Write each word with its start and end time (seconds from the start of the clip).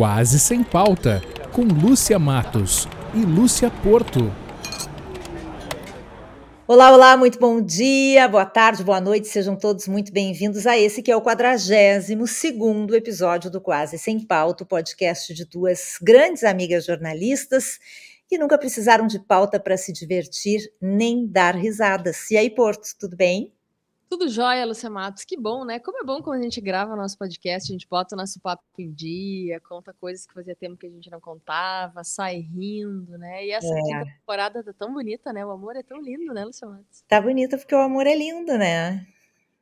Quase 0.00 0.40
Sem 0.40 0.64
Pauta, 0.64 1.20
com 1.52 1.60
Lúcia 1.60 2.18
Matos 2.18 2.88
e 3.14 3.18
Lúcia 3.18 3.70
Porto. 3.82 4.34
Olá, 6.66 6.90
olá, 6.90 7.18
muito 7.18 7.38
bom 7.38 7.60
dia, 7.60 8.26
boa 8.26 8.46
tarde, 8.46 8.82
boa 8.82 8.98
noite, 8.98 9.28
sejam 9.28 9.54
todos 9.54 9.86
muito 9.86 10.10
bem-vindos 10.10 10.66
a 10.66 10.78
esse 10.78 11.02
que 11.02 11.10
é 11.10 11.16
o 11.16 11.20
42 11.20 12.30
segundo 12.30 12.96
episódio 12.96 13.50
do 13.50 13.60
Quase 13.60 13.98
Sem 13.98 14.18
Pauta, 14.18 14.64
podcast 14.64 15.34
de 15.34 15.44
duas 15.44 15.98
grandes 16.00 16.44
amigas 16.44 16.86
jornalistas 16.86 17.78
que 18.26 18.38
nunca 18.38 18.56
precisaram 18.56 19.06
de 19.06 19.18
pauta 19.18 19.60
para 19.60 19.76
se 19.76 19.92
divertir 19.92 20.60
nem 20.80 21.26
dar 21.26 21.54
risadas. 21.54 22.30
E 22.30 22.38
aí, 22.38 22.48
Porto, 22.48 22.88
tudo 22.98 23.18
bem? 23.18 23.52
Tudo 24.10 24.28
jóia, 24.28 24.66
Lúcia 24.66 24.90
Matos. 24.90 25.24
Que 25.24 25.36
bom, 25.36 25.64
né? 25.64 25.78
Como 25.78 26.00
é 26.00 26.02
bom 26.02 26.20
quando 26.20 26.40
a 26.40 26.42
gente 26.42 26.60
grava 26.60 26.94
o 26.94 26.96
nosso 26.96 27.16
podcast, 27.16 27.70
a 27.70 27.72
gente 27.72 27.86
bota 27.88 28.16
o 28.16 28.18
nosso 28.18 28.40
papo 28.40 28.64
em 28.76 28.90
dia, 28.90 29.60
conta 29.60 29.94
coisas 30.00 30.26
que 30.26 30.34
fazia 30.34 30.56
tempo 30.56 30.76
que 30.76 30.88
a 30.88 30.90
gente 30.90 31.08
não 31.08 31.20
contava, 31.20 32.02
sai 32.02 32.40
rindo, 32.40 33.16
né? 33.16 33.46
E 33.46 33.52
essa 33.52 33.72
é. 33.72 34.04
temporada 34.04 34.64
tá 34.64 34.72
tão 34.76 34.92
bonita, 34.92 35.32
né? 35.32 35.46
O 35.46 35.52
amor 35.52 35.76
é 35.76 35.84
tão 35.84 36.02
lindo, 36.02 36.34
né, 36.34 36.44
Lúcia 36.44 36.66
Matos? 36.66 37.04
Tá 37.06 37.20
bonita 37.20 37.56
porque 37.56 37.72
o 37.72 37.78
amor 37.78 38.04
é 38.04 38.16
lindo, 38.16 38.58
né? 38.58 39.06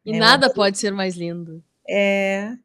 E 0.02 0.14
é 0.14 0.18
nada 0.18 0.48
pode 0.48 0.78
ser 0.78 0.92
mais 0.92 1.14
lindo. 1.14 1.62
É. 1.86 2.56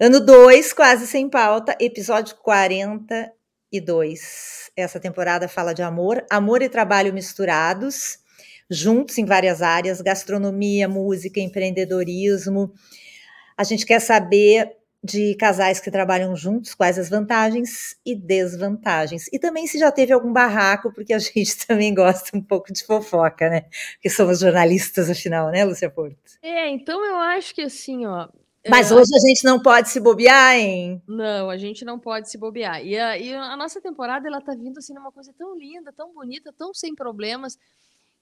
Ano 0.00 0.24
2, 0.24 0.72
quase 0.72 1.06
sem 1.06 1.28
pauta, 1.28 1.76
episódio 1.78 2.36
42. 2.36 4.70
Essa 4.74 4.98
temporada 4.98 5.46
fala 5.46 5.74
de 5.74 5.82
amor, 5.82 6.24
amor 6.30 6.62
e 6.62 6.70
trabalho 6.70 7.12
misturados 7.12 8.26
juntos 8.70 9.18
em 9.18 9.24
várias 9.24 9.62
áreas: 9.62 10.00
gastronomia, 10.00 10.88
música, 10.88 11.40
empreendedorismo. 11.40 12.72
A 13.56 13.64
gente 13.64 13.84
quer 13.84 14.00
saber 14.00 14.78
de 15.02 15.34
casais 15.36 15.78
que 15.80 15.90
trabalham 15.90 16.34
juntos, 16.34 16.74
quais 16.74 16.98
as 16.98 17.08
vantagens 17.08 17.96
e 18.04 18.16
desvantagens. 18.16 19.28
E 19.32 19.38
também 19.38 19.66
se 19.66 19.78
já 19.78 19.92
teve 19.92 20.12
algum 20.12 20.32
barraco, 20.32 20.92
porque 20.92 21.12
a 21.12 21.18
gente 21.20 21.66
também 21.66 21.94
gosta 21.94 22.36
um 22.36 22.42
pouco 22.42 22.72
de 22.72 22.84
fofoca, 22.84 23.48
né? 23.48 23.62
Porque 23.94 24.10
somos 24.10 24.40
jornalistas, 24.40 25.08
afinal, 25.08 25.50
né, 25.50 25.64
Lúcia 25.64 25.90
Porto? 25.90 26.16
É, 26.42 26.68
então 26.68 27.04
eu 27.04 27.16
acho 27.16 27.54
que 27.54 27.62
assim, 27.62 28.06
ó. 28.06 28.28
Mas 28.68 28.90
hoje 28.90 29.10
a 29.14 29.28
gente 29.28 29.44
não 29.44 29.62
pode 29.62 29.88
se 29.88 29.98
bobear, 29.98 30.56
hein? 30.56 31.00
Não, 31.06 31.48
a 31.48 31.56
gente 31.56 31.84
não 31.84 31.98
pode 31.98 32.28
se 32.28 32.36
bobear. 32.36 32.84
E 32.84 32.98
a, 32.98 33.16
e 33.16 33.32
a 33.32 33.56
nossa 33.56 33.80
temporada, 33.80 34.28
ela 34.28 34.42
tá 34.42 34.52
vindo 34.52 34.78
assim 34.78 34.92
numa 34.92 35.12
coisa 35.12 35.32
tão 35.38 35.56
linda, 35.56 35.92
tão 35.92 36.12
bonita, 36.12 36.52
tão 36.52 36.74
sem 36.74 36.94
problemas 36.94 37.56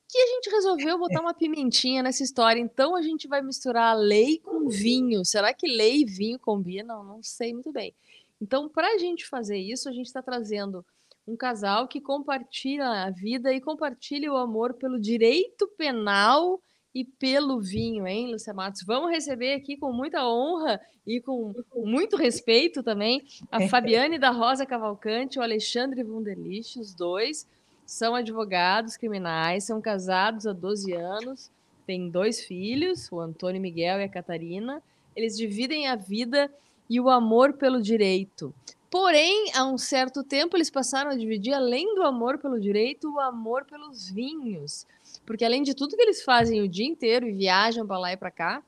que 0.09 0.19
a 0.19 0.27
gente 0.27 0.51
resolveu 0.51 0.99
botar 0.99 1.21
uma 1.21 1.35
pimentinha 1.35 2.03
nessa 2.03 2.23
história. 2.23 2.61
Então 2.61 2.95
a 2.95 3.03
gente 3.03 3.27
vai 3.27 3.43
misturar 3.43 3.97
lei 3.97 4.39
com 4.39 4.69
vinho. 4.69 5.25
Será 5.25 5.53
que 5.53 5.67
lei 5.67 6.03
e 6.03 6.05
vinho 6.05 6.39
combinam? 6.39 7.03
Não 7.05 7.23
sei 7.23 7.53
muito 7.53 7.73
bem. 7.73 7.95
Então, 8.41 8.69
para 8.69 8.89
a 8.89 8.99
gente 8.99 9.27
fazer 9.27 9.59
isso, 9.59 9.89
a 9.89 9.93
gente 9.93 10.07
está 10.07 10.23
trazendo 10.23 10.85
um 11.27 11.37
casal 11.37 11.89
que 11.89 12.01
compartilha 12.01 12.87
a 12.87 13.11
vida 13.11 13.53
e 13.53 13.61
compartilha 13.61 14.33
o 14.33 14.37
amor 14.37 14.75
pelo 14.75 15.01
direito 15.01 15.67
penal 15.77 16.61
e 16.95 17.05
pelo 17.05 17.61
vinho, 17.61 18.07
hein, 18.07 18.31
Lúcia 18.31 18.55
Matos? 18.55 18.83
Vamos 18.87 19.11
receber 19.11 19.55
aqui 19.55 19.77
com 19.77 19.93
muita 19.93 20.27
honra 20.27 20.81
e 21.07 21.21
com 21.21 21.53
muito 21.75 22.17
respeito 22.17 22.83
também 22.83 23.23
a 23.51 23.61
Fabiane 23.69 24.19
da 24.19 24.31
Rosa 24.31 24.65
Cavalcante 24.65 25.39
o 25.39 25.43
Alexandre 25.43 26.03
Wunderlich, 26.03 26.79
os 26.79 26.95
dois 26.95 27.47
são 27.87 28.17
advogados 28.17 28.97
criminais, 28.97 29.65
são 29.65 29.81
casados 29.81 30.47
há 30.47 30.53
12 30.53 30.93
anos, 30.93 31.51
têm 31.87 32.11
dois 32.11 32.45
filhos, 32.45 33.11
o 33.13 33.21
Antônio 33.21 33.61
Miguel 33.63 34.01
e 34.01 34.05
a 34.05 34.09
Catarina. 34.09 34.83
Eles 35.15 35.37
dividem 35.37 35.87
a 35.87 35.95
vida 35.95 36.53
e 36.91 37.01
o 37.01 37.09
amor 37.09 37.53
pelo 37.53 37.81
direito. 37.81 38.53
Porém, 38.91 39.51
há 39.55 39.65
um 39.65 39.79
certo 39.79 40.23
tempo, 40.25 40.57
eles 40.57 40.71
passaram 40.71 41.11
a 41.11 41.17
dividir, 41.17 41.53
além 41.53 41.95
do 41.95 42.03
amor 42.03 42.39
pelo 42.39 42.61
direito, 42.61 43.13
o 43.13 43.21
amor 43.21 43.65
pelos 43.65 44.11
vinhos. 44.11 44.87
Porque, 45.25 45.45
além 45.45 45.63
de 45.63 45.75
tudo 45.75 45.97
que 45.97 46.03
eles 46.03 46.23
fazem 46.23 46.63
o 46.63 46.69
dia 46.69 46.87
inteiro 46.87 47.29
e 47.29 47.33
viajam 47.33 47.87
para 47.87 47.99
lá 47.99 48.13
e 48.13 48.17
para 48.17 48.31
cá, 48.31 48.63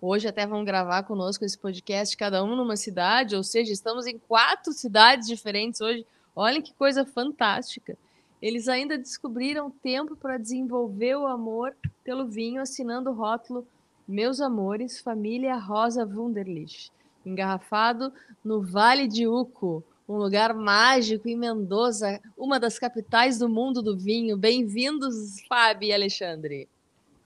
hoje 0.00 0.26
até 0.26 0.46
vão 0.46 0.64
gravar 0.64 1.04
conosco 1.04 1.44
esse 1.44 1.56
podcast, 1.56 2.16
cada 2.16 2.42
um 2.42 2.56
numa 2.56 2.76
cidade, 2.76 3.36
ou 3.36 3.42
seja, 3.42 3.72
estamos 3.72 4.06
em 4.06 4.18
quatro 4.18 4.72
cidades 4.72 5.28
diferentes 5.28 5.80
hoje. 5.80 6.04
Olhem 6.34 6.62
que 6.62 6.74
coisa 6.74 7.04
fantástica. 7.04 7.96
Eles 8.42 8.66
ainda 8.66 8.98
descobriram 8.98 9.70
tempo 9.70 10.16
para 10.16 10.36
desenvolver 10.36 11.14
o 11.14 11.28
amor 11.28 11.76
pelo 12.02 12.26
vinho, 12.26 12.60
assinando 12.60 13.10
o 13.10 13.14
rótulo 13.14 13.64
Meus 14.06 14.40
Amores, 14.40 15.00
Família 15.00 15.56
Rosa 15.56 16.04
Wunderlich, 16.04 16.90
engarrafado 17.24 18.12
no 18.44 18.60
Vale 18.60 19.06
de 19.06 19.28
Uco, 19.28 19.84
um 20.08 20.16
lugar 20.16 20.52
mágico 20.54 21.28
em 21.28 21.36
Mendoza, 21.36 22.20
uma 22.36 22.58
das 22.58 22.80
capitais 22.80 23.38
do 23.38 23.48
mundo 23.48 23.80
do 23.80 23.96
vinho. 23.96 24.36
Bem-vindos, 24.36 25.40
Fábio 25.48 25.90
e 25.90 25.92
Alexandre. 25.92 26.68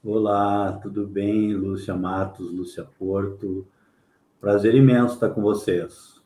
Olá, 0.04 0.78
tudo 0.82 1.06
bem? 1.06 1.54
Lúcia 1.54 1.96
Matos, 1.96 2.52
Lúcia 2.52 2.86
Porto. 2.98 3.66
Prazer 4.38 4.74
imenso 4.74 5.14
estar 5.14 5.30
com 5.30 5.40
vocês. 5.40 6.20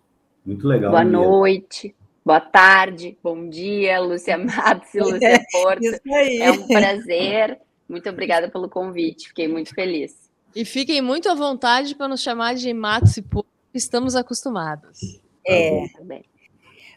Muito 0.45 0.67
legal. 0.67 0.91
Boa 0.91 1.05
mesmo. 1.05 1.23
noite. 1.23 1.95
Boa 2.25 2.41
tarde, 2.41 3.17
bom 3.23 3.49
dia, 3.49 3.99
Lúcia 3.99 4.37
Matos 4.39 4.95
e 4.95 5.01
Lúcia 5.01 5.43
Porto. 5.51 6.01
É 6.07 6.51
um 6.51 6.67
prazer. 6.67 7.59
Muito 7.89 8.09
obrigada 8.11 8.49
pelo 8.51 8.69
convite, 8.69 9.29
fiquei 9.29 9.49
muito 9.49 9.75
feliz. 9.75 10.31
E 10.55 10.65
fiquem 10.65 11.01
muito 11.01 11.29
à 11.31 11.35
vontade 11.35 11.95
para 11.95 12.09
nos 12.09 12.23
chamar 12.23 12.55
de 12.55 12.73
Matos 12.75 13.17
e 13.17 13.23
Porto, 13.23 13.49
estamos 13.73 14.15
acostumados. 14.15 15.21
É. 15.47 15.87
Bem. 16.03 16.25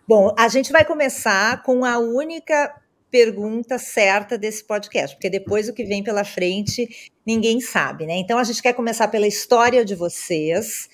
Bom, 0.06 0.36
a 0.38 0.50
gente 0.50 0.72
vai 0.72 0.84
começar 0.84 1.64
com 1.64 1.86
a 1.86 1.98
única 1.98 2.76
pergunta 3.10 3.78
certa 3.78 4.38
desse 4.38 4.64
podcast, 4.64 5.16
porque 5.16 5.30
depois 5.30 5.70
o 5.70 5.74
que 5.74 5.86
vem 5.86 6.04
pela 6.04 6.26
frente 6.26 7.12
ninguém 7.26 7.62
sabe, 7.62 8.06
né? 8.06 8.18
Então 8.18 8.38
a 8.38 8.44
gente 8.44 8.62
quer 8.62 8.74
começar 8.74 9.08
pela 9.08 9.28
história 9.28 9.86
de 9.86 9.96
vocês, 9.96 10.90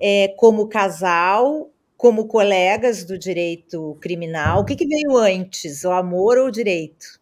é, 0.00 0.28
como 0.38 0.68
casal 0.68 1.70
como 1.96 2.28
colegas 2.28 3.04
do 3.04 3.18
direito 3.18 3.96
criminal, 4.00 4.60
o 4.60 4.64
que, 4.64 4.76
que 4.76 4.86
veio 4.86 5.16
antes, 5.16 5.84
o 5.84 5.90
amor 5.90 6.36
ou 6.38 6.48
o 6.48 6.50
direito? 6.50 7.18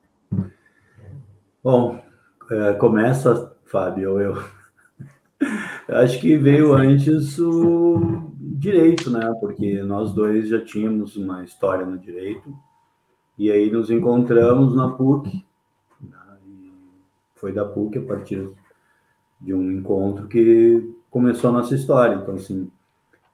Bom, 1.62 2.02
é, 2.50 2.72
começa, 2.74 3.56
Fábio, 3.64 4.20
eu 4.20 4.44
acho 5.88 6.20
que 6.20 6.36
veio 6.36 6.74
antes 6.74 7.38
o 7.38 8.30
direito, 8.38 9.10
né? 9.10 9.32
Porque 9.40 9.82
nós 9.82 10.12
dois 10.12 10.48
já 10.48 10.62
tínhamos 10.64 11.16
uma 11.16 11.44
história 11.44 11.86
no 11.86 11.98
direito 11.98 12.54
e 13.38 13.50
aí 13.50 13.70
nos 13.70 13.90
encontramos 13.90 14.74
na 14.76 14.90
PUC. 14.90 15.44
Né? 16.00 16.18
foi 17.34 17.52
da 17.52 17.64
PUC 17.64 17.98
a 17.98 18.02
partir 18.02 18.48
de 19.40 19.54
um 19.54 19.70
encontro 19.70 20.26
que 20.26 20.94
começou 21.10 21.50
a 21.50 21.52
nossa 21.54 21.74
história. 21.74 22.16
Então, 22.16 22.34
assim, 22.34 22.70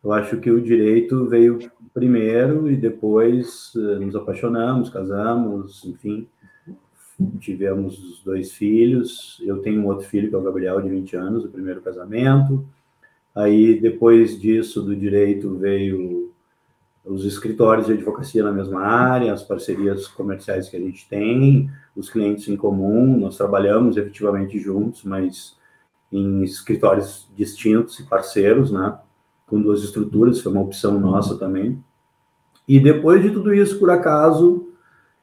eu 0.02 0.12
acho 0.12 0.38
que 0.38 0.50
o 0.50 0.60
direito 0.60 1.26
veio 1.26 1.58
primeiro 1.92 2.70
e 2.70 2.76
depois 2.76 3.72
eh, 3.76 3.98
nos 3.98 4.16
apaixonamos, 4.16 4.88
casamos, 4.88 5.84
enfim, 5.84 6.26
tivemos 7.38 7.98
os 7.98 8.22
dois 8.22 8.52
filhos. 8.52 9.40
Eu 9.44 9.58
tenho 9.58 9.80
um 9.82 9.86
outro 9.86 10.06
filho, 10.06 10.28
que 10.28 10.34
é 10.34 10.38
o 10.38 10.42
Gabriel, 10.42 10.80
de 10.80 10.88
20 10.88 11.16
anos, 11.16 11.44
o 11.44 11.48
primeiro 11.48 11.80
casamento. 11.82 12.64
Aí, 13.34 13.78
depois 13.80 14.40
disso, 14.40 14.82
do 14.82 14.96
direito, 14.96 15.56
veio 15.56 16.32
os 17.04 17.24
escritórios 17.24 17.86
de 17.86 17.92
advocacia 17.92 18.42
na 18.42 18.52
mesma 18.52 18.82
área, 18.82 19.32
as 19.32 19.42
parcerias 19.42 20.06
comerciais 20.06 20.68
que 20.68 20.76
a 20.76 20.80
gente 20.80 21.08
tem, 21.08 21.70
os 21.96 22.08
clientes 22.10 22.48
em 22.48 22.56
comum. 22.56 23.18
Nós 23.18 23.36
trabalhamos 23.36 23.96
efetivamente 23.96 24.58
juntos, 24.58 25.04
mas 25.04 25.56
em 26.12 26.42
escritórios 26.42 27.28
distintos 27.36 27.98
e 28.00 28.04
parceiros, 28.04 28.70
né? 28.70 28.98
Com 29.50 29.60
duas 29.60 29.82
estruturas, 29.82 30.40
foi 30.40 30.52
uma 30.52 30.62
opção 30.62 30.98
nossa 30.98 31.36
também. 31.36 31.82
E 32.66 32.78
depois 32.78 33.20
de 33.20 33.30
tudo 33.30 33.52
isso, 33.52 33.80
por 33.80 33.90
acaso, 33.90 34.68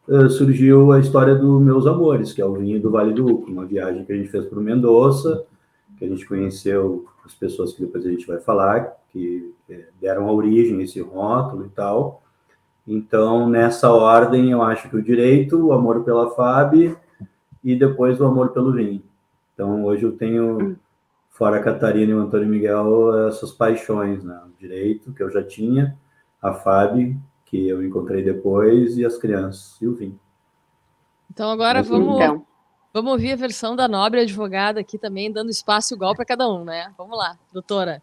uh, 0.06 0.30
surgiu 0.30 0.92
a 0.92 1.00
história 1.00 1.34
do 1.34 1.62
Meus 1.62 1.88
Amores, 1.88 2.34
que 2.34 2.42
é 2.42 2.46
o 2.46 2.54
vinho 2.54 2.82
do 2.82 2.92
Vale 2.92 3.14
do 3.14 3.26
Uco, 3.26 3.50
uma 3.50 3.66
viagem 3.66 4.04
que 4.04 4.12
a 4.12 4.16
gente 4.18 4.28
fez 4.28 4.46
para 4.46 4.60
o 4.60 4.62
Mendoza, 4.62 5.46
que 5.98 6.04
a 6.04 6.08
gente 6.10 6.28
conheceu 6.28 7.06
as 7.26 7.34
pessoas 7.34 7.74
que 7.74 7.82
depois 7.82 8.06
a 8.06 8.10
gente 8.10 8.28
vai 8.28 8.40
falar, 8.40 8.98
que 9.10 9.54
deram 10.00 10.28
a 10.28 10.34
origem 10.34 10.82
esse 10.82 11.00
rótulo 11.02 11.66
e 11.66 11.70
tal. 11.70 12.22
Então, 12.86 13.50
nessa 13.50 13.92
ordem, 13.92 14.52
eu 14.52 14.62
acho 14.62 14.90
que 14.90 14.98
o 14.98 15.02
direito, 15.02 15.58
o 15.58 15.72
amor 15.72 16.04
pela 16.04 16.30
FAB 16.32 16.96
e 17.64 17.76
depois 17.76 18.20
o 18.20 18.26
amor 18.26 18.50
pelo 18.50 18.74
vinho. 18.74 19.02
Então, 19.54 19.86
hoje 19.86 20.04
eu 20.04 20.12
tenho 20.12 20.78
fora 21.38 21.58
a 21.58 21.64
Catarina 21.64 22.12
e 22.12 22.16
o 22.16 22.20
Antônio 22.20 22.48
Miguel, 22.48 23.28
essas 23.28 23.52
paixões, 23.52 24.24
né? 24.24 24.42
O 24.48 24.60
direito, 24.60 25.14
que 25.14 25.22
eu 25.22 25.30
já 25.30 25.44
tinha, 25.44 25.96
a 26.42 26.52
Fábio, 26.52 27.16
que 27.46 27.70
eu 27.70 27.86
encontrei 27.86 28.24
depois, 28.24 28.98
e 28.98 29.06
as 29.06 29.18
crianças, 29.18 29.80
e 29.80 29.88
o 29.88 29.94
vinho. 29.94 30.20
Então 31.32 31.52
agora 31.52 31.84
vamos, 31.84 32.16
então. 32.16 32.44
vamos 32.92 33.12
ouvir 33.12 33.34
a 33.34 33.36
versão 33.36 33.76
da 33.76 33.88
nobre 33.88 34.22
advogada 34.22 34.80
aqui 34.80 34.98
também, 34.98 35.32
dando 35.32 35.52
espaço 35.52 35.94
igual 35.94 36.16
para 36.16 36.26
cada 36.26 36.50
um, 36.50 36.64
né? 36.64 36.92
Vamos 36.98 37.16
lá, 37.16 37.38
doutora. 37.54 38.02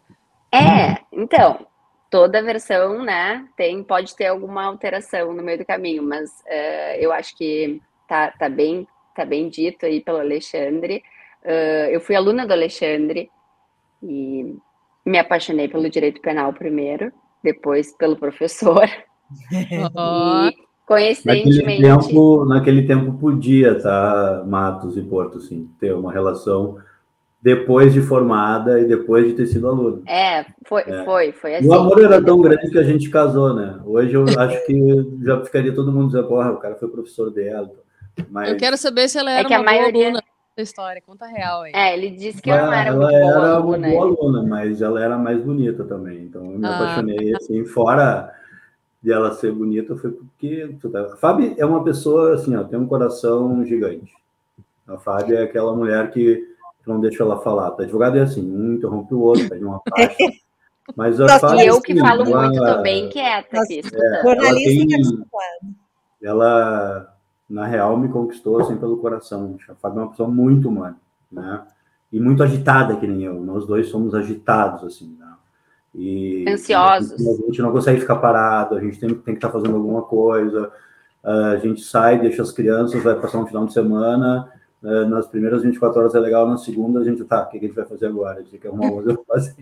É, 0.49 1.03
então, 1.11 1.67
toda 2.09 2.41
versão, 2.41 3.03
né, 3.03 3.45
tem, 3.57 3.83
pode 3.83 4.15
ter 4.15 4.27
alguma 4.27 4.63
alteração 4.63 5.33
no 5.33 5.43
meio 5.43 5.57
do 5.57 5.65
caminho, 5.65 6.01
mas 6.01 6.29
uh, 6.45 6.95
eu 6.97 7.11
acho 7.11 7.35
que 7.35 7.81
tá, 8.07 8.31
tá, 8.31 8.47
bem, 8.47 8.87
tá 9.13 9.25
bem 9.25 9.49
dito 9.49 9.85
aí 9.85 9.99
pelo 9.99 10.19
Alexandre. 10.19 11.03
Uh, 11.45 11.89
eu 11.91 12.01
fui 12.01 12.15
aluna 12.15 12.45
do 12.45 12.53
Alexandre 12.53 13.29
e 14.01 14.55
me 15.05 15.19
apaixonei 15.19 15.67
pelo 15.67 15.89
direito 15.89 16.19
penal 16.19 16.51
primeiro, 16.51 17.11
depois 17.43 17.95
pelo 17.95 18.15
professor. 18.15 18.89
Oh. 19.95 20.49
e 20.49 20.55
coincidentemente. 20.87 21.81
Naquele 21.81 22.07
tempo, 22.07 22.45
naquele 22.45 22.87
tempo 22.87 23.13
podia, 23.13 23.79
tá, 23.79 24.43
Matos 24.47 24.97
e 24.97 25.01
Porto, 25.03 25.37
assim, 25.37 25.69
ter 25.79 25.93
uma 25.93 26.11
relação 26.11 26.77
depois 27.43 27.93
de 27.93 28.01
formada 28.01 28.79
e 28.79 28.85
depois 28.85 29.27
de 29.27 29.33
ter 29.33 29.45
sido 29.45 29.67
aluno. 29.67 30.01
É, 30.07 30.47
foi, 30.65 30.81
é. 30.81 31.05
foi, 31.05 31.31
foi 31.31 31.55
assim. 31.57 31.67
O 31.67 31.73
amor 31.73 32.03
era 32.03 32.19
tão 32.19 32.41
grande 32.41 32.71
que 32.71 32.79
a 32.79 32.83
gente 32.83 33.07
casou, 33.11 33.53
né? 33.53 33.79
Hoje 33.85 34.15
eu 34.15 34.25
acho 34.39 34.65
que 34.65 35.19
já 35.21 35.43
ficaria 35.43 35.71
todo 35.71 35.91
mundo 35.91 36.07
dizendo, 36.07 36.27
porra, 36.27 36.51
o 36.51 36.57
cara 36.57 36.73
foi 36.73 36.87
professor 36.89 37.29
dela. 37.29 37.69
Mas... 38.31 38.49
Eu 38.49 38.57
quero 38.57 38.75
saber 38.77 39.07
se 39.07 39.19
ela 39.19 39.29
é 39.29 39.33
era 39.35 39.41
é 39.43 39.47
que 39.47 39.53
uma 39.53 39.61
a 39.61 39.63
maioria... 39.63 40.07
aluna 40.07 40.23
da 40.55 40.63
história, 40.63 41.01
conta 41.05 41.25
real 41.25 41.63
aí. 41.63 41.71
É, 41.75 41.93
ele 41.93 42.11
disse 42.11 42.41
que 42.41 42.49
eu 42.49 42.55
não 42.57 42.73
era 42.73 42.89
ela 42.89 42.97
muito 42.97 43.11
boa 43.11 43.29
era 43.29 43.55
aluna. 43.55 43.87
Uma 43.87 43.89
boa 43.89 44.05
aluna, 44.05 44.43
mas 44.43 44.81
ela 44.81 45.03
era 45.03 45.17
mais 45.17 45.41
bonita 45.41 45.83
também, 45.83 46.23
então 46.23 46.45
eu 46.51 46.59
me 46.59 46.65
ah. 46.65 46.75
apaixonei, 46.75 47.35
assim, 47.35 47.65
fora 47.65 48.33
de 49.01 49.11
ela 49.11 49.33
ser 49.33 49.51
bonita, 49.51 49.95
foi 49.95 50.11
porque... 50.11 50.75
A 50.95 51.17
Fábio 51.17 51.53
é 51.57 51.65
uma 51.65 51.83
pessoa, 51.83 52.33
assim, 52.35 52.55
ó, 52.55 52.63
tem 52.63 52.79
um 52.79 52.87
coração 52.87 53.63
gigante. 53.65 54.13
A 54.87 54.97
Fábio 54.97 55.37
é 55.37 55.43
aquela 55.43 55.75
mulher 55.75 56.09
que 56.11 56.55
não 56.87 56.99
deixa 56.99 57.23
ela 57.23 57.39
falar. 57.41 57.75
O 57.75 57.81
advogado 57.81 58.17
é 58.17 58.21
assim, 58.21 58.41
um 58.41 58.75
interrompe 58.75 59.13
o 59.13 59.19
outro, 59.19 59.49
pede 59.49 59.63
uma 59.63 59.79
parte. 59.79 60.17
Mas 60.95 61.19
a 61.19 61.25
e 61.55 61.65
eu 61.65 61.81
que 61.81 61.99
falo 61.99 62.21
ela, 62.21 62.43
muito 62.43 62.63
também, 62.63 63.09
quieta 63.09 63.59
aqui, 63.59 63.79
é, 63.79 64.21
jornalista 64.21 64.95
ela, 66.21 66.21
ela, 66.21 67.14
na 67.49 67.65
real, 67.65 67.97
me 67.97 68.09
conquistou 68.09 68.59
assim 68.59 68.75
pelo 68.77 68.97
coração. 68.97 69.57
A 69.69 69.75
Fábio 69.75 69.99
é 69.99 70.03
uma 70.03 70.09
pessoa 70.09 70.29
muito 70.29 70.69
humana, 70.69 70.97
né? 71.31 71.61
E 72.11 72.19
muito 72.19 72.43
agitada, 72.43 72.95
que 72.95 73.07
nem 73.07 73.23
eu. 73.23 73.35
Nós 73.41 73.65
dois 73.65 73.89
somos 73.89 74.15
agitados, 74.15 74.83
assim, 74.83 75.15
né? 75.19 75.33
E, 75.93 76.45
Ansiosos. 76.47 77.13
A 77.13 77.45
gente 77.45 77.61
não 77.61 77.71
consegue 77.71 78.01
ficar 78.01 78.17
parado, 78.17 78.75
a 78.75 78.81
gente 78.81 78.99
tem, 78.99 79.09
tem 79.09 79.33
que 79.33 79.37
estar 79.37 79.49
fazendo 79.49 79.75
alguma 79.75 80.01
coisa. 80.01 80.71
A 81.23 81.57
gente 81.57 81.81
sai, 81.81 82.19
deixa 82.19 82.43
as 82.43 82.51
crianças, 82.51 83.01
vai 83.01 83.15
passar 83.15 83.39
um 83.39 83.47
final 83.47 83.65
de 83.65 83.73
semana, 83.73 84.47
é, 84.83 85.05
nas 85.05 85.25
primeiras 85.25 85.63
24 85.63 85.99
horas 85.99 86.13
é 86.13 86.19
legal, 86.19 86.47
na 86.47 86.57
segunda 86.57 86.99
a 86.99 87.03
gente, 87.03 87.23
tá, 87.23 87.41
o 87.41 87.49
que 87.49 87.57
a 87.57 87.59
gente 87.59 87.73
vai 87.73 87.85
fazer 87.85 88.05
agora? 88.05 88.39
A 88.39 88.43
gente 88.43 88.59
quer 88.59 88.69
uma 88.69 88.91
outra 88.91 89.17
fazer. 89.27 89.55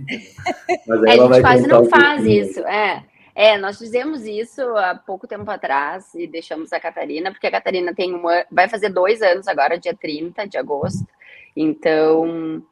Mas 0.85 1.03
aí 1.03 1.11
é, 1.11 1.17
ela 1.17 1.29
a 1.29 1.33
gente 1.33 1.41
quase 1.41 1.67
não 1.67 1.85
faz 1.85 2.25
isso, 2.25 2.59
é. 2.59 3.05
É, 3.35 3.57
nós 3.57 3.77
fizemos 3.77 4.25
isso 4.25 4.61
há 4.77 4.95
pouco 4.95 5.27
tempo 5.27 5.49
atrás 5.49 6.13
e 6.13 6.27
deixamos 6.27 6.71
a 6.71 6.79
Catarina, 6.79 7.31
porque 7.31 7.47
a 7.47 7.51
Catarina 7.51 7.93
tem 7.93 8.13
uma, 8.13 8.45
vai 8.51 8.69
fazer 8.69 8.89
dois 8.89 9.21
anos 9.21 9.47
agora, 9.47 9.79
dia 9.79 9.95
30 9.95 10.47
de 10.47 10.57
agosto, 10.57 11.07
então 11.55 12.63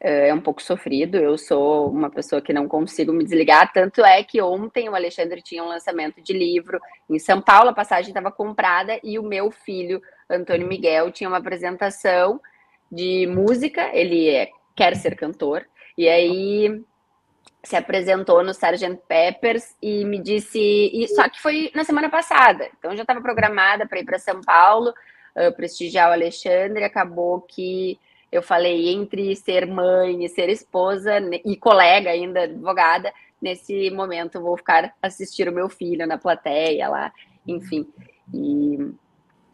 é, 0.00 0.28
é 0.28 0.34
um 0.34 0.40
pouco 0.40 0.62
sofrido. 0.62 1.16
Eu 1.16 1.36
sou 1.36 1.90
uma 1.90 2.10
pessoa 2.10 2.40
que 2.40 2.52
não 2.52 2.68
consigo 2.68 3.12
me 3.12 3.24
desligar. 3.24 3.72
Tanto 3.72 4.04
é 4.04 4.22
que 4.22 4.40
ontem 4.40 4.88
o 4.88 4.94
Alexandre 4.94 5.42
tinha 5.42 5.62
um 5.62 5.68
lançamento 5.68 6.22
de 6.22 6.32
livro 6.32 6.80
em 7.10 7.18
São 7.18 7.40
Paulo, 7.40 7.70
a 7.70 7.74
passagem 7.74 8.10
estava 8.10 8.30
comprada 8.30 8.98
e 9.02 9.18
o 9.18 9.22
meu 9.22 9.50
filho 9.50 10.00
Antônio 10.28 10.66
Miguel 10.66 11.10
tinha 11.10 11.28
uma 11.28 11.38
apresentação 11.38 12.40
de 12.90 13.26
música, 13.26 13.90
ele 13.92 14.28
é, 14.28 14.48
quer 14.74 14.94
ser 14.96 15.16
cantor, 15.16 15.66
e 15.98 16.08
aí 16.08 16.84
se 17.66 17.76
apresentou 17.76 18.42
no 18.44 18.52
Sgt. 18.52 19.00
Peppers 19.08 19.74
e 19.82 20.04
me 20.04 20.20
disse, 20.20 20.58
e, 20.60 21.08
só 21.08 21.28
que 21.28 21.40
foi 21.40 21.70
na 21.74 21.84
semana 21.84 22.08
passada, 22.08 22.68
então 22.78 22.94
já 22.94 23.02
estava 23.02 23.20
programada 23.20 23.86
para 23.86 23.98
ir 23.98 24.04
para 24.04 24.18
São 24.18 24.40
Paulo, 24.40 24.90
uh, 24.90 25.52
prestigiar 25.56 26.10
o 26.10 26.12
Alexandre, 26.12 26.84
acabou 26.84 27.40
que 27.40 27.98
eu 28.30 28.42
falei 28.42 28.90
entre 28.90 29.34
ser 29.34 29.66
mãe 29.66 30.24
e 30.24 30.28
ser 30.28 30.48
esposa 30.48 31.18
e 31.44 31.56
colega 31.56 32.10
ainda, 32.10 32.42
advogada, 32.42 33.12
nesse 33.42 33.90
momento 33.90 34.40
vou 34.40 34.56
ficar 34.56 34.94
assistir 35.02 35.48
o 35.48 35.52
meu 35.52 35.68
filho 35.68 36.06
na 36.06 36.18
plateia 36.18 36.88
lá, 36.88 37.12
enfim, 37.46 37.88
e 38.32 38.94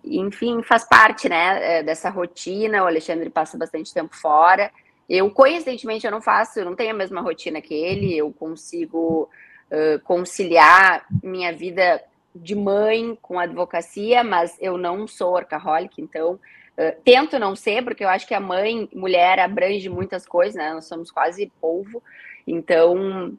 enfim, 0.04 0.62
faz 0.62 0.84
parte, 0.84 1.28
né, 1.28 1.78
é, 1.78 1.82
dessa 1.82 2.10
rotina. 2.10 2.82
O 2.82 2.86
Alexandre 2.86 3.30
passa 3.30 3.56
bastante 3.56 3.94
tempo 3.94 4.16
fora. 4.16 4.70
Eu, 5.14 5.30
coincidentemente, 5.30 6.06
eu 6.06 6.10
não 6.10 6.22
faço, 6.22 6.58
eu 6.58 6.64
não 6.64 6.74
tenho 6.74 6.92
a 6.92 6.94
mesma 6.94 7.20
rotina 7.20 7.60
que 7.60 7.74
ele. 7.74 8.16
Eu 8.16 8.32
consigo 8.32 9.28
uh, 9.70 10.00
conciliar 10.04 11.04
minha 11.22 11.52
vida 11.52 12.02
de 12.34 12.54
mãe 12.54 13.14
com 13.20 13.38
advocacia, 13.38 14.24
mas 14.24 14.56
eu 14.58 14.78
não 14.78 15.06
sou 15.06 15.32
workaholic, 15.32 16.00
então 16.00 16.32
uh, 16.78 17.02
tento 17.04 17.38
não 17.38 17.54
ser, 17.54 17.84
porque 17.84 18.02
eu 18.02 18.08
acho 18.08 18.26
que 18.26 18.32
a 18.32 18.40
mãe, 18.40 18.88
mulher, 18.94 19.38
abrange 19.38 19.86
muitas 19.90 20.24
coisas, 20.24 20.54
né? 20.54 20.72
Nós 20.72 20.86
somos 20.86 21.10
quase 21.10 21.52
polvo. 21.60 22.02
Então, 22.46 23.36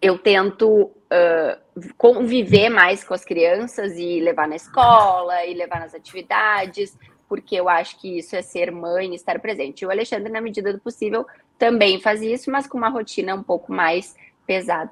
eu 0.00 0.16
tento 0.16 0.84
uh, 0.84 1.92
conviver 1.98 2.70
mais 2.70 3.04
com 3.04 3.12
as 3.12 3.22
crianças 3.22 3.98
e 3.98 4.18
levar 4.18 4.48
na 4.48 4.56
escola 4.56 5.44
e 5.44 5.52
levar 5.52 5.80
nas 5.80 5.94
atividades, 5.94 6.96
porque 7.30 7.54
eu 7.54 7.68
acho 7.68 7.96
que 8.00 8.18
isso 8.18 8.34
é 8.34 8.42
ser 8.42 8.72
mãe 8.72 9.12
e 9.12 9.14
estar 9.14 9.38
presente. 9.38 9.82
E 9.82 9.86
o 9.86 9.90
Alexandre, 9.90 10.32
na 10.32 10.40
medida 10.40 10.72
do 10.72 10.80
possível, 10.80 11.24
também 11.56 12.00
faz 12.00 12.20
isso, 12.20 12.50
mas 12.50 12.66
com 12.66 12.76
uma 12.76 12.88
rotina 12.88 13.36
um 13.36 13.42
pouco 13.42 13.72
mais 13.72 14.16
pesada. 14.44 14.90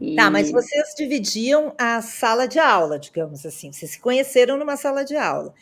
E... 0.00 0.14
Tá, 0.14 0.30
mas 0.30 0.52
vocês 0.52 0.94
dividiam 0.96 1.74
a 1.76 2.00
sala 2.00 2.46
de 2.46 2.60
aula, 2.60 2.96
digamos 2.96 3.44
assim. 3.44 3.72
Vocês 3.72 3.90
se 3.90 4.00
conheceram 4.00 4.56
numa 4.56 4.76
sala 4.76 5.04
de 5.04 5.16
aula. 5.16 5.52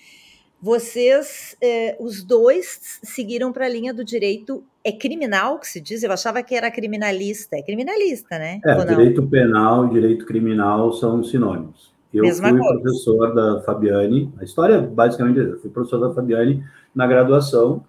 Vocês, 0.60 1.56
eh, 1.62 1.96
os 1.98 2.22
dois, 2.22 3.00
seguiram 3.02 3.50
para 3.50 3.64
a 3.64 3.68
linha 3.70 3.94
do 3.94 4.04
direito 4.04 4.62
é 4.84 4.92
criminal 4.92 5.58
que 5.58 5.66
se 5.66 5.80
diz? 5.80 6.02
Eu 6.02 6.12
achava 6.12 6.42
que 6.42 6.54
era 6.54 6.70
criminalista. 6.70 7.56
É 7.56 7.62
criminalista, 7.62 8.38
né? 8.38 8.60
É, 8.62 8.84
direito 8.84 9.26
penal 9.26 9.86
e 9.86 9.90
direito 9.90 10.26
criminal 10.26 10.92
são 10.92 11.24
sinônimos. 11.24 11.91
Eu 12.12 12.24
Mesma 12.24 12.50
fui 12.50 12.58
coisa. 12.58 12.80
professor 12.80 13.34
da 13.34 13.60
Fabiane, 13.62 14.32
a 14.38 14.44
história 14.44 14.80
basicamente 14.80 15.40
é, 15.40 15.56
fui 15.56 15.70
professor 15.70 15.98
da 15.98 16.14
Fabiane 16.14 16.62
na 16.94 17.06
graduação, 17.06 17.84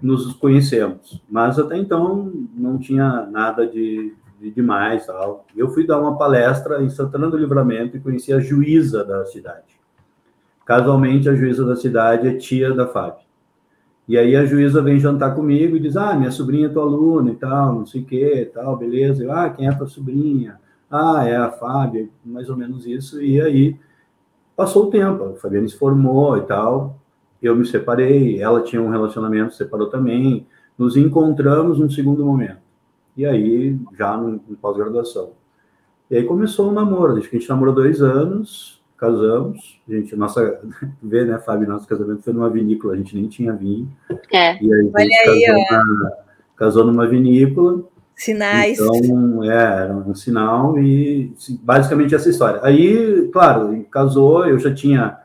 nos 0.00 0.32
conhecemos, 0.34 1.20
mas 1.28 1.58
até 1.58 1.76
então 1.76 2.32
não 2.54 2.78
tinha 2.78 3.26
nada 3.26 3.66
de, 3.66 4.14
de 4.40 4.50
demais. 4.52 5.06
Tal. 5.06 5.44
Eu 5.56 5.70
fui 5.70 5.84
dar 5.84 6.00
uma 6.00 6.16
palestra 6.16 6.82
em 6.82 6.88
Santana 6.88 7.28
do 7.28 7.36
Livramento 7.36 7.96
e 7.96 8.00
conheci 8.00 8.32
a 8.32 8.38
juíza 8.38 9.04
da 9.04 9.26
cidade. 9.26 9.76
Casualmente, 10.64 11.28
a 11.28 11.34
juíza 11.34 11.64
da 11.64 11.74
cidade 11.74 12.28
é 12.28 12.34
tia 12.34 12.72
da 12.72 12.86
Fábio. 12.86 13.26
E 14.06 14.16
aí 14.16 14.36
a 14.36 14.46
juíza 14.46 14.80
vem 14.80 15.00
jantar 15.00 15.34
comigo 15.34 15.76
e 15.76 15.80
diz: 15.80 15.96
Ah, 15.96 16.14
minha 16.14 16.30
sobrinha 16.30 16.66
é 16.66 16.70
tua 16.70 16.84
aluna 16.84 17.32
e 17.32 17.36
tal, 17.36 17.74
não 17.74 17.86
sei 17.86 18.02
o 18.02 18.04
que, 18.04 18.50
tal, 18.54 18.76
beleza. 18.76 19.24
Eu, 19.24 19.32
ah, 19.32 19.50
quem 19.50 19.66
é 19.66 19.72
tua 19.72 19.88
sobrinha? 19.88 20.60
Ah, 20.90 21.24
é 21.26 21.36
a 21.36 21.50
Fábia, 21.50 22.08
mais 22.24 22.48
ou 22.48 22.56
menos 22.56 22.86
isso. 22.86 23.22
E 23.22 23.40
aí 23.40 23.76
passou 24.56 24.86
o 24.86 24.90
tempo, 24.90 25.24
a 25.24 25.34
Fabiana 25.34 25.68
se 25.68 25.78
formou 25.78 26.36
e 26.38 26.42
tal. 26.42 26.98
Eu 27.40 27.54
me 27.54 27.66
separei, 27.66 28.40
ela 28.40 28.62
tinha 28.62 28.82
um 28.82 28.90
relacionamento, 28.90 29.54
separou 29.54 29.88
também. 29.88 30.46
Nos 30.76 30.96
encontramos 30.96 31.78
num 31.78 31.90
segundo 31.90 32.24
momento. 32.24 32.58
E 33.16 33.26
aí, 33.26 33.76
já 33.96 34.16
no, 34.16 34.40
no 34.48 34.56
pós-graduação. 34.56 35.30
E 36.10 36.16
aí 36.16 36.24
começou 36.24 36.70
o 36.70 36.72
namoro. 36.72 37.16
Acho 37.16 37.28
que 37.28 37.36
a 37.36 37.38
gente 37.38 37.48
namorou 37.48 37.74
dois 37.74 38.00
anos, 38.00 38.82
casamos. 38.96 39.80
Gente, 39.88 40.14
nossa, 40.16 40.60
vê, 41.02 41.24
né, 41.24 41.38
Fábio, 41.38 41.68
nosso 41.68 41.86
casamento 41.86 42.22
foi 42.22 42.32
numa 42.32 42.48
vinícola, 42.48 42.94
a 42.94 42.96
gente 42.96 43.14
nem 43.14 43.28
tinha 43.28 43.52
vinho. 43.52 43.90
É. 44.32 44.62
E 44.62 44.72
aí 44.72 44.90
a 44.94 45.00
gente 45.02 45.24
casou, 45.24 45.70
na, 45.70 46.12
casou, 46.56 46.84
numa 46.86 47.06
vinícola. 47.06 47.82
Sinais. 48.18 48.80
Então, 48.80 49.44
é, 49.44 49.82
era 49.82 49.94
um 49.94 50.12
sinal 50.12 50.76
e 50.76 51.32
basicamente 51.62 52.16
essa 52.16 52.28
história. 52.28 52.60
Aí, 52.64 53.28
claro, 53.32 53.86
casou, 53.90 54.44
eu 54.44 54.58
já 54.58 54.74
tinha. 54.74 55.18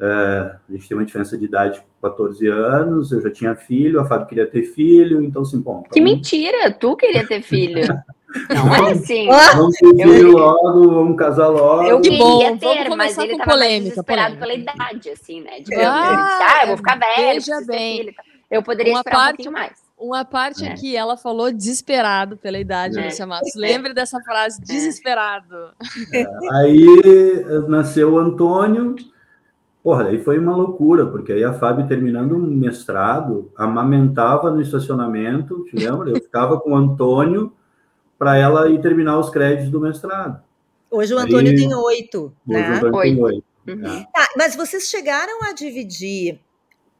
É, 0.00 0.56
a 0.68 0.72
gente 0.72 0.88
tem 0.88 0.96
uma 0.96 1.04
diferença 1.04 1.38
de 1.38 1.44
idade 1.44 1.80
14 2.02 2.48
anos, 2.48 3.12
eu 3.12 3.20
já 3.22 3.30
tinha 3.30 3.54
filho, 3.54 4.00
a 4.00 4.04
Fábio 4.04 4.26
queria 4.26 4.46
ter 4.46 4.62
filho, 4.62 5.22
então 5.22 5.42
assim, 5.42 5.60
bom. 5.60 5.82
Que 5.82 6.00
então 6.00 6.12
mentira, 6.12 6.72
tu 6.72 6.96
queria 6.96 7.24
ter 7.24 7.42
filho. 7.42 7.86
Não 8.48 8.74
é 8.74 8.92
assim. 8.92 9.26
Vamos 9.26 9.76
ter 9.76 10.02
filho 10.02 10.32
logo, 10.32 10.90
vamos 10.90 11.16
casar 11.16 11.48
logo. 11.48 11.84
Eu 11.84 12.00
queria 12.00 12.18
bom, 12.18 12.58
ter, 12.58 12.88
mas 12.96 13.16
ele 13.18 13.32
estava 13.32 13.56
desesperado 13.58 14.36
polêmica. 14.36 14.38
pela 14.38 14.54
idade, 14.54 15.10
assim, 15.10 15.42
né? 15.42 15.60
De, 15.60 15.74
ah, 15.76 16.38
ah, 16.40 16.60
eu 16.62 16.68
vou 16.68 16.76
ficar 16.76 16.98
velho, 16.98 17.40
veja 17.40 17.60
bem. 17.66 17.98
Filho. 17.98 18.14
Eu 18.50 18.62
poderia 18.62 18.94
uma 18.94 19.00
esperar 19.00 19.16
parte, 19.16 19.32
um 19.32 19.36
pouquinho 19.36 19.52
mais. 19.52 19.89
Uma 20.00 20.24
parte 20.24 20.64
é. 20.64 20.74
que 20.74 20.96
ela 20.96 21.16
falou 21.16 21.52
desesperado 21.52 22.36
pela 22.36 22.58
idade, 22.58 22.98
é. 22.98 23.04
Lúcia 23.04 23.26
Matos. 23.26 23.54
Lembre 23.54 23.92
dessa 23.92 24.18
frase, 24.20 24.60
desesperado. 24.60 25.72
É. 26.12 26.24
Aí 26.52 26.86
nasceu 27.68 28.14
o 28.14 28.18
Antônio, 28.18 28.96
Porra, 29.82 30.08
aí 30.08 30.22
foi 30.22 30.38
uma 30.38 30.54
loucura, 30.54 31.06
porque 31.06 31.32
aí 31.32 31.42
a 31.42 31.54
Fábio, 31.54 31.88
terminando 31.88 32.32
o 32.32 32.38
mestrado, 32.38 33.50
amamentava 33.56 34.50
no 34.50 34.60
estacionamento, 34.60 35.64
te 35.64 35.76
lembra? 35.76 36.10
Eu 36.10 36.16
ficava 36.16 36.60
com 36.60 36.72
o 36.72 36.76
Antônio 36.76 37.52
para 38.18 38.36
ela 38.36 38.68
ir 38.68 38.80
terminar 38.82 39.18
os 39.18 39.30
créditos 39.30 39.70
do 39.70 39.80
mestrado. 39.80 40.42
Hoje 40.90 41.14
o 41.14 41.18
Antônio 41.18 41.52
Aí, 41.52 41.56
tem 41.56 41.74
oito, 41.74 42.32
né? 42.46 42.78
Oito. 42.82 43.00
Tem 43.00 43.22
oito. 43.22 43.44
Uhum. 43.66 43.86
É. 43.86 44.04
Tá, 44.12 44.28
mas 44.36 44.54
vocês 44.54 44.84
chegaram 44.84 45.44
a 45.44 45.52
dividir 45.54 46.40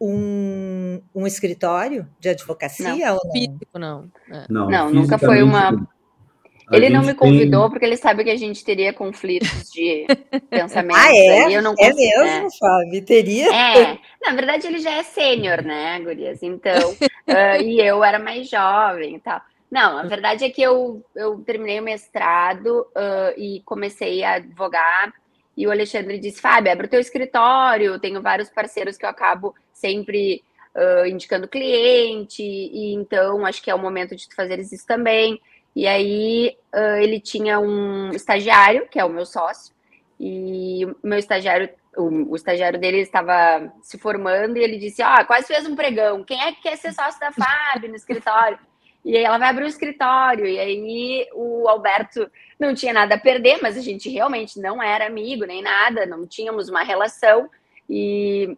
um, 0.01 1.03
um 1.15 1.27
escritório 1.27 2.09
de 2.19 2.31
advocacia 2.31 2.89
não, 2.89 3.15
ou 3.15 3.21
não? 3.25 3.33
Físico, 3.33 3.79
não. 3.79 4.11
É. 4.31 4.45
Não, 4.49 4.71
não 4.71 4.91
nunca 4.91 5.19
foi 5.19 5.43
uma. 5.43 5.87
Ele 6.73 6.89
não 6.89 7.03
me 7.03 7.15
convidou 7.15 7.63
tem... 7.63 7.71
porque 7.71 7.85
ele 7.85 7.97
sabe 7.97 8.23
que 8.23 8.31
a 8.31 8.37
gente 8.37 8.65
teria 8.65 8.93
conflitos 8.93 9.71
de 9.73 10.07
pensamento. 10.49 10.97
Ah, 10.97 11.11
é? 11.13 11.53
Eu 11.53 11.61
não 11.61 11.75
é 11.79 11.93
mesmo, 11.93 12.23
é. 12.23 12.47
Fábio? 12.59 13.05
Teria? 13.05 13.53
É. 13.53 13.99
Na 14.23 14.33
verdade, 14.33 14.69
ele 14.69 14.79
já 14.79 14.93
é 14.93 15.03
sênior, 15.03 15.63
né, 15.63 16.01
Gurias? 16.01 16.43
Então, 16.43 16.93
uh, 16.93 17.61
e 17.63 17.81
eu 17.81 18.03
era 18.05 18.19
mais 18.19 18.49
jovem 18.49 19.17
e 19.17 19.21
tal. 19.21 19.41
Não, 19.71 19.99
a 19.99 20.03
verdade 20.03 20.45
é 20.45 20.51
que 20.51 20.63
eu, 20.63 21.05
eu 21.15 21.39
terminei 21.41 21.79
o 21.79 21.83
mestrado 21.83 22.87
uh, 22.97 23.33
e 23.37 23.63
comecei 23.65 24.23
a 24.25 24.35
advogar. 24.35 25.13
E 25.57 25.67
o 25.67 25.71
Alexandre 25.71 26.19
disse: 26.19 26.41
Fábio, 26.41 26.73
abre 26.73 26.87
o 26.87 26.91
teu 26.91 27.01
escritório. 27.01 27.99
Tenho 27.99 28.23
vários 28.23 28.49
parceiros 28.49 28.97
que 28.97 29.05
eu 29.05 29.11
acabo 29.11 29.55
sempre 29.73 30.43
uh, 30.75 31.07
indicando 31.07 31.49
cliente. 31.49 32.43
E 32.43 32.95
então 32.95 33.45
acho 33.45 33.63
que 33.63 33.71
é 33.71 33.75
o 33.75 33.79
momento 33.79 34.15
de 34.15 34.29
tu 34.29 34.35
fazeres 34.35 34.73
isso 34.73 34.87
também. 34.87 35.41
E 35.75 35.87
aí 35.87 36.57
uh, 36.75 36.97
ele 37.01 37.21
tinha 37.21 37.61
um 37.61 38.11
estagiário, 38.11 38.89
que 38.89 38.99
é 38.99 39.05
o 39.05 39.11
meu 39.11 39.25
sócio, 39.25 39.75
e 40.19 40.85
o 40.85 40.97
meu 41.07 41.19
estagiário, 41.19 41.71
o, 41.97 42.33
o 42.33 42.37
estagiário 42.37 42.79
dele 42.79 42.99
estava 42.99 43.73
se 43.83 43.99
formando 43.99 44.57
e 44.57 44.63
ele 44.63 44.79
disse: 44.79 45.03
Ah, 45.03 45.25
quase 45.25 45.47
fez 45.47 45.67
um 45.67 45.77
pregão. 45.77 46.25
Quem 46.25 46.41
é 46.43 46.53
que 46.53 46.63
quer 46.63 46.77
ser 46.77 46.93
sócio 46.93 47.21
da 47.21 47.33
FAB 47.33 47.89
no 47.89 47.97
escritório? 47.97 48.59
E 49.05 49.17
aí 49.17 49.25
ela 49.25 49.39
vai 49.39 49.49
abrir 49.49 49.65
o 49.65 49.69
escritório, 49.69 50.47
e 50.47 50.59
aí 50.59 51.27
o 51.33 51.69
Alberto 51.69 52.31
não 52.59 52.75
tinha 52.75 52.93
nada 52.93 53.15
a 53.15 53.21
perder, 53.21 53.59
mas 53.63 53.77
a 53.77 53.81
gente 53.81 54.09
realmente 54.09 54.61
não 54.61 54.83
era 54.83 55.07
amigo 55.07 55.47
nem 55.47 55.63
nada, 55.63 56.05
não 56.05 56.27
tínhamos 56.27 56.69
uma 56.69 56.83
relação, 56.83 57.49
e, 57.89 58.57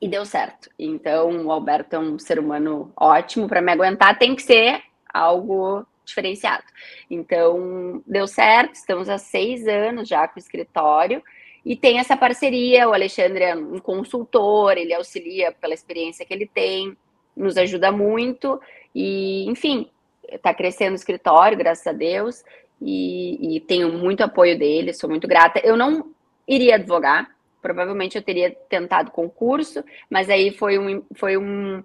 e 0.00 0.08
deu 0.08 0.24
certo. 0.24 0.70
Então 0.78 1.46
o 1.46 1.52
Alberto 1.52 1.94
é 1.94 1.98
um 1.98 2.18
ser 2.18 2.38
humano 2.38 2.92
ótimo 2.96 3.46
para 3.46 3.60
me 3.60 3.70
aguentar, 3.70 4.18
tem 4.18 4.34
que 4.34 4.42
ser 4.42 4.82
algo 5.12 5.86
diferenciado. 6.08 6.64
Então, 7.10 8.02
deu 8.06 8.26
certo, 8.26 8.74
estamos 8.74 9.08
há 9.08 9.18
seis 9.18 9.68
anos 9.68 10.08
já 10.08 10.26
com 10.26 10.36
o 10.36 10.42
escritório 10.42 11.22
e 11.64 11.76
tem 11.76 11.98
essa 11.98 12.16
parceria. 12.16 12.88
O 12.88 12.94
Alexandre 12.94 13.44
é 13.44 13.54
um 13.54 13.78
consultor, 13.78 14.76
ele 14.76 14.94
auxilia 14.94 15.52
pela 15.52 15.74
experiência 15.74 16.24
que 16.24 16.32
ele 16.32 16.46
tem, 16.46 16.96
nos 17.36 17.56
ajuda 17.56 17.92
muito 17.92 18.60
e, 19.00 19.48
enfim, 19.48 19.88
está 20.28 20.52
crescendo 20.52 20.92
o 20.92 20.96
escritório, 20.96 21.56
graças 21.56 21.86
a 21.86 21.92
Deus, 21.92 22.42
e, 22.82 23.56
e 23.56 23.60
tenho 23.60 23.92
muito 23.92 24.22
apoio 24.22 24.58
dele, 24.58 24.92
sou 24.92 25.08
muito 25.08 25.28
grata. 25.28 25.60
Eu 25.62 25.76
não 25.76 26.10
iria 26.48 26.74
advogar, 26.74 27.30
provavelmente 27.62 28.16
eu 28.16 28.22
teria 28.22 28.50
tentado 28.68 29.12
concurso, 29.12 29.84
mas 30.10 30.28
aí 30.28 30.50
foi 30.50 30.80
um, 30.80 31.04
foi 31.14 31.36
um 31.36 31.84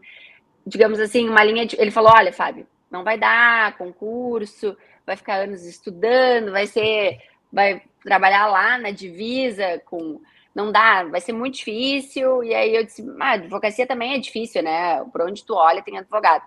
digamos 0.65 0.99
assim, 0.99 1.29
uma 1.29 1.43
linha 1.43 1.67
de. 1.67 1.79
Ele 1.79 1.91
falou: 1.91 2.11
olha, 2.11 2.33
Fábio, 2.33 2.65
não 2.89 3.03
vai 3.03 3.15
dar 3.15 3.77
concurso, 3.77 4.75
vai 5.05 5.15
ficar 5.15 5.35
anos 5.35 5.67
estudando, 5.67 6.51
vai 6.51 6.65
ser, 6.65 7.19
vai 7.51 7.79
trabalhar 8.03 8.47
lá 8.47 8.79
na 8.79 8.89
divisa 8.89 9.79
com 9.85 10.19
não 10.55 10.71
dá, 10.71 11.03
vai 11.03 11.21
ser 11.21 11.33
muito 11.33 11.57
difícil. 11.57 12.43
E 12.43 12.55
aí 12.55 12.75
eu 12.75 12.83
disse, 12.83 13.03
ah, 13.19 13.33
advocacia 13.33 13.85
também 13.85 14.15
é 14.15 14.19
difícil, 14.19 14.63
né? 14.63 15.03
Por 15.11 15.21
onde 15.21 15.43
tu 15.43 15.53
olha 15.53 15.83
tem 15.83 15.97
advogado. 15.97 16.43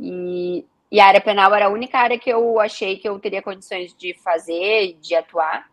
E, 0.00 0.64
e 0.90 0.98
a 0.98 1.06
área 1.06 1.20
penal 1.20 1.54
era 1.54 1.66
a 1.66 1.70
única 1.70 1.98
área 1.98 2.18
que 2.18 2.30
eu 2.30 2.58
achei 2.58 2.96
que 2.96 3.08
eu 3.08 3.18
teria 3.18 3.42
condições 3.42 3.94
de 3.96 4.14
fazer, 4.14 4.96
de 5.00 5.14
atuar. 5.14 5.68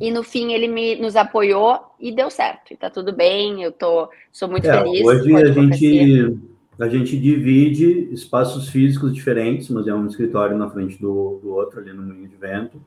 E 0.00 0.10
no 0.10 0.22
fim 0.22 0.52
ele 0.52 0.68
me, 0.68 0.94
nos 0.96 1.16
apoiou 1.16 1.80
e 1.98 2.12
deu 2.12 2.30
certo. 2.30 2.72
E 2.72 2.76
tá 2.76 2.88
tudo 2.88 3.12
bem, 3.12 3.62
eu 3.62 3.72
tô, 3.72 4.08
sou 4.30 4.48
muito 4.48 4.68
é, 4.68 4.78
feliz. 4.78 5.04
Hoje 5.04 5.34
a 5.34 5.52
gente 5.52 6.38
a 6.78 6.88
gente 6.88 7.18
divide 7.18 8.08
espaços 8.10 8.70
físicos 8.70 9.14
diferentes, 9.14 9.68
mas 9.68 9.86
é 9.86 9.94
um 9.94 10.06
escritório 10.06 10.56
na 10.56 10.70
frente 10.70 10.98
do, 10.98 11.38
do 11.42 11.50
outro, 11.50 11.78
ali 11.78 11.92
no 11.92 12.02
Moinho 12.02 12.26
de 12.26 12.36
Vento. 12.36 12.80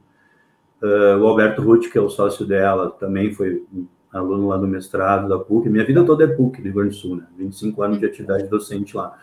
Uh, 0.82 1.16
o 1.22 1.28
Alberto 1.28 1.62
Ruth, 1.62 1.92
que 1.92 1.98
é 2.00 2.02
o 2.02 2.10
sócio 2.10 2.44
dela, 2.44 2.90
também 2.90 3.32
foi 3.32 3.64
aluno 4.12 4.48
lá 4.48 4.58
do 4.58 4.68
mestrado 4.68 5.30
da 5.30 5.38
PUC. 5.38 5.70
Minha 5.70 5.86
vida 5.86 6.04
toda 6.04 6.24
é 6.24 6.28
PUC, 6.28 6.58
do 6.58 6.64
Rio 6.64 6.74
Grande 6.74 6.90
do 6.90 6.96
Sul, 6.96 7.18
né? 7.18 7.28
25 7.38 7.84
anos 7.84 8.00
de 8.00 8.06
atividade 8.08 8.48
docente 8.48 8.98
lá. 8.98 9.16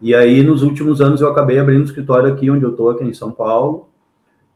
E 0.00 0.14
aí, 0.14 0.42
nos 0.42 0.62
últimos 0.62 1.00
anos, 1.00 1.20
eu 1.20 1.28
acabei 1.28 1.58
abrindo 1.58 1.84
escritório 1.84 2.32
aqui, 2.32 2.50
onde 2.50 2.64
eu 2.64 2.70
estou, 2.70 2.88
aqui 2.88 3.04
em 3.04 3.12
São 3.12 3.30
Paulo, 3.30 3.88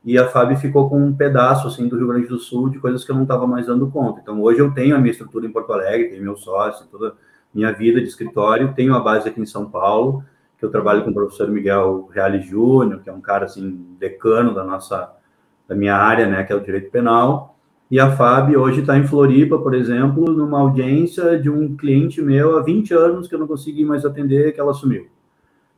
e 0.02 0.18
a 0.18 0.26
Fábio 0.26 0.56
ficou 0.56 0.88
com 0.88 0.98
um 0.98 1.14
pedaço, 1.14 1.68
assim, 1.68 1.86
do 1.86 1.96
Rio 1.96 2.08
Grande 2.08 2.26
do 2.26 2.38
Sul, 2.38 2.70
de 2.70 2.78
coisas 2.78 3.04
que 3.04 3.10
eu 3.10 3.14
não 3.14 3.24
estava 3.24 3.46
mais 3.46 3.66
dando 3.66 3.86
conta. 3.88 4.20
Então, 4.22 4.40
hoje 4.42 4.60
eu 4.60 4.70
tenho 4.72 4.96
a 4.96 4.98
minha 4.98 5.10
estrutura 5.10 5.46
em 5.46 5.52
Porto 5.52 5.72
Alegre, 5.72 6.08
tenho 6.08 6.22
meu 6.22 6.36
sócio, 6.36 6.86
toda 6.90 7.14
minha 7.54 7.72
vida 7.72 8.00
de 8.00 8.08
escritório. 8.08 8.72
Tenho 8.74 8.94
a 8.94 9.00
base 9.00 9.28
aqui 9.28 9.40
em 9.40 9.46
São 9.46 9.70
Paulo, 9.70 10.24
que 10.58 10.64
eu 10.64 10.70
trabalho 10.70 11.04
com 11.04 11.10
o 11.10 11.14
professor 11.14 11.48
Miguel 11.48 12.08
Reale 12.12 12.40
Júnior, 12.40 13.00
que 13.02 13.10
é 13.10 13.12
um 13.12 13.20
cara 13.20 13.44
assim 13.44 13.86
decano 13.98 14.54
da 14.54 14.64
nossa 14.64 15.10
da 15.66 15.74
minha 15.74 15.96
área, 15.96 16.26
né, 16.26 16.44
que 16.44 16.52
é 16.52 16.56
o 16.56 16.60
direito 16.60 16.90
penal. 16.90 17.56
E 17.90 17.98
a 17.98 18.10
Fábio 18.10 18.60
hoje 18.60 18.80
está 18.80 18.98
em 18.98 19.06
Floripa, 19.06 19.58
por 19.58 19.74
exemplo, 19.74 20.30
numa 20.30 20.60
audiência 20.60 21.38
de 21.38 21.48
um 21.48 21.76
cliente 21.76 22.20
meu 22.20 22.58
há 22.58 22.62
20 22.62 22.92
anos 22.92 23.28
que 23.28 23.34
eu 23.34 23.38
não 23.38 23.46
consegui 23.46 23.84
mais 23.84 24.04
atender, 24.04 24.52
que 24.52 24.60
ela 24.60 24.72
assumiu. 24.72 25.06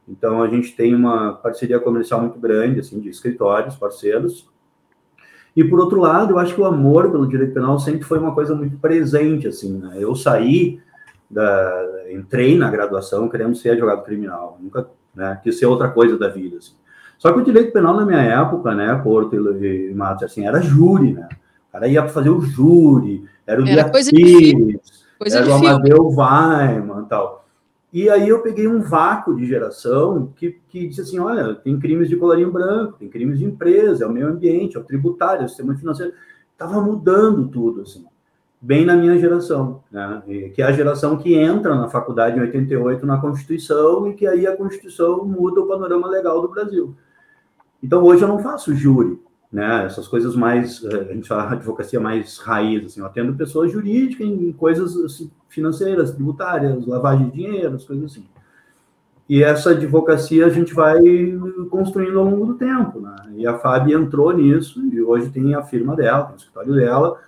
Então 0.09 0.43
a 0.43 0.49
gente 0.49 0.75
tem 0.75 0.95
uma 0.95 1.33
parceria 1.33 1.81
comercial 1.81 2.21
muito 2.21 2.39
grande, 2.39 2.81
assim, 2.81 3.01
de 3.01 3.09
escritórios, 3.09 3.75
parceiros. 3.75 4.49
E 5.55 5.65
por 5.65 5.81
outro 5.81 6.01
lado, 6.01 6.35
eu 6.35 6.39
acho 6.39 6.55
que 6.55 6.61
o 6.61 6.67
amor 6.67 7.11
pelo 7.11 7.27
direito 7.27 7.55
penal 7.55 7.79
sempre 7.79 8.03
foi 8.03 8.19
uma 8.19 8.35
coisa 8.35 8.55
muito 8.55 8.77
presente, 8.79 9.49
assim, 9.49 9.79
né? 9.79 9.97
Eu 9.99 10.15
saí 10.15 10.79
da, 11.31 11.87
entrei 12.11 12.57
na 12.57 12.71
graduação 12.71 13.29
querendo 13.29 13.57
ser 13.57 13.71
advogado 13.71 14.05
criminal, 14.05 14.59
nunca 14.61 14.89
né, 15.15 15.41
quis 15.43 15.59
ser 15.59 15.67
outra 15.67 15.89
coisa 15.89 16.19
da 16.19 16.29
vida. 16.29 16.59
Assim. 16.59 16.75
Só 17.19 17.33
que 17.33 17.41
o 17.41 17.45
direito 17.45 17.73
penal 17.73 17.97
na 17.97 18.05
minha 18.05 18.21
época, 18.21 18.75
né, 18.75 18.95
Porto 19.03 19.35
e, 19.35 19.95
Matos, 19.95 20.25
assim, 20.25 20.47
era 20.47 20.61
júri, 20.61 21.15
né? 21.15 21.29
O 21.69 21.73
cara 21.73 21.89
ia 21.89 22.07
fazer 22.09 22.31
o 22.31 22.41
júri, 22.41 23.25
era 23.47 23.63
o 23.63 23.67
era 23.67 23.91
coisa 23.91 24.11
Pires, 24.11 25.07
coisa 25.19 25.39
era 25.39 25.49
o 25.49 25.53
Amadeu 25.55 26.09
Weiman 26.09 27.03
e 27.03 27.09
tal. 27.09 27.46
E 27.97 28.11
aí 28.11 28.29
eu 28.29 28.43
peguei 28.43 28.69
um 28.69 28.83
vácuo 28.83 29.35
de 29.35 29.47
geração 29.47 30.31
que, 30.37 30.61
que 30.69 30.87
disse 30.87 31.01
assim, 31.01 31.19
olha, 31.19 31.55
tem 31.55 31.81
crimes 31.81 32.11
de 32.11 32.17
colarinho 32.17 32.53
branco, 32.53 32.99
tem 32.99 33.09
crimes 33.09 33.39
de 33.39 33.47
empresa, 33.47 34.05
é 34.05 34.07
o 34.07 34.13
meio 34.13 34.29
ambiente, 34.29 34.77
é 34.77 34.81
o 34.81 34.85
tributário, 34.85 35.41
é 35.41 35.45
o 35.47 35.49
sistema 35.49 35.75
financeiro. 35.75 36.13
Tava 36.59 36.79
mudando 36.83 37.49
tudo, 37.49 37.81
assim 37.81 38.05
bem 38.61 38.85
na 38.85 38.97
minha 38.97 39.17
geração, 39.17 39.83
né? 39.93 40.23
que 40.53 40.61
é 40.61 40.65
a 40.65 40.73
geração 40.73 41.17
que 41.17 41.35
entra 41.35 41.75
na 41.75 41.89
faculdade 41.89 42.37
em 42.37 42.41
88 42.41 43.07
na 43.07 43.21
Constituição 43.21 44.09
e 44.09 44.15
que 44.15 44.27
aí 44.27 44.47
a 44.47 44.57
Constituição 44.57 45.25
muda 45.25 45.61
o 45.61 45.69
panorama 45.69 46.09
legal 46.09 46.43
do 46.43 46.49
Brasil. 46.49 46.97
Então 47.81 48.03
hoje 48.03 48.23
eu 48.23 48.29
não 48.29 48.41
faço 48.41 48.75
júri, 48.75 49.21
né? 49.57 49.87
Essas 49.87 50.07
coisas 50.07 50.37
mais, 50.37 50.85
eh, 50.85 51.07
a 51.11 51.15
gente 51.15 51.27
fala 51.27 51.49
advocacia 51.53 51.99
mais 51.99 52.37
raiz, 52.37 52.85
assim, 52.85 53.01
eu 53.01 53.07
atendo 53.07 53.33
pessoas 53.33 53.73
jurídicas 53.73 54.27
em 54.27 54.53
coisas 54.53 54.95
assim, 54.97 55.31
financeiras, 55.49 56.11
tributárias, 56.11 56.87
lavagem 56.87 57.31
de 57.31 57.37
dinheiro, 57.37 57.75
as 57.75 57.85
coisas 57.87 58.13
assim. 58.13 58.27
E 59.27 59.43
essa 59.43 59.71
advocacia 59.71 60.45
a 60.45 60.51
gente 60.51 60.75
vai 60.75 61.01
construindo 61.71 62.19
ao 62.19 62.27
longo 62.27 62.45
do 62.45 62.55
tempo, 62.57 63.01
né? 63.01 63.17
E 63.35 63.47
a 63.47 63.57
Fábio 63.59 63.99
entrou 63.99 64.31
nisso 64.31 64.79
e 64.93 65.01
hoje 65.01 65.31
tem 65.31 65.55
a 65.55 65.63
firma 65.63 65.97
dela, 65.97 66.25
tem 66.25 66.35
o 66.35 66.37
escritório 66.37 66.75
dela, 66.75 67.19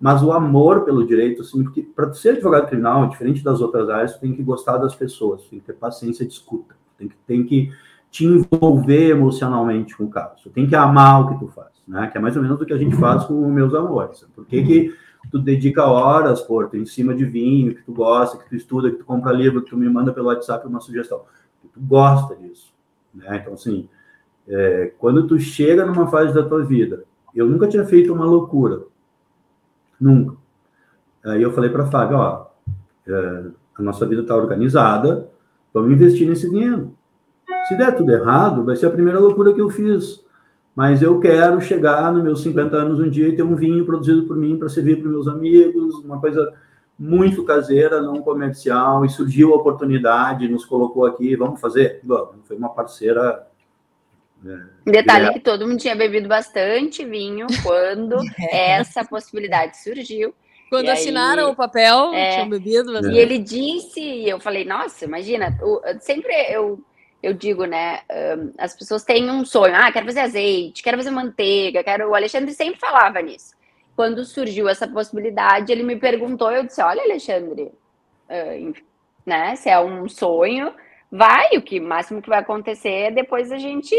mas 0.00 0.24
o 0.24 0.32
amor 0.32 0.80
pelo 0.80 1.06
direito, 1.06 1.42
assim, 1.42 1.62
porque 1.62 1.82
para 1.82 2.12
ser 2.14 2.30
advogado 2.30 2.66
criminal, 2.66 3.08
diferente 3.08 3.44
das 3.44 3.60
outras 3.60 3.88
áreas, 3.88 4.18
tem 4.18 4.34
que 4.34 4.42
gostar 4.42 4.76
das 4.78 4.96
pessoas, 4.96 5.44
tem 5.44 5.60
que 5.60 5.66
ter 5.66 5.74
paciência 5.74 6.26
de 6.26 6.32
escuta, 6.32 6.74
tem 6.98 7.08
que, 7.08 7.16
tem 7.24 7.44
que 7.44 7.70
te 8.10 8.24
envolver 8.24 9.10
emocionalmente 9.10 9.96
com 9.96 10.04
o 10.04 10.10
caso, 10.10 10.50
tem 10.50 10.66
que 10.66 10.74
amar 10.74 11.22
o 11.22 11.28
que 11.28 11.38
tu 11.38 11.46
faz, 11.46 11.75
né? 11.86 12.08
Que 12.08 12.18
é 12.18 12.20
mais 12.20 12.36
ou 12.36 12.42
menos 12.42 12.60
o 12.60 12.66
que 12.66 12.72
a 12.72 12.78
gente 12.78 12.96
faz 12.96 13.24
com 13.24 13.48
meus 13.50 13.74
amores. 13.74 14.26
Por 14.34 14.44
que, 14.46 14.62
que 14.62 14.96
tu 15.30 15.38
dedica 15.38 15.84
horas, 15.84 16.40
Porto, 16.42 16.76
em 16.76 16.86
cima 16.86 17.14
de 17.14 17.24
vinho, 17.24 17.74
que 17.74 17.82
tu 17.82 17.92
gosta, 17.92 18.38
que 18.38 18.48
tu 18.48 18.56
estuda, 18.56 18.90
que 18.90 18.96
tu 18.96 19.04
compra 19.04 19.32
livro, 19.32 19.62
que 19.62 19.70
tu 19.70 19.76
me 19.76 19.88
manda 19.88 20.12
pelo 20.12 20.26
WhatsApp 20.26 20.66
uma 20.66 20.80
sugestão, 20.80 21.22
tu 21.72 21.80
gosta 21.80 22.34
disso, 22.36 22.72
né? 23.14 23.38
Então, 23.40 23.54
assim, 23.54 23.88
é, 24.48 24.92
quando 24.98 25.26
tu 25.26 25.38
chega 25.38 25.84
numa 25.84 26.06
fase 26.06 26.32
da 26.32 26.42
tua 26.42 26.64
vida, 26.64 27.04
eu 27.34 27.46
nunca 27.46 27.68
tinha 27.68 27.84
feito 27.84 28.12
uma 28.12 28.24
loucura, 28.24 28.82
Nunca. 30.00 30.36
Aí 31.24 31.42
eu 31.42 31.52
falei 31.52 31.70
para 31.70 31.86
Fábio, 31.86 32.18
ó, 32.18 32.46
é, 33.06 33.44
a 33.78 33.82
nossa 33.82 34.06
vida 34.06 34.22
está 34.22 34.36
organizada, 34.36 35.28
vamos 35.72 35.90
investir 35.90 36.28
nesse 36.28 36.48
dinheiro. 36.48 36.94
Se 37.66 37.76
der 37.76 37.96
tudo 37.96 38.12
errado, 38.12 38.64
vai 38.64 38.76
ser 38.76 38.86
a 38.86 38.90
primeira 38.90 39.18
loucura 39.18 39.52
que 39.52 39.60
eu 39.60 39.70
fiz. 39.70 40.24
Mas 40.76 41.00
eu 41.00 41.18
quero 41.18 41.58
chegar 41.58 42.12
nos 42.12 42.22
meus 42.22 42.42
50 42.42 42.76
anos 42.76 43.00
um 43.00 43.08
dia 43.08 43.28
e 43.28 43.34
ter 43.34 43.42
um 43.42 43.56
vinho 43.56 43.86
produzido 43.86 44.24
por 44.24 44.36
mim 44.36 44.58
para 44.58 44.68
servir 44.68 45.00
para 45.00 45.10
meus 45.10 45.26
amigos, 45.26 45.94
uma 46.04 46.20
coisa 46.20 46.52
muito 46.98 47.44
caseira, 47.44 48.02
não 48.02 48.20
comercial, 48.20 49.02
e 49.02 49.08
surgiu 49.08 49.54
a 49.54 49.56
oportunidade, 49.56 50.46
nos 50.48 50.66
colocou 50.66 51.06
aqui, 51.06 51.34
vamos 51.34 51.62
fazer? 51.62 52.00
Vamos. 52.04 52.46
Foi 52.46 52.58
uma 52.58 52.68
parceira 52.68 53.46
É, 54.44 54.90
Detalhe 54.90 55.26
é. 55.28 55.32
que 55.32 55.40
todo 55.40 55.66
mundo 55.66 55.80
tinha 55.80 55.96
bebido 55.96 56.28
bastante 56.28 57.06
vinho 57.06 57.46
quando 57.64 58.16
essa 58.50 59.02
possibilidade 59.02 59.78
surgiu. 59.78 60.34
Quando 60.68 60.86
e 60.86 60.90
assinaram 60.90 61.46
aí, 61.46 61.52
o 61.52 61.56
papel, 61.56 62.12
é, 62.12 62.32
tinham 62.34 62.50
bebido 62.50 62.92
bastante. 62.92 63.14
E 63.14 63.18
ele 63.18 63.38
disse, 63.38 64.00
e 64.00 64.28
eu 64.28 64.38
falei, 64.38 64.66
nossa, 64.66 65.06
imagina, 65.06 65.56
sempre 66.00 66.34
eu 66.50 66.84
eu 67.26 67.34
digo, 67.34 67.64
né? 67.64 68.02
Um, 68.08 68.52
as 68.56 68.76
pessoas 68.76 69.02
têm 69.02 69.28
um 69.28 69.44
sonho. 69.44 69.74
Ah, 69.74 69.90
quero 69.90 70.06
fazer 70.06 70.20
azeite, 70.20 70.80
quero 70.80 70.96
fazer 70.96 71.10
manteiga, 71.10 71.82
quero. 71.82 72.08
O 72.08 72.14
Alexandre 72.14 72.52
sempre 72.54 72.78
falava 72.78 73.20
nisso. 73.20 73.56
Quando 73.96 74.24
surgiu 74.24 74.68
essa 74.68 74.86
possibilidade, 74.86 75.72
ele 75.72 75.82
me 75.82 75.96
perguntou, 75.96 76.52
eu 76.52 76.62
disse: 76.64 76.80
Olha, 76.80 77.02
Alexandre, 77.02 77.72
uh, 78.30 78.74
né? 79.24 79.56
Se 79.56 79.68
é 79.68 79.80
um 79.80 80.08
sonho, 80.08 80.72
vai. 81.10 81.56
O 81.56 81.62
que 81.62 81.80
máximo 81.80 82.22
que 82.22 82.28
vai 82.28 82.38
acontecer 82.38 82.90
é 82.90 83.10
depois 83.10 83.50
a 83.50 83.58
gente 83.58 83.96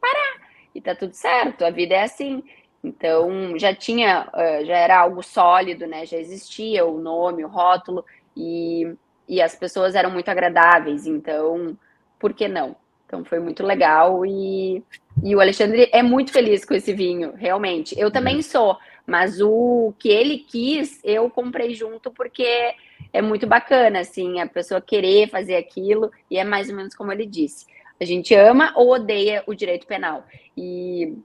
parar. 0.00 0.48
E 0.74 0.80
tá 0.80 0.94
tudo 0.94 1.12
certo. 1.12 1.66
A 1.66 1.70
vida 1.70 1.94
é 1.94 2.04
assim. 2.04 2.42
Então 2.82 3.58
já 3.58 3.74
tinha, 3.74 4.26
uh, 4.32 4.64
já 4.64 4.76
era 4.78 4.98
algo 4.98 5.22
sólido, 5.22 5.86
né? 5.86 6.06
Já 6.06 6.16
existia 6.16 6.86
o 6.86 6.98
nome, 6.98 7.44
o 7.44 7.48
rótulo 7.48 8.06
e, 8.34 8.90
e 9.28 9.42
as 9.42 9.54
pessoas 9.54 9.94
eram 9.94 10.10
muito 10.10 10.30
agradáveis. 10.30 11.06
Então 11.06 11.76
por 12.20 12.32
que 12.34 12.46
não? 12.46 12.76
Então 13.06 13.24
foi 13.24 13.40
muito 13.40 13.66
legal 13.66 14.24
e, 14.24 14.84
e 15.24 15.34
o 15.34 15.40
Alexandre 15.40 15.88
é 15.92 16.00
muito 16.00 16.30
feliz 16.30 16.64
com 16.64 16.74
esse 16.74 16.92
vinho, 16.92 17.32
realmente. 17.34 17.98
Eu 17.98 18.08
também 18.08 18.36
uhum. 18.36 18.42
sou, 18.42 18.78
mas 19.04 19.40
o 19.40 19.92
que 19.98 20.08
ele 20.08 20.38
quis, 20.38 21.00
eu 21.02 21.28
comprei 21.28 21.74
junto 21.74 22.12
porque 22.12 22.72
é 23.12 23.20
muito 23.20 23.48
bacana, 23.48 23.98
assim, 23.98 24.40
a 24.40 24.46
pessoa 24.46 24.80
querer 24.80 25.28
fazer 25.28 25.56
aquilo 25.56 26.12
e 26.30 26.38
é 26.38 26.44
mais 26.44 26.70
ou 26.70 26.76
menos 26.76 26.94
como 26.94 27.10
ele 27.10 27.26
disse. 27.26 27.66
A 28.00 28.04
gente 28.04 28.32
ama 28.32 28.72
ou 28.76 28.92
odeia 28.92 29.42
o 29.46 29.54
direito 29.54 29.88
penal 29.88 30.24
e 30.56 31.18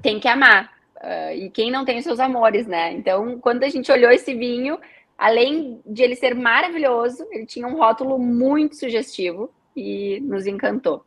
tem 0.00 0.18
que 0.18 0.28
amar. 0.28 0.72
Uh, 0.96 1.34
e 1.34 1.50
quem 1.50 1.70
não 1.70 1.84
tem 1.84 1.98
os 1.98 2.04
seus 2.04 2.18
amores, 2.18 2.66
né? 2.66 2.92
Então, 2.92 3.38
quando 3.38 3.62
a 3.62 3.68
gente 3.68 3.92
olhou 3.92 4.10
esse 4.10 4.34
vinho, 4.34 4.78
além 5.18 5.82
de 5.84 6.02
ele 6.02 6.16
ser 6.16 6.34
maravilhoso, 6.34 7.26
ele 7.30 7.44
tinha 7.44 7.66
um 7.66 7.76
rótulo 7.76 8.18
muito 8.18 8.74
sugestivo 8.76 9.50
e 9.76 10.20
nos 10.20 10.46
encantou. 10.46 11.04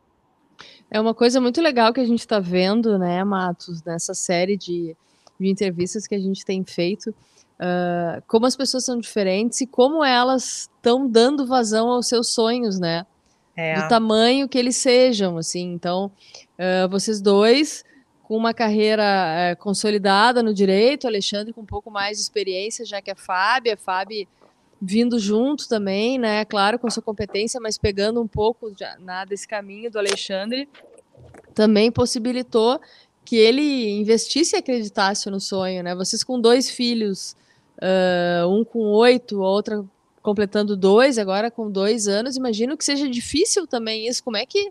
É 0.90 1.00
uma 1.00 1.14
coisa 1.14 1.40
muito 1.40 1.60
legal 1.60 1.92
que 1.92 2.00
a 2.00 2.04
gente 2.04 2.20
está 2.20 2.38
vendo, 2.38 2.98
né, 2.98 3.22
Matos, 3.24 3.82
nessa 3.82 4.14
série 4.14 4.56
de, 4.56 4.96
de 5.38 5.48
entrevistas 5.48 6.06
que 6.06 6.14
a 6.14 6.18
gente 6.18 6.44
tem 6.44 6.64
feito, 6.64 7.10
uh, 7.10 8.22
como 8.26 8.46
as 8.46 8.56
pessoas 8.56 8.84
são 8.84 8.98
diferentes 8.98 9.60
e 9.60 9.66
como 9.66 10.04
elas 10.04 10.68
estão 10.76 11.08
dando 11.08 11.46
vazão 11.46 11.88
aos 11.90 12.08
seus 12.08 12.28
sonhos, 12.28 12.78
né? 12.78 13.06
É. 13.56 13.82
Do 13.82 13.88
tamanho 13.88 14.48
que 14.48 14.58
eles 14.58 14.76
sejam, 14.76 15.36
assim. 15.36 15.72
Então, 15.72 16.10
uh, 16.58 16.88
vocês 16.88 17.20
dois 17.20 17.84
com 18.22 18.36
uma 18.36 18.54
carreira 18.54 19.02
uh, 19.04 19.56
consolidada 19.60 20.42
no 20.42 20.54
direito, 20.54 21.06
Alexandre 21.06 21.52
com 21.52 21.62
um 21.62 21.66
pouco 21.66 21.90
mais 21.90 22.18
de 22.18 22.22
experiência, 22.22 22.84
já 22.84 23.02
que 23.02 23.10
é 23.10 23.14
Fábio, 23.14 23.74
a 23.74 23.76
Fábio 23.76 24.26
vindo 24.80 25.18
junto 25.18 25.68
também, 25.68 26.18
né? 26.18 26.44
Claro, 26.44 26.78
com 26.78 26.88
sua 26.88 27.02
competência, 27.02 27.60
mas 27.60 27.76
pegando 27.76 28.20
um 28.20 28.26
pouco 28.26 28.72
já, 28.78 28.96
na, 28.98 29.24
desse 29.24 29.46
caminho 29.46 29.90
do 29.90 29.98
Alexandre, 29.98 30.68
também 31.54 31.92
possibilitou 31.92 32.80
que 33.24 33.36
ele 33.36 33.90
investisse 33.90 34.56
e 34.56 34.58
acreditasse 34.58 35.28
no 35.28 35.38
sonho, 35.38 35.82
né? 35.82 35.94
Vocês 35.94 36.24
com 36.24 36.40
dois 36.40 36.70
filhos, 36.70 37.36
uh, 37.76 38.48
um 38.48 38.64
com 38.64 38.80
oito, 38.80 39.40
outra 39.40 39.84
completando 40.22 40.76
dois, 40.76 41.18
agora 41.18 41.50
com 41.50 41.70
dois 41.70 42.06
anos, 42.06 42.36
imagino 42.36 42.76
que 42.76 42.84
seja 42.84 43.08
difícil 43.08 43.66
também 43.66 44.06
isso. 44.06 44.22
Como 44.22 44.36
é 44.36 44.44
que 44.44 44.70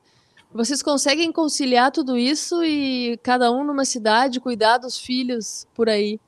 vocês 0.51 0.82
conseguem 0.82 1.32
conciliar 1.32 1.92
tudo 1.92 2.18
isso 2.18 2.63
e 2.63 3.18
cada 3.24 3.51
um 3.51 3.63
numa 3.63 3.86
cidade, 3.86 4.39
cuidar 4.39 4.78
dos 4.78 4.98
filhos 4.98 5.67
por 5.74 5.89
aí? 5.89 6.19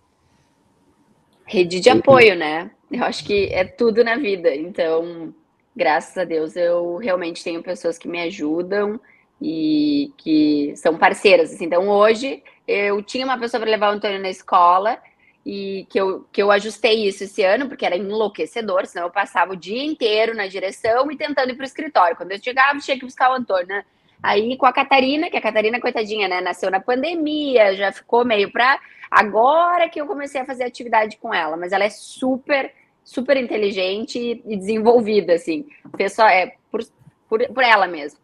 Rede 1.46 1.80
de 1.80 1.90
apoio, 1.90 2.36
né? 2.36 2.72
Eu 2.92 3.06
acho 3.06 3.24
que 3.24 3.48
é 3.54 3.64
tudo 3.64 4.04
na 4.04 4.18
vida. 4.18 4.54
Então, 4.54 5.34
graças 5.76 6.18
a 6.18 6.26
Deus, 6.26 6.56
eu 6.56 6.98
realmente 6.98 7.44
tenho 7.44 7.64
pessoas 7.64 7.98
que 7.98 8.08
me 8.08 8.22
ajudam 8.22 9.00
e 9.42 10.12
que 10.18 10.74
são 10.76 10.98
parceiras. 10.98 11.54
Assim. 11.54 11.66
Então, 11.66 11.88
hoje, 11.88 12.44
eu 12.68 13.02
tinha 13.02 13.26
uma 13.26 13.40
pessoa 13.40 13.62
para 13.62 13.72
levar 13.72 13.90
o 13.90 13.96
Antônio 13.96 14.20
na 14.20 14.30
escola 14.30 15.00
e 15.46 15.88
que 15.90 16.00
eu, 16.00 16.28
que 16.32 16.42
eu 16.42 16.52
ajustei 16.52 17.08
isso 17.08 17.24
esse 17.24 17.42
ano, 17.44 17.68
porque 17.68 17.86
era 17.86 17.98
enlouquecedor, 17.98 18.86
senão 18.86 19.08
eu 19.08 19.12
passava 19.12 19.54
o 19.54 19.56
dia 19.56 19.84
inteiro 19.84 20.36
na 20.36 20.46
direção 20.46 21.10
e 21.12 21.18
tentando 21.18 21.52
ir 21.52 21.56
para 21.56 21.64
o 21.64 21.66
escritório. 21.66 22.16
Quando 22.16 22.32
eu 22.34 22.44
chegava, 22.44 22.78
tinha 22.80 22.98
que 23.00 23.06
buscar 23.06 23.32
o 23.32 23.36
Antônio, 23.36 23.68
né? 23.68 23.86
Aí 24.22 24.56
com 24.56 24.68
a 24.68 24.74
Catarina, 24.74 25.32
que 25.32 25.38
a 25.38 25.42
Catarina, 25.42 25.80
coitadinha, 25.80 26.28
né, 26.28 26.42
nasceu 26.42 26.70
na 26.70 26.80
pandemia, 26.80 27.76
já 27.76 27.92
ficou 27.92 28.24
meio 28.24 28.52
para 28.52 28.80
agora 29.10 29.90
que 29.90 30.00
eu 30.00 30.06
comecei 30.06 30.40
a 30.40 30.46
fazer 30.46 30.64
atividade 30.64 31.18
com 31.18 31.34
ela, 31.34 31.58
mas 31.58 31.72
ela 31.72 31.84
é 31.84 31.90
super 31.90 32.72
super 33.12 33.36
inteligente 33.36 34.42
e 34.46 34.56
desenvolvida, 34.56 35.34
assim. 35.34 35.68
Pessoal, 35.98 36.30
é 36.30 36.56
por, 36.72 36.82
por, 37.28 37.46
por 37.50 37.62
ela 37.62 37.86
mesmo. 37.86 38.18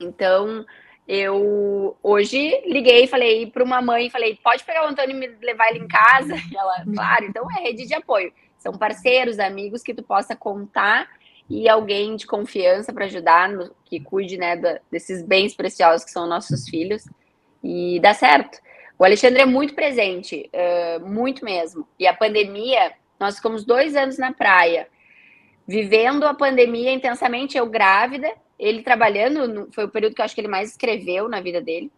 Então, 0.00 0.64
eu 1.06 1.94
hoje 2.02 2.62
liguei, 2.64 3.06
falei 3.06 3.46
para 3.46 3.62
uma 3.62 3.82
mãe, 3.82 4.08
falei, 4.08 4.38
pode 4.42 4.64
pegar 4.64 4.86
o 4.86 4.88
Antônio 4.88 5.14
e 5.14 5.20
me 5.20 5.26
levar 5.42 5.68
ele 5.68 5.84
em 5.84 5.86
casa? 5.86 6.34
E 6.34 6.56
ela, 6.56 6.82
claro, 6.94 7.26
então 7.26 7.46
é 7.50 7.60
rede 7.60 7.86
de 7.86 7.94
apoio. 7.94 8.32
São 8.56 8.72
parceiros, 8.72 9.38
amigos 9.38 9.82
que 9.82 9.92
tu 9.92 10.02
possa 10.02 10.34
contar 10.34 11.06
e 11.46 11.68
alguém 11.68 12.16
de 12.16 12.26
confiança 12.26 12.94
para 12.94 13.04
ajudar, 13.04 13.50
no, 13.50 13.70
que 13.84 14.00
cuide 14.00 14.38
né, 14.38 14.56
da, 14.56 14.80
desses 14.90 15.22
bens 15.22 15.54
preciosos 15.54 16.06
que 16.06 16.10
são 16.10 16.26
nossos 16.26 16.66
filhos. 16.70 17.04
E 17.62 18.00
dá 18.00 18.14
certo. 18.14 18.58
O 18.98 19.04
Alexandre 19.04 19.42
é 19.42 19.46
muito 19.46 19.74
presente, 19.74 20.50
uh, 20.54 21.06
muito 21.06 21.44
mesmo. 21.44 21.86
E 21.98 22.06
a 22.06 22.14
pandemia 22.14 22.92
nós 23.20 23.36
ficamos 23.36 23.64
dois 23.64 23.94
anos 23.94 24.18
na 24.18 24.32
praia, 24.32 24.88
vivendo 25.68 26.24
a 26.24 26.34
pandemia 26.34 26.90
intensamente, 26.90 27.56
eu 27.56 27.66
grávida, 27.66 28.32
ele 28.58 28.82
trabalhando, 28.82 29.68
foi 29.72 29.84
o 29.84 29.88
período 29.88 30.14
que 30.14 30.20
eu 30.20 30.24
acho 30.24 30.34
que 30.34 30.40
ele 30.40 30.48
mais 30.48 30.70
escreveu 30.70 31.28
na 31.28 31.40
vida 31.40 31.60
dele, 31.60 31.92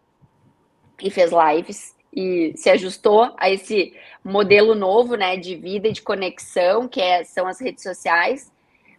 e 1.01 1.09
fez 1.09 1.31
lives, 1.31 1.95
e 2.15 2.53
se 2.55 2.69
ajustou 2.69 3.33
a 3.37 3.49
esse 3.49 3.93
modelo 4.23 4.75
novo, 4.75 5.15
né, 5.15 5.35
de 5.37 5.55
vida 5.55 5.87
e 5.87 5.93
de 5.93 6.01
conexão, 6.01 6.87
que 6.87 7.01
é, 7.01 7.23
são 7.23 7.47
as 7.47 7.59
redes 7.59 7.81
sociais, 7.81 8.51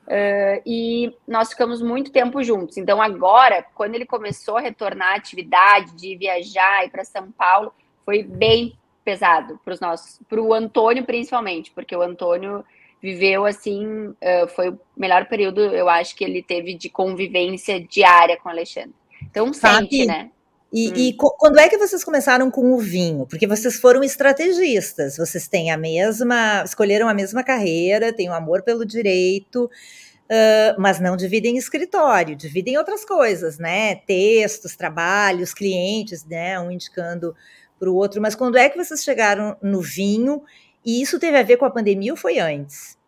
Uh, 0.07 0.61
e 0.67 1.17
nós 1.27 1.49
ficamos 1.49 1.81
muito 1.81 2.13
tempo 2.13 2.43
juntos. 2.43 2.77
Então, 2.77 3.01
agora, 3.01 3.65
quando 3.75 3.95
ele 3.95 4.05
começou 4.05 4.59
a 4.59 4.61
retornar 4.61 5.13
à 5.13 5.17
atividade 5.17 5.97
de 5.97 6.15
viajar 6.15 6.85
e 6.85 6.91
para 6.91 7.05
São 7.05 7.33
Paulo, 7.33 7.73
foi 8.05 8.23
bem 8.23 8.77
pesado 9.05 9.61
para 9.65 9.75
os 9.75 9.81
nossos, 9.81 10.21
para 10.29 10.41
o 10.41 10.55
Antônio 10.55 11.05
principalmente, 11.05 11.71
porque 11.71 11.95
o 11.95 12.03
Antônio 12.03 12.65
viveu 13.03 13.45
assim, 13.45 14.09
uh, 14.09 14.49
foi 14.55 14.71
o 14.71 14.81
melhor 14.97 15.27
período, 15.27 15.61
eu 15.61 15.89
acho 15.89 16.17
que 16.17 16.25
ele 16.25 16.43
teve 16.43 16.75
de 16.75 16.89
convivência 16.89 17.79
diária 17.79 18.39
com 18.39 18.49
o 18.49 18.53
Alexandre. 18.53 18.95
Então 19.23 19.53
sente, 19.53 20.07
né? 20.07 20.31
E, 20.73 20.89
hum. 20.89 20.93
e 20.97 21.13
quando 21.13 21.59
é 21.61 21.69
que 21.69 21.79
vocês 21.79 22.03
começaram 22.03 22.51
com 22.51 22.73
o 22.73 22.79
vinho? 22.79 23.27
Porque 23.27 23.47
vocês 23.47 23.77
foram 23.77 24.03
estrategistas, 24.03 25.17
vocês 25.17 25.47
têm 25.47 25.71
a 25.71 25.77
mesma, 25.77 26.63
escolheram 26.65 27.09
a 27.09 27.15
mesma 27.15 27.45
carreira, 27.45 28.13
têm 28.13 28.29
o 28.29 28.33
um 28.33 28.35
amor 28.35 28.63
pelo 28.63 28.85
direito, 28.85 29.67
uh, 29.67 30.81
mas 30.81 30.99
não 30.99 31.17
dividem 31.17 31.57
escritório, 31.57 32.35
dividem 32.35 32.77
outras 32.77 33.05
coisas, 33.05 33.59
né? 33.59 33.95
Textos, 33.95 34.75
trabalhos, 34.75 35.55
clientes, 35.55 36.25
né? 36.25 36.59
Um 36.59 36.71
indicando 36.71 37.37
para 37.85 37.91
o 37.91 37.95
outro, 37.95 38.21
mas 38.21 38.35
quando 38.35 38.57
é 38.57 38.69
que 38.69 38.83
vocês 38.83 39.05
chegaram 39.05 39.57
no 39.63 39.81
vinho? 39.81 40.43
E 40.85 41.03
isso 41.03 41.19
teve 41.21 41.37
a 41.37 41.43
ver 41.43 41.59
com 41.59 41.67
a 41.67 41.71
pandemia 41.71 42.13
ou 42.13 42.17
foi 42.17 42.39
antes? 42.39 42.99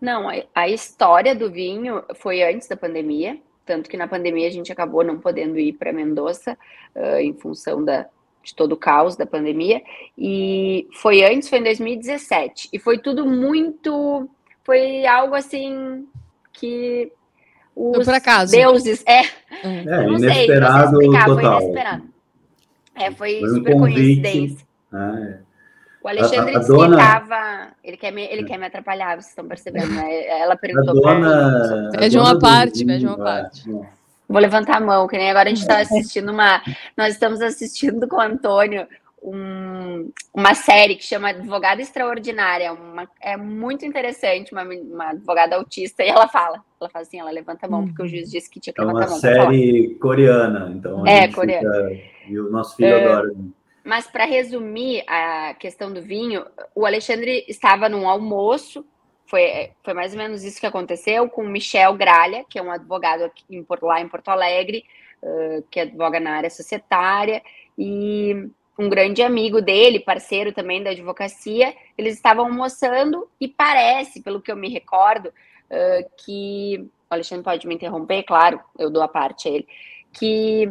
Não, 0.00 0.28
a, 0.28 0.34
a 0.54 0.68
história 0.68 1.34
do 1.34 1.50
vinho 1.50 2.02
foi 2.16 2.42
antes 2.42 2.68
da 2.68 2.76
pandemia, 2.76 3.38
tanto 3.64 3.88
que 3.88 3.96
na 3.96 4.06
pandemia 4.06 4.48
a 4.48 4.50
gente 4.50 4.70
acabou 4.70 5.02
não 5.02 5.18
podendo 5.18 5.58
ir 5.58 5.74
para 5.74 5.92
Mendoza 5.92 6.58
uh, 6.94 7.16
em 7.16 7.32
função 7.32 7.84
da, 7.84 8.06
de 8.42 8.54
todo 8.54 8.72
o 8.72 8.76
caos 8.76 9.16
da 9.16 9.24
pandemia. 9.24 9.80
E 10.18 10.88
foi 10.92 11.24
antes, 11.24 11.48
foi 11.48 11.60
em 11.60 11.64
2017. 11.64 12.68
E 12.72 12.78
foi 12.78 12.98
tudo 12.98 13.24
muito. 13.24 14.28
Foi 14.64 15.06
algo 15.06 15.34
assim 15.34 16.06
que 16.52 17.10
os 17.74 18.50
deuses. 18.50 19.02
É, 19.06 19.20
é 19.20 20.06
não 20.06 20.18
sei, 20.18 20.48
não 20.48 20.68
sei 20.68 20.84
explicar, 20.84 21.26
total. 21.26 21.34
foi 21.34 21.44
inesperado. 21.44 22.11
É, 23.02 23.10
foi, 23.10 23.40
foi 23.40 23.48
super 23.48 23.74
um 23.74 23.78
coincidência. 23.80 24.66
Ah, 24.92 25.18
é. 25.18 25.38
O 26.02 26.08
Alexandre 26.08 26.54
a, 26.54 26.56
a 26.56 26.60
disse 26.60 26.72
dona... 26.72 26.96
que 26.96 27.02
estava. 27.02 27.68
Ele 27.84 27.96
quer, 27.96 28.10
me, 28.10 28.24
ele 28.24 28.44
quer 28.44 28.58
me 28.58 28.66
atrapalhar, 28.66 29.14
vocês 29.14 29.28
estão 29.28 29.46
percebendo, 29.46 29.92
né? 29.92 30.26
Ela 30.40 30.56
perguntou 30.56 31.00
dona... 31.00 31.90
para 31.90 32.00
Pede 32.00 32.18
uma 32.18 32.38
parte, 32.38 32.84
pede 32.84 33.06
uma 33.06 33.16
parte. 33.16 33.64
Vou 34.28 34.40
levantar 34.40 34.78
a 34.78 34.80
mão, 34.80 35.06
que 35.06 35.16
nem 35.16 35.30
agora 35.30 35.48
a 35.48 35.50
gente 35.50 35.62
está 35.62 35.78
assistindo 35.80 36.32
uma. 36.32 36.62
Nós 36.96 37.14
estamos 37.14 37.40
assistindo 37.40 38.08
com 38.08 38.16
o 38.16 38.20
Antônio 38.20 38.86
um, 39.22 40.10
uma 40.34 40.54
série 40.54 40.96
que 40.96 41.04
chama 41.04 41.28
Advogada 41.28 41.80
Extraordinária. 41.80 42.72
Uma, 42.72 43.08
é 43.20 43.36
muito 43.36 43.86
interessante, 43.86 44.52
uma, 44.52 44.64
uma 44.64 45.10
advogada 45.10 45.56
autista, 45.56 46.02
e 46.02 46.08
ela 46.08 46.26
fala. 46.28 46.62
Ela 46.80 46.90
fala 46.90 47.02
assim, 47.04 47.20
ela 47.20 47.30
levanta 47.30 47.66
a 47.66 47.68
mão, 47.68 47.86
porque 47.86 48.02
o 48.02 48.08
juiz 48.08 48.30
disse 48.30 48.50
que 48.50 48.58
tinha 48.58 48.72
que 48.72 48.80
é 48.80 48.84
levantar 48.84 49.06
a 49.06 49.10
mão. 49.10 49.20
É 49.22 49.34
uma 49.34 49.44
série 49.44 49.94
coreana, 50.00 50.72
então. 50.74 51.06
É, 51.06 51.28
coreana. 51.28 51.88
Fica, 51.88 52.02
e 52.28 52.38
o 52.38 52.50
nosso 52.50 52.76
filho 52.76 52.88
é, 52.88 53.04
adora. 53.04 53.32
Mas 53.84 54.06
para 54.06 54.24
resumir 54.24 55.04
a 55.06 55.54
questão 55.54 55.92
do 55.92 56.02
vinho, 56.02 56.44
o 56.74 56.84
Alexandre 56.86 57.44
estava 57.48 57.88
num 57.88 58.08
almoço, 58.08 58.84
foi, 59.26 59.70
foi 59.82 59.94
mais 59.94 60.12
ou 60.12 60.18
menos 60.18 60.44
isso 60.44 60.60
que 60.60 60.66
aconteceu, 60.66 61.28
com 61.28 61.42
o 61.42 61.48
Michel 61.48 61.94
Gralha, 61.94 62.44
que 62.48 62.58
é 62.58 62.62
um 62.62 62.70
advogado 62.70 63.24
aqui 63.24 63.44
em, 63.50 63.64
lá 63.82 64.00
em 64.00 64.08
Porto 64.08 64.28
Alegre, 64.28 64.84
uh, 65.22 65.64
que 65.70 65.80
advoga 65.80 66.20
na 66.20 66.36
área 66.36 66.50
societária, 66.50 67.42
e 67.76 68.50
um 68.78 68.88
grande 68.88 69.22
amigo 69.22 69.60
dele, 69.60 70.00
parceiro 70.00 70.52
também 70.52 70.82
da 70.82 70.90
advocacia, 70.90 71.74
eles 71.96 72.14
estavam 72.14 72.46
almoçando 72.46 73.28
e 73.40 73.46
parece, 73.46 74.22
pelo 74.22 74.40
que 74.40 74.50
eu 74.50 74.56
me 74.56 74.68
recordo, 74.68 75.28
uh, 75.28 76.10
que. 76.24 76.88
O 77.10 77.14
Alexandre 77.14 77.44
pode 77.44 77.68
me 77.68 77.74
interromper, 77.74 78.22
claro, 78.22 78.58
eu 78.78 78.88
dou 78.88 79.02
a 79.02 79.08
parte 79.08 79.46
a 79.46 79.52
ele, 79.52 79.68
que 80.14 80.66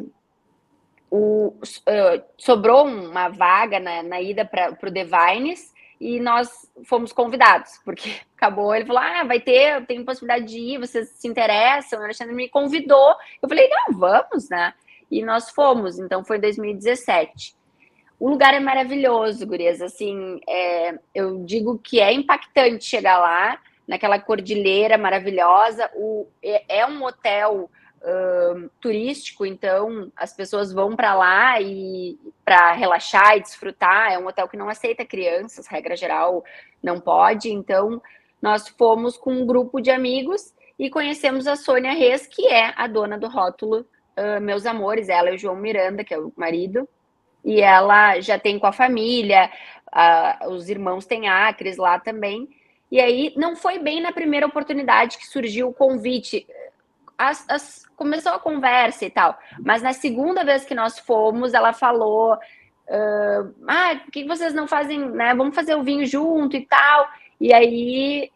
o, 1.11 1.49
uh, 1.49 2.23
sobrou 2.35 2.83
uma 2.83 3.29
vaga 3.29 3.79
na, 3.79 4.01
na 4.01 4.19
ida 4.19 4.43
para 4.43 4.75
o 4.81 4.89
Devines 4.89 5.71
e 5.99 6.19
nós 6.19 6.49
fomos 6.85 7.13
convidados, 7.13 7.79
porque 7.85 8.15
acabou, 8.35 8.73
ele 8.73 8.87
falou, 8.87 9.03
ah, 9.03 9.23
vai 9.23 9.39
ter, 9.39 9.85
tem 9.85 10.03
possibilidade 10.03 10.45
de 10.45 10.57
ir, 10.57 10.79
vocês 10.79 11.09
se 11.09 11.27
interessam, 11.27 11.99
o 11.99 12.03
Alexandre 12.03 12.33
me 12.33 12.49
convidou, 12.49 13.15
eu 13.39 13.47
falei, 13.47 13.69
não, 13.69 13.99
vamos, 13.99 14.49
né? 14.49 14.73
E 15.11 15.21
nós 15.23 15.51
fomos, 15.51 15.99
então 15.99 16.23
foi 16.23 16.37
em 16.37 16.41
2017. 16.41 17.55
O 18.21 18.29
lugar 18.29 18.53
é 18.53 18.59
maravilhoso, 18.59 19.47
gurias. 19.47 19.81
Assim, 19.81 20.39
é, 20.47 20.93
eu 21.13 21.43
digo 21.43 21.79
que 21.79 21.99
é 21.99 22.13
impactante 22.13 22.85
chegar 22.85 23.17
lá, 23.17 23.59
naquela 23.87 24.19
cordilheira 24.19 24.95
maravilhosa. 24.95 25.89
O, 25.95 26.27
é, 26.39 26.81
é 26.81 26.85
um 26.85 27.03
hotel 27.03 27.67
uh, 27.97 28.69
turístico, 28.79 29.43
então 29.43 30.11
as 30.15 30.35
pessoas 30.35 30.71
vão 30.71 30.95
para 30.95 31.15
lá 31.15 31.59
e 31.59 32.15
para 32.45 32.73
relaxar 32.73 33.37
e 33.37 33.41
desfrutar. 33.41 34.11
É 34.11 34.19
um 34.19 34.27
hotel 34.27 34.47
que 34.47 34.55
não 34.55 34.69
aceita 34.69 35.03
crianças, 35.03 35.65
regra 35.65 35.95
geral, 35.95 36.43
não 36.83 36.99
pode. 36.99 37.51
Então, 37.51 37.99
nós 38.39 38.67
fomos 38.67 39.17
com 39.17 39.33
um 39.33 39.47
grupo 39.47 39.81
de 39.81 39.89
amigos 39.89 40.53
e 40.77 40.91
conhecemos 40.91 41.47
a 41.47 41.55
Sônia 41.55 41.93
Reis, 41.93 42.27
que 42.27 42.45
é 42.45 42.71
a 42.77 42.85
dona 42.85 43.17
do 43.17 43.27
rótulo 43.27 43.79
uh, 43.79 44.39
Meus 44.39 44.67
Amores, 44.67 45.09
ela 45.09 45.31
e 45.31 45.33
o 45.33 45.39
João 45.39 45.55
Miranda, 45.55 46.03
que 46.03 46.13
é 46.13 46.19
o 46.19 46.31
marido 46.37 46.87
e 47.43 47.61
ela 47.61 48.19
já 48.19 48.37
tem 48.37 48.59
com 48.59 48.67
a 48.67 48.71
família, 48.71 49.51
uh, 49.87 50.49
os 50.49 50.69
irmãos 50.69 51.05
têm 51.05 51.27
acres 51.27 51.77
lá 51.77 51.99
também. 51.99 52.47
E 52.91 52.99
aí 52.99 53.33
não 53.37 53.55
foi 53.55 53.79
bem 53.79 54.01
na 54.01 54.11
primeira 54.11 54.45
oportunidade 54.45 55.17
que 55.17 55.27
surgiu 55.27 55.69
o 55.69 55.73
convite. 55.73 56.45
As, 57.17 57.47
as, 57.49 57.85
começou 57.95 58.33
a 58.33 58.39
conversa 58.39 59.05
e 59.05 59.09
tal, 59.09 59.37
mas 59.59 59.81
na 59.81 59.93
segunda 59.93 60.43
vez 60.43 60.65
que 60.65 60.75
nós 60.75 60.99
fomos, 60.99 61.53
ela 61.53 61.71
falou: 61.71 62.33
uh, 62.33 63.55
Ah, 63.67 63.95
por 64.03 64.11
que 64.11 64.25
vocês 64.25 64.53
não 64.53 64.67
fazem, 64.67 64.99
né? 65.09 65.33
Vamos 65.33 65.55
fazer 65.55 65.75
o 65.75 65.83
vinho 65.83 66.05
junto 66.05 66.55
e 66.55 66.65
tal. 66.65 67.07
E 67.39 67.53
aí 67.53 68.31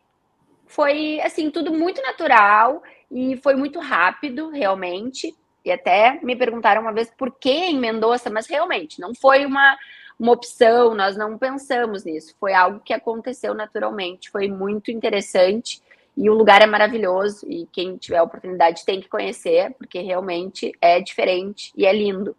foi 0.65 1.19
assim, 1.21 1.49
tudo 1.49 1.71
muito 1.73 2.01
natural 2.01 2.81
e 3.11 3.37
foi 3.37 3.55
muito 3.55 3.79
rápido, 3.79 4.49
realmente. 4.49 5.35
E 5.65 5.71
até 5.71 6.19
me 6.21 6.35
perguntaram 6.35 6.83
uma 6.83 6.93
vez 6.93 7.11
por 7.17 7.31
que 7.31 7.49
em 7.49 7.79
Mendoza, 7.79 8.29
mas 8.29 8.45
realmente 8.45 9.01
não 9.01 9.15
foi 9.15 9.45
uma, 9.45 9.75
uma 10.19 10.31
opção, 10.31 10.93
nós 10.93 11.17
não 11.17 11.39
pensamos 11.39 12.05
nisso. 12.05 12.35
Foi 12.39 12.53
algo 12.53 12.79
que 12.79 12.93
aconteceu 12.93 13.55
naturalmente, 13.55 14.29
foi 14.29 14.47
muito 14.47 14.91
interessante. 14.91 15.81
E 16.15 16.29
o 16.29 16.33
lugar 16.33 16.61
é 16.61 16.65
maravilhoso 16.65 17.45
e 17.49 17.67
quem 17.73 17.97
tiver 17.97 18.21
oportunidade 18.21 18.85
tem 18.85 19.01
que 19.01 19.09
conhecer, 19.09 19.73
porque 19.73 19.99
realmente 19.99 20.71
é 20.79 21.01
diferente 21.01 21.73
e 21.75 21.85
é 21.85 21.91
lindo. 21.91 22.35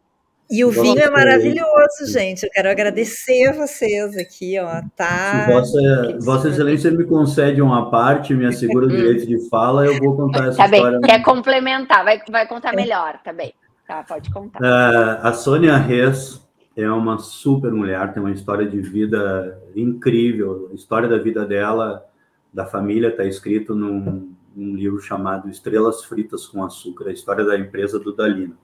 E 0.49 0.65
o 0.65 0.71
vinho 0.71 1.01
é 1.01 1.11
maravilhoso, 1.11 2.07
gente. 2.07 2.45
Eu 2.45 2.51
quero 2.51 2.71
agradecer 2.71 3.49
a 3.49 3.53
vocês 3.53 4.17
aqui, 4.17 4.57
ó. 4.61 4.81
Tá. 4.97 5.47
Vossa, 5.51 6.19
Vossa 6.21 6.49
Excelência 6.49 6.91
me 6.93 7.05
concede 7.05 7.61
uma 7.61 7.91
parte, 7.91 8.33
me 8.33 8.47
assegura 8.47 8.87
o 8.87 8.89
direito 8.89 9.27
de 9.27 9.49
fala, 9.49 9.87
eu 9.87 9.99
vou 9.99 10.17
contar 10.17 10.49
essa 10.49 10.59
tá 10.59 10.65
história. 10.67 11.01
Bem. 11.01 11.11
Quer 11.11 11.23
complementar, 11.23 12.05
vai, 12.05 12.21
vai 12.31 12.47
contar 12.47 12.73
é. 12.75 12.77
melhor, 12.77 13.19
tá 13.25 13.33
bem. 13.33 13.53
Tá, 13.89 14.05
pode 14.05 14.31
contar. 14.31 14.61
Uh, 14.61 15.27
a 15.27 15.33
Sônia 15.33 15.77
Reis 15.77 16.41
é 16.77 16.89
uma 16.89 17.19
super 17.19 17.73
mulher, 17.73 18.13
tem 18.13 18.23
uma 18.23 18.33
história 18.33 18.69
de 18.69 18.81
vida 18.81 19.61
incrível. 19.75 20.69
A 20.71 20.75
história 20.75 21.09
da 21.09 21.19
vida 21.19 21.45
dela, 21.45 22.05
da 22.53 22.67
família, 22.67 23.09
está 23.09 23.25
escrito 23.25 23.75
num, 23.75 24.33
num 24.55 24.77
livro 24.77 25.01
chamado 25.01 25.49
Estrelas 25.49 26.05
Fritas 26.05 26.47
com 26.47 26.65
Açúcar, 26.65 27.09
a 27.09 27.13
história 27.13 27.45
da 27.45 27.59
empresa 27.59 27.99
do 27.99 28.15
Dalina. 28.15 28.55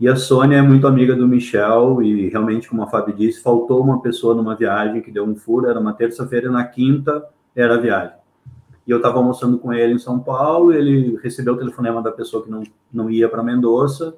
E 0.00 0.06
a 0.06 0.14
Sônia 0.14 0.58
é 0.58 0.62
muito 0.62 0.86
amiga 0.86 1.16
do 1.16 1.26
Michel, 1.26 2.00
e 2.00 2.28
realmente, 2.28 2.68
como 2.68 2.82
a 2.82 2.86
Fábio 2.86 3.12
disse, 3.12 3.42
faltou 3.42 3.82
uma 3.82 4.00
pessoa 4.00 4.32
numa 4.32 4.54
viagem 4.54 5.02
que 5.02 5.10
deu 5.10 5.24
um 5.24 5.34
furo, 5.34 5.66
era 5.66 5.80
uma 5.80 5.92
terça-feira, 5.92 6.48
na 6.48 6.62
quinta 6.62 7.24
era 7.54 7.74
a 7.74 7.80
viagem. 7.80 8.14
E 8.86 8.92
eu 8.92 8.98
estava 8.98 9.18
almoçando 9.18 9.58
com 9.58 9.72
ele 9.72 9.94
em 9.94 9.98
São 9.98 10.20
Paulo, 10.20 10.72
ele 10.72 11.18
recebeu 11.20 11.54
o 11.54 11.56
telefonema 11.56 12.00
da 12.00 12.12
pessoa 12.12 12.44
que 12.44 12.50
não, 12.50 12.62
não 12.92 13.10
ia 13.10 13.28
para 13.28 13.42
Mendoza, 13.42 14.14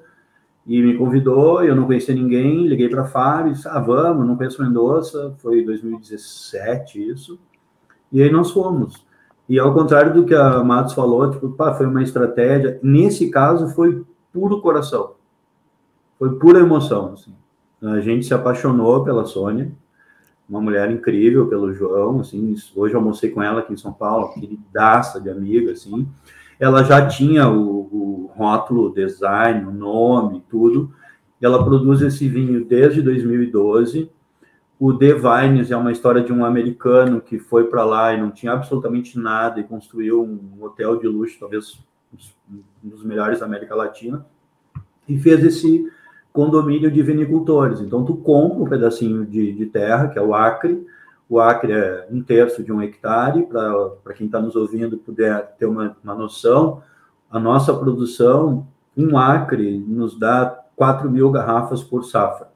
e 0.67 0.79
me 0.83 0.95
convidou, 0.95 1.63
eu 1.63 1.75
não 1.75 1.87
conhecia 1.87 2.13
ninguém, 2.13 2.67
liguei 2.67 2.87
para 2.87 3.01
a 3.01 3.07
Fábio, 3.07 3.53
disse, 3.53 3.67
ah, 3.67 3.79
vamos, 3.79 4.27
não 4.27 4.37
conheço 4.37 4.61
Mendoza, 4.61 5.33
foi 5.39 5.65
2017 5.65 7.09
isso, 7.09 7.39
e 8.11 8.21
aí 8.21 8.31
nós 8.31 8.51
fomos. 8.51 9.03
E 9.49 9.57
ao 9.57 9.73
contrário 9.73 10.13
do 10.13 10.25
que 10.25 10.35
a 10.35 10.63
Matos 10.63 10.93
falou, 10.93 11.31
tipo, 11.31 11.49
pá, 11.49 11.73
foi 11.73 11.87
uma 11.87 12.03
estratégia, 12.03 12.79
nesse 12.83 13.31
caso 13.31 13.67
foi 13.69 14.05
puro 14.31 14.61
coração 14.61 15.19
foi 16.21 16.35
pura 16.35 16.59
emoção. 16.59 17.13
Assim. 17.13 17.33
A 17.81 17.99
gente 17.99 18.27
se 18.27 18.33
apaixonou 18.33 19.03
pela 19.03 19.25
Sônia, 19.25 19.71
uma 20.47 20.61
mulher 20.61 20.91
incrível, 20.91 21.47
pelo 21.47 21.73
João, 21.73 22.19
assim, 22.19 22.55
hoje 22.75 22.93
eu 22.93 22.99
almocei 22.99 23.31
com 23.31 23.41
ela 23.41 23.61
aqui 23.61 23.73
em 23.73 23.77
São 23.77 23.91
Paulo, 23.91 24.31
queridaça 24.31 25.19
de 25.19 25.31
amiga, 25.31 25.71
assim, 25.71 26.07
ela 26.59 26.83
já 26.83 27.07
tinha 27.07 27.49
o, 27.49 27.79
o 27.91 28.31
rótulo, 28.35 28.87
o 28.87 28.93
design, 28.93 29.65
o 29.65 29.71
nome, 29.71 30.43
tudo, 30.47 30.93
ela 31.41 31.63
produz 31.63 32.01
esse 32.01 32.27
vinho 32.27 32.65
desde 32.65 33.01
2012, 33.01 34.11
o 34.79 34.93
The 34.93 35.13
Vines 35.13 35.71
é 35.71 35.77
uma 35.77 35.91
história 35.91 36.21
de 36.21 36.31
um 36.31 36.45
americano 36.45 37.19
que 37.19 37.39
foi 37.39 37.63
para 37.63 37.83
lá 37.83 38.13
e 38.13 38.21
não 38.21 38.29
tinha 38.29 38.51
absolutamente 38.51 39.17
nada 39.17 39.59
e 39.59 39.63
construiu 39.63 40.21
um 40.21 40.63
hotel 40.63 40.99
de 40.99 41.07
luxo, 41.07 41.39
talvez 41.39 41.79
um 42.83 42.89
dos 42.89 43.03
melhores 43.03 43.39
da 43.39 43.45
América 43.47 43.73
Latina, 43.73 44.23
e 45.07 45.17
fez 45.17 45.43
esse 45.43 45.89
condomínio 46.33 46.89
de 46.89 47.01
vinicultores. 47.01 47.81
Então, 47.81 48.03
tu 48.03 48.15
compra 48.15 48.63
um 48.63 48.69
pedacinho 48.69 49.25
de, 49.25 49.51
de 49.53 49.65
terra, 49.65 50.07
que 50.07 50.17
é 50.17 50.21
o 50.21 50.33
acre, 50.33 50.85
o 51.29 51.39
acre 51.39 51.71
é 51.71 52.07
um 52.11 52.21
terço 52.21 52.63
de 52.63 52.73
um 52.73 52.81
hectare, 52.81 53.43
para 53.43 54.13
quem 54.13 54.25
está 54.25 54.41
nos 54.41 54.55
ouvindo 54.55 54.97
puder 54.97 55.55
ter 55.57 55.65
uma, 55.65 55.95
uma 56.03 56.13
noção, 56.13 56.83
a 57.29 57.39
nossa 57.39 57.73
produção, 57.73 58.67
um 58.97 59.17
acre 59.17 59.79
nos 59.87 60.19
dá 60.19 60.59
4 60.75 61.09
mil 61.09 61.31
garrafas 61.31 61.81
por 61.81 62.03
safra, 62.03 62.49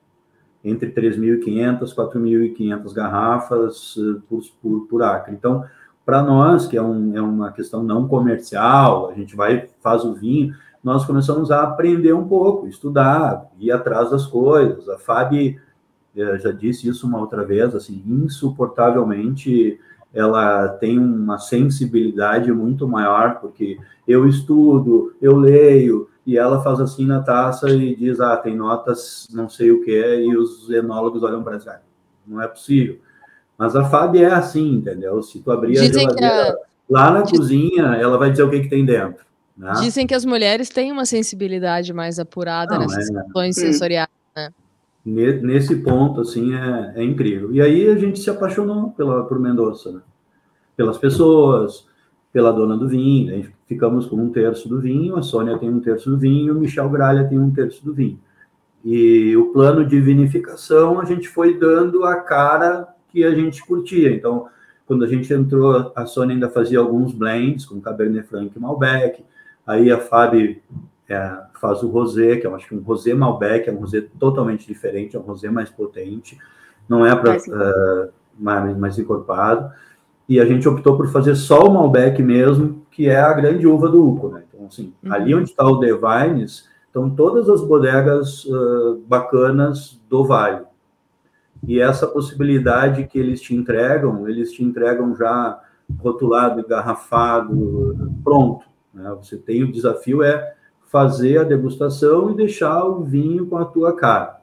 entre 0.64 0.92
3.500 0.92 1.92
e 1.92 1.96
4.500 1.96 2.94
garrafas 2.94 3.96
eh, 3.98 4.20
por, 4.28 4.42
por, 4.62 4.88
por 4.88 5.04
acre. 5.04 5.34
Então, 5.34 5.64
para 6.06 6.22
nós, 6.22 6.68
que 6.68 6.76
é, 6.76 6.82
um, 6.82 7.16
é 7.16 7.22
uma 7.22 7.52
questão 7.52 7.82
não 7.82 8.08
comercial, 8.08 9.10
a 9.10 9.14
gente 9.14 9.36
vai, 9.36 9.70
faz 9.82 10.04
o 10.04 10.14
vinho, 10.14 10.54
nós 10.86 11.04
começamos 11.04 11.50
a 11.50 11.64
aprender 11.64 12.14
um 12.14 12.28
pouco, 12.28 12.68
estudar, 12.68 13.50
ir 13.60 13.72
atrás 13.72 14.12
das 14.12 14.28
coisas. 14.28 14.88
A 14.88 15.00
Fábio 15.00 15.60
eh, 16.16 16.38
já 16.38 16.52
disse 16.52 16.88
isso 16.88 17.08
uma 17.08 17.20
outra 17.20 17.44
vez, 17.44 17.74
assim, 17.74 18.04
insuportavelmente 18.06 19.80
ela 20.14 20.68
tem 20.68 21.00
uma 21.00 21.40
sensibilidade 21.40 22.52
muito 22.52 22.88
maior, 22.88 23.40
porque 23.40 23.80
eu 24.08 24.28
estudo, 24.28 25.16
eu 25.20 25.36
leio, 25.36 26.08
e 26.24 26.38
ela 26.38 26.62
faz 26.62 26.80
assim 26.80 27.08
na 27.08 27.20
taça 27.20 27.68
e 27.72 27.96
diz, 27.96 28.22
ah, 28.22 28.38
tem 28.38 28.56
notas 28.56 29.28
não 29.34 29.50
sei 29.50 29.72
o 29.72 29.84
que, 29.84 30.18
e 30.18 30.38
os 30.38 30.70
enólogos 30.70 31.24
olham 31.24 31.44
para 31.44 31.56
ela, 31.56 31.82
não 32.28 32.40
é 32.40 32.48
possível. 32.48 33.00
Mas 33.58 33.76
a 33.76 33.86
Fábio 33.86 34.22
é 34.22 34.32
assim, 34.32 34.76
entendeu? 34.76 35.20
Se 35.24 35.40
tu 35.40 35.52
abrir 35.52 35.74
Dizem 35.74 36.06
a 36.06 36.10
geladeira 36.12 36.52
a... 36.52 36.56
lá 36.88 37.10
na 37.10 37.24
cozinha, 37.24 37.96
ela 37.96 38.20
vai 38.20 38.30
dizer 38.30 38.44
o 38.44 38.52
que, 38.52 38.60
que 38.60 38.70
tem 38.70 38.86
dentro. 38.86 39.26
Né? 39.58 39.72
Dizem 39.82 40.06
que 40.06 40.14
as 40.14 40.26
mulheres 40.26 40.70
têm 40.70 40.92
uma 40.92 41.06
sensibilidade 41.06 41.94
mais 41.94 42.20
apurada 42.20 42.74
Não, 42.74 42.82
nessas 42.82 43.10
é, 43.10 43.14
questões 43.14 43.56
sensoriais, 43.56 44.10
né? 44.36 44.52
Nesse 45.06 45.76
ponto, 45.78 46.22
assim, 46.22 46.54
é, 46.56 46.94
é, 46.96 47.04
incrível. 47.04 47.54
E 47.54 47.62
aí 47.62 47.88
a 47.88 47.96
gente 47.96 48.20
se 48.20 48.30
apaixonou 48.30 48.90
pela, 48.92 49.24
por 49.26 49.40
Mendonça, 49.40 49.92
né? 49.92 50.02
Pelas 50.76 50.98
pessoas, 50.98 51.88
pela 52.34 52.52
dona 52.52 52.76
do 52.76 52.90
vinho. 52.90 53.34
A 53.34 53.38
gente 53.38 53.56
ficamos 53.68 54.08
com 54.08 54.18
um 54.18 54.30
terço 54.30 54.68
do 54.68 54.82
vinho, 54.82 55.16
a 55.16 55.22
Sônia 55.22 55.58
tem 55.58 55.70
um 55.70 55.80
terço 55.80 56.10
do 56.10 56.18
vinho, 56.18 56.54
o 56.54 56.60
Michel 56.60 56.90
Gralha 56.90 57.24
tem 57.24 57.40
um 57.40 57.52
terço 57.52 57.86
do 57.86 57.94
vinho. 57.94 58.20
E 58.84 59.36
o 59.38 59.54
plano 59.54 59.86
de 59.86 60.00
vinificação 60.02 61.00
a 61.00 61.06
gente 61.06 61.30
foi 61.30 61.58
dando 61.58 62.04
a 62.04 62.18
cara 62.18 62.88
que 63.10 63.24
a 63.24 63.34
gente 63.34 63.66
curtia. 63.66 64.12
Então, 64.12 64.48
quando 64.86 65.06
a 65.06 65.08
gente 65.08 65.32
entrou, 65.34 65.92
a 65.96 66.06
Sônia 66.06 66.36
ainda 66.36 66.50
fazia 66.50 66.80
alguns 66.80 67.14
blends 67.14 67.66
com 67.66 67.80
Cabernet 67.80 68.28
Franc 68.28 68.52
e 68.56 68.60
Malbec. 68.60 69.24
Aí 69.66 69.92
a 69.92 70.00
Fábio 70.00 70.58
é, 71.10 71.38
faz 71.60 71.82
o 71.84 71.90
rosé, 71.90 72.38
que 72.38 72.48
eu 72.48 72.56
acho 72.56 72.68
que 72.68 72.76
um 72.76 72.82
rosé 72.82 73.14
Malbec 73.14 73.70
é 73.70 73.74
um 73.74 73.80
rosé 73.80 74.02
totalmente 74.20 74.68
diferente, 74.68 75.16
é 75.16 75.20
um 75.20 75.24
rosé 75.24 75.50
mais 75.50 75.70
potente, 75.70 76.38
não 76.88 77.06
é 77.06 77.16
para 77.16 77.32
mais, 77.32 77.48
uh, 77.48 78.10
mais, 78.38 78.78
mais 78.78 79.00
encorpado. 79.00 79.72
E 80.28 80.40
a 80.40 80.46
gente 80.46 80.68
optou 80.68 80.98
por 80.98 81.08
fazer 81.08 81.36
só 81.36 81.68
o 81.68 81.74
Malbec 81.74 82.22
mesmo, 82.22 82.86
que 82.92 83.08
é 83.08 83.20
a 83.20 83.34
grande 83.34 83.68
uva 83.68 83.90
do 83.90 84.08
Uco, 84.08 84.30
né? 84.30 84.44
Então, 84.48 84.66
assim, 84.68 84.94
uhum. 85.04 85.14
ali 85.14 85.36
onde 85.36 85.50
está 85.50 85.66
o 85.66 85.78
Devines, 85.78 86.68
estão 86.88 87.10
todas 87.10 87.50
as 87.50 87.62
bodegas 87.62 88.46
uh, 88.46 89.04
bacanas 89.08 90.02
do 90.10 90.24
Vale. 90.24 90.64
E 91.68 91.80
essa 91.80 92.08
possibilidade 92.08 93.06
que 93.06 93.18
eles 93.20 93.42
te 93.42 93.56
entregam, 93.56 94.28
eles 94.28 94.52
te 94.52 94.64
entregam 94.64 95.16
já 95.16 95.60
rotulado, 96.00 96.66
garrafado, 96.68 98.12
pronto. 98.24 98.66
Né? 98.96 99.14
Você 99.22 99.38
tem 99.38 99.64
o 99.64 99.72
desafio 99.72 100.24
é 100.24 100.56
fazer 100.88 101.40
a 101.40 101.44
degustação 101.44 102.32
e 102.32 102.36
deixar 102.36 102.86
o 102.86 103.04
vinho 103.04 103.46
com 103.48 103.58
a 103.58 103.66
tua 103.66 103.96
cara. 103.96 104.40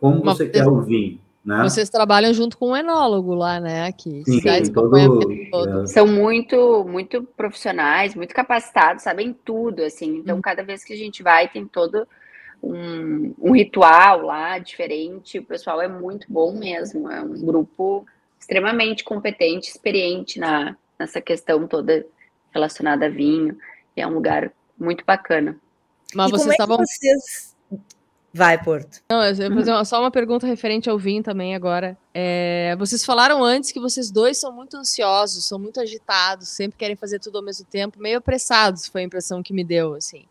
Como 0.00 0.22
você 0.22 0.48
quer 0.48 0.66
o 0.66 0.80
vinho. 0.80 1.20
Né? 1.44 1.62
Vocês 1.64 1.90
trabalham 1.90 2.32
junto 2.32 2.56
com 2.56 2.70
um 2.70 2.76
enólogo 2.76 3.34
lá, 3.34 3.60
né? 3.60 3.86
Aqui. 3.86 4.22
Sim, 4.24 4.40
todo, 4.72 4.96
é. 4.96 5.86
São 5.86 6.06
muito, 6.06 6.84
muito 6.88 7.22
profissionais, 7.36 8.14
muito 8.14 8.32
capacitados, 8.32 9.02
sabem 9.02 9.36
tudo, 9.44 9.82
assim. 9.82 10.18
Então, 10.18 10.38
hum. 10.38 10.40
cada 10.40 10.62
vez 10.62 10.82
que 10.82 10.92
a 10.92 10.96
gente 10.96 11.22
vai, 11.22 11.48
tem 11.48 11.66
todo 11.66 12.06
um, 12.62 13.34
um 13.38 13.52
ritual 13.52 14.22
lá 14.22 14.58
diferente. 14.58 15.40
O 15.40 15.44
pessoal 15.44 15.82
é 15.82 15.88
muito 15.88 16.26
bom 16.30 16.52
mesmo. 16.52 17.10
É 17.10 17.20
um 17.20 17.44
grupo 17.44 18.06
extremamente 18.38 19.02
competente, 19.02 19.68
experiente 19.68 20.38
na, 20.38 20.76
nessa 20.98 21.20
questão 21.20 21.66
toda 21.66 22.06
relacionada 22.52 23.06
a 23.06 23.10
vinho. 23.10 23.58
É 23.96 24.06
um 24.06 24.14
lugar 24.14 24.52
muito 24.78 25.04
bacana. 25.04 25.56
Mas 26.14 26.28
e 26.28 26.32
vocês 26.32 26.48
é 26.48 26.52
estavam. 26.52 26.78
Vocês... 26.78 27.56
Vai, 28.34 28.62
Porto. 28.62 29.02
Não, 29.10 29.22
eu 29.22 29.50
vou 29.50 29.58
fazer 29.58 29.84
só 29.84 30.00
uma 30.00 30.10
pergunta 30.10 30.46
referente 30.46 30.88
ao 30.88 30.98
vinho 30.98 31.22
também 31.22 31.54
agora. 31.54 31.98
É, 32.14 32.74
vocês 32.78 33.04
falaram 33.04 33.44
antes 33.44 33.70
que 33.70 33.78
vocês 33.78 34.10
dois 34.10 34.38
são 34.38 34.50
muito 34.50 34.74
ansiosos, 34.74 35.44
são 35.44 35.58
muito 35.58 35.78
agitados, 35.78 36.48
sempre 36.48 36.78
querem 36.78 36.96
fazer 36.96 37.18
tudo 37.18 37.36
ao 37.36 37.44
mesmo 37.44 37.66
tempo, 37.66 38.00
meio 38.00 38.16
apressados, 38.16 38.86
foi 38.86 39.02
a 39.02 39.04
impressão 39.04 39.42
que 39.42 39.52
me 39.52 39.62
deu, 39.62 39.94
assim. 39.94 40.24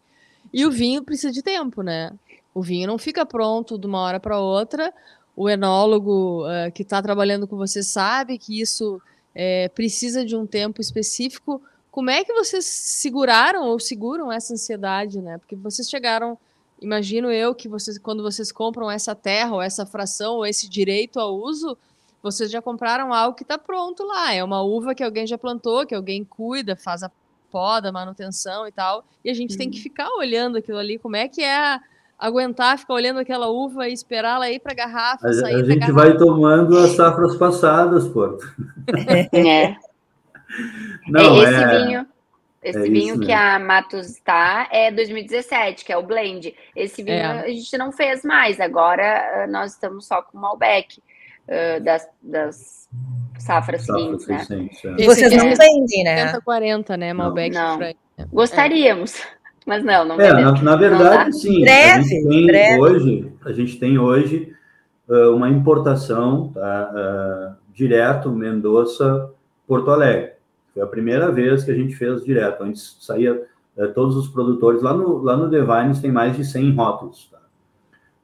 E 0.52 0.66
o 0.66 0.72
vinho 0.72 1.04
precisa 1.04 1.32
de 1.32 1.44
tempo, 1.44 1.84
né? 1.84 2.12
O 2.56 2.62
vinho 2.64 2.88
não 2.88 2.98
fica 2.98 3.24
pronto 3.24 3.78
de 3.78 3.86
uma 3.86 4.00
hora 4.00 4.20
para 4.20 4.40
outra. 4.40 4.92
O 5.36 5.48
enólogo 5.48 6.44
uh, 6.46 6.72
que 6.74 6.82
está 6.82 7.02
trabalhando 7.02 7.48
com 7.48 7.56
você 7.56 7.84
sabe 7.84 8.38
que 8.38 8.60
isso 8.60 9.00
é, 9.34 9.70
precisa 9.70 10.26
de 10.26 10.36
um 10.36 10.46
tempo 10.46 10.82
específico. 10.82 11.62
Como 11.92 12.10
é 12.10 12.24
que 12.24 12.34
vocês 12.34 12.66
seguraram 12.66 13.68
ou 13.68 13.80
seguram 13.80 14.32
essa 14.32 14.54
ansiedade, 14.54 15.22
né? 15.22 15.38
Porque 15.38 15.58
vocês 15.58 15.90
chegaram, 15.90 16.38
imagino 16.82 17.30
eu, 17.30 17.54
que 17.54 17.68
vocês, 17.68 17.98
quando 17.98 18.24
vocês 18.24 18.50
compram 18.50 18.90
essa 18.90 19.14
terra 19.14 19.54
ou 19.54 19.62
essa 19.62 19.86
fração 19.86 20.36
ou 20.36 20.46
esse 20.46 20.70
direito 20.70 21.20
ao 21.20 21.36
uso, 21.36 21.78
vocês 22.24 22.50
já 22.50 22.62
compraram 22.62 23.14
algo 23.14 23.36
que 23.36 23.44
está 23.44 23.58
pronto 23.58 24.04
lá. 24.04 24.34
É 24.34 24.42
uma 24.42 24.62
uva 24.62 24.96
que 24.96 25.04
alguém 25.04 25.28
já 25.28 25.38
plantou, 25.38 25.86
que 25.86 25.94
alguém 25.94 26.24
cuida, 26.24 26.78
faz 26.78 27.04
a 27.04 27.12
poda, 27.52 27.92
manutenção 27.92 28.66
e 28.66 28.72
tal. 28.72 29.04
E 29.26 29.30
a 29.30 29.34
gente 29.34 29.56
hum. 29.56 29.58
tem 29.58 29.70
que 29.70 29.78
uhum. 29.78 29.84
ficar 29.84 30.10
olhando 30.12 30.58
aquilo 30.58 30.78
ali, 30.78 30.98
como 30.98 31.18
é 31.18 31.28
que 31.28 31.44
é 31.44 31.78
aguentar 32.18 32.78
ficar 32.78 32.94
olhando 32.94 33.20
aquela 33.20 33.48
uva 33.50 33.90
e 33.90 33.94
esperar 33.94 34.36
ela 34.36 34.50
ir 34.50 34.60
para 34.60 34.72
a 34.72 34.76
garrafa. 34.76 35.28
A, 35.28 35.34
sair 35.34 35.56
a 35.56 35.64
gente 35.66 35.80
garrafa. 35.80 35.94
vai 35.94 36.18
tomando 36.18 36.78
as 36.78 36.92
safras 36.92 37.36
passadas, 37.36 38.08
pô. 38.08 38.38
É. 39.34 39.76
Não, 41.08 41.44
esse 41.44 41.54
é, 41.54 41.78
vinho, 41.78 42.08
esse 42.64 42.80
é 42.80 42.90
vinho 42.90 43.20
que 43.20 43.32
a 43.32 43.60
Matos 43.60 44.10
está 44.10 44.68
é 44.72 44.92
2017, 44.92 45.86
que 45.86 45.92
é 45.92 45.98
o 45.98 46.04
blend. 46.04 46.56
Esse 46.76 47.04
vinho 47.04 47.18
é. 47.18 47.46
a 47.46 47.48
gente 47.48 47.78
não 47.78 47.92
fez 47.92 48.24
mais, 48.24 48.60
agora 48.60 49.48
nós 49.50 49.74
estamos 49.74 50.06
só 50.06 50.22
com 50.22 50.38
o 50.38 50.42
Malbec 50.42 51.02
uh, 51.48 51.84
das, 51.84 52.08
das 52.22 52.90
safras 53.38 53.86
seguintes, 53.86 54.28
né? 54.28 54.46
E 54.98 55.06
vocês 55.06 55.32
não 55.36 55.50
vendem, 55.56 56.04
né? 56.04 56.32
40, 56.40 56.42
40, 56.42 56.98
né? 56.98 57.14
Malbec. 57.14 57.56
Não. 57.56 57.78
não. 57.78 57.94
Gostaríamos. 58.32 59.16
Mas 59.64 59.84
não, 59.84 60.04
não 60.04 60.20
é, 60.20 60.34
na, 60.34 60.52
na, 60.54 60.76
verdade, 60.76 61.36
sim. 61.36 61.62
Breve, 61.62 62.00
a 62.00 62.02
gente 62.02 62.28
tem 62.28 62.46
breve. 62.48 62.80
hoje, 62.80 63.34
a 63.46 63.52
gente 63.52 63.80
tem 63.80 63.98
hoje 64.00 64.56
uh, 65.08 65.36
uma 65.36 65.50
importação 65.50 66.48
tá, 66.48 66.92
uh, 66.92 67.72
direto 67.72 68.32
Mendoza 68.32 69.30
Porto 69.68 69.92
Alegre. 69.92 70.31
Foi 70.74 70.82
a 70.82 70.88
primeira 70.88 71.32
vez 71.32 71.64
que 71.64 71.72
a 71.72 71.76
gente 71.76 71.96
fez 71.96 72.24
direto. 72.24 72.64
Antes 72.64 72.98
saía 73.02 73.46
é, 73.78 73.88
todos 73.88 74.16
os 74.16 74.28
produtores. 74.28 74.82
Lá 74.82 74.94
no, 74.94 75.22
lá 75.22 75.36
no 75.36 75.50
Devines 75.50 76.00
tem 76.00 76.12
mais 76.12 76.36
de 76.36 76.46
100 76.46 76.76
rótulos. 76.76 77.28
Tá? 77.32 77.40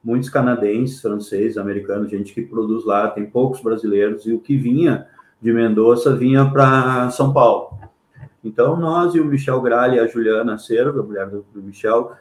Muitos 0.03 0.29
canadenses, 0.29 1.01
franceses, 1.01 1.57
americanos, 1.57 2.09
gente 2.09 2.33
que 2.33 2.41
produz 2.41 2.85
lá. 2.85 3.09
Tem 3.09 3.25
poucos 3.25 3.61
brasileiros. 3.61 4.25
E 4.25 4.33
o 4.33 4.39
que 4.39 4.57
vinha 4.57 5.07
de 5.41 5.51
Mendoza 5.51 6.15
vinha 6.15 6.49
para 6.49 7.09
São 7.11 7.33
Paulo. 7.33 7.77
Então, 8.43 8.77
nós 8.77 9.13
e 9.13 9.19
o 9.19 9.25
Michel 9.25 9.61
Gralha 9.61 9.95
e 9.95 9.99
a 9.99 10.07
Juliana 10.07 10.57
Cervo, 10.57 11.01
a 11.01 11.03
mulher 11.03 11.27
do, 11.27 11.45
do 11.53 11.61
Michel, 11.61 12.13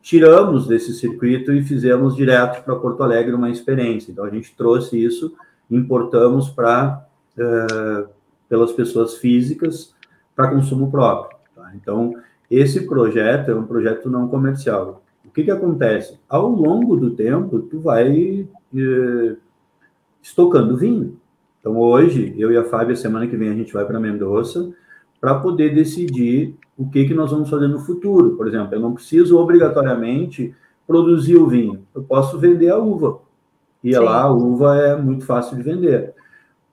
tiramos 0.00 0.68
desse 0.68 0.94
circuito 0.94 1.52
e 1.52 1.62
fizemos 1.62 2.14
direto 2.14 2.62
para 2.62 2.76
Porto 2.76 3.02
Alegre 3.02 3.34
uma 3.34 3.50
experiência. 3.50 4.12
Então, 4.12 4.24
a 4.24 4.30
gente 4.30 4.54
trouxe 4.56 5.02
isso, 5.02 5.34
importamos 5.68 6.48
para... 6.48 7.04
Uh, 7.36 8.17
pelas 8.48 8.72
pessoas 8.72 9.16
físicas 9.16 9.94
para 10.34 10.50
consumo 10.50 10.90
próprio. 10.90 11.36
Tá? 11.54 11.72
Então, 11.74 12.14
esse 12.50 12.86
projeto 12.86 13.50
é 13.50 13.54
um 13.54 13.64
projeto 13.64 14.08
não 14.08 14.28
comercial. 14.28 15.02
O 15.24 15.30
que, 15.30 15.44
que 15.44 15.50
acontece? 15.50 16.18
Ao 16.28 16.48
longo 16.48 16.96
do 16.96 17.10
tempo, 17.10 17.58
tu 17.60 17.80
vai 17.80 18.48
eh, 18.74 19.36
estocando 20.22 20.76
vinho. 20.76 21.18
Então, 21.60 21.76
hoje, 21.76 22.34
eu 22.38 22.50
e 22.50 22.56
a 22.56 22.64
Fábio, 22.64 22.96
semana 22.96 23.26
que 23.26 23.36
vem, 23.36 23.50
a 23.50 23.54
gente 23.54 23.72
vai 23.72 23.84
para 23.84 24.00
Mendoza 24.00 24.72
para 25.20 25.34
poder 25.34 25.74
decidir 25.74 26.54
o 26.76 26.88
que, 26.88 27.04
que 27.04 27.12
nós 27.12 27.30
vamos 27.30 27.50
fazer 27.50 27.66
no 27.66 27.80
futuro. 27.80 28.36
Por 28.36 28.48
exemplo, 28.48 28.74
eu 28.74 28.80
não 28.80 28.94
preciso 28.94 29.36
obrigatoriamente 29.36 30.54
produzir 30.86 31.36
o 31.36 31.48
vinho. 31.48 31.82
Eu 31.94 32.02
posso 32.02 32.38
vender 32.38 32.70
a 32.70 32.78
uva. 32.78 33.20
E 33.82 33.92
Sim. 33.92 33.98
lá 33.98 34.22
a 34.22 34.32
uva 34.32 34.76
é 34.78 34.96
muito 34.96 35.26
fácil 35.26 35.56
de 35.56 35.62
vender 35.62 36.14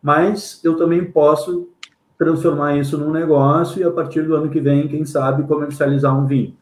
mas 0.05 0.63
eu 0.63 0.77
também 0.77 1.03
posso 1.03 1.67
transformar 2.15 2.77
isso 2.77 2.95
num 2.95 3.09
negócio 3.09 3.81
e 3.81 3.83
a 3.83 3.89
partir 3.89 4.21
do 4.21 4.35
ano 4.35 4.51
que 4.51 4.59
vem, 4.59 4.87
quem 4.87 5.03
sabe, 5.03 5.47
comercializar 5.47 6.15
um 6.15 6.27
vinho. 6.27 6.55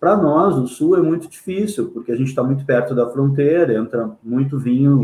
Para 0.00 0.16
nós, 0.16 0.56
no 0.56 0.66
Sul, 0.66 0.96
é 0.96 1.02
muito 1.02 1.28
difícil, 1.28 1.90
porque 1.90 2.10
a 2.10 2.16
gente 2.16 2.28
está 2.28 2.42
muito 2.42 2.64
perto 2.64 2.94
da 2.94 3.06
fronteira, 3.06 3.76
entra 3.76 4.10
muito 4.24 4.58
vinho, 4.58 5.02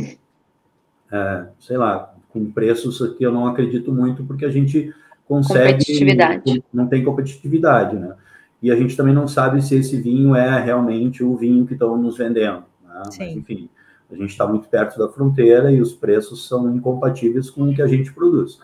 é, 1.12 1.44
sei 1.60 1.76
lá, 1.76 2.14
com 2.30 2.50
preços 2.50 3.14
que 3.18 3.22
eu 3.22 3.30
não 3.30 3.46
acredito 3.46 3.92
muito, 3.92 4.24
porque 4.24 4.46
a 4.46 4.50
gente 4.50 4.90
consegue. 5.28 5.72
Competitividade. 5.72 6.64
Não 6.72 6.86
tem 6.86 7.04
competitividade, 7.04 7.96
né? 7.96 8.14
E 8.62 8.72
a 8.72 8.76
gente 8.76 8.96
também 8.96 9.12
não 9.12 9.28
sabe 9.28 9.60
se 9.60 9.74
esse 9.74 10.00
vinho 10.00 10.34
é 10.34 10.58
realmente 10.64 11.22
o 11.22 11.36
vinho 11.36 11.66
que 11.66 11.74
estão 11.74 11.94
nos 11.98 12.16
vendendo. 12.16 12.64
Né? 12.82 13.02
Mas, 13.04 13.20
enfim. 13.20 13.68
A 14.12 14.16
gente 14.16 14.30
está 14.30 14.46
muito 14.46 14.68
perto 14.68 14.98
da 14.98 15.08
fronteira 15.08 15.72
e 15.72 15.80
os 15.80 15.92
preços 15.92 16.46
são 16.46 16.74
incompatíveis 16.74 17.48
com 17.48 17.62
o 17.62 17.74
que 17.74 17.80
a 17.80 17.86
gente 17.86 18.12
produz. 18.12 18.60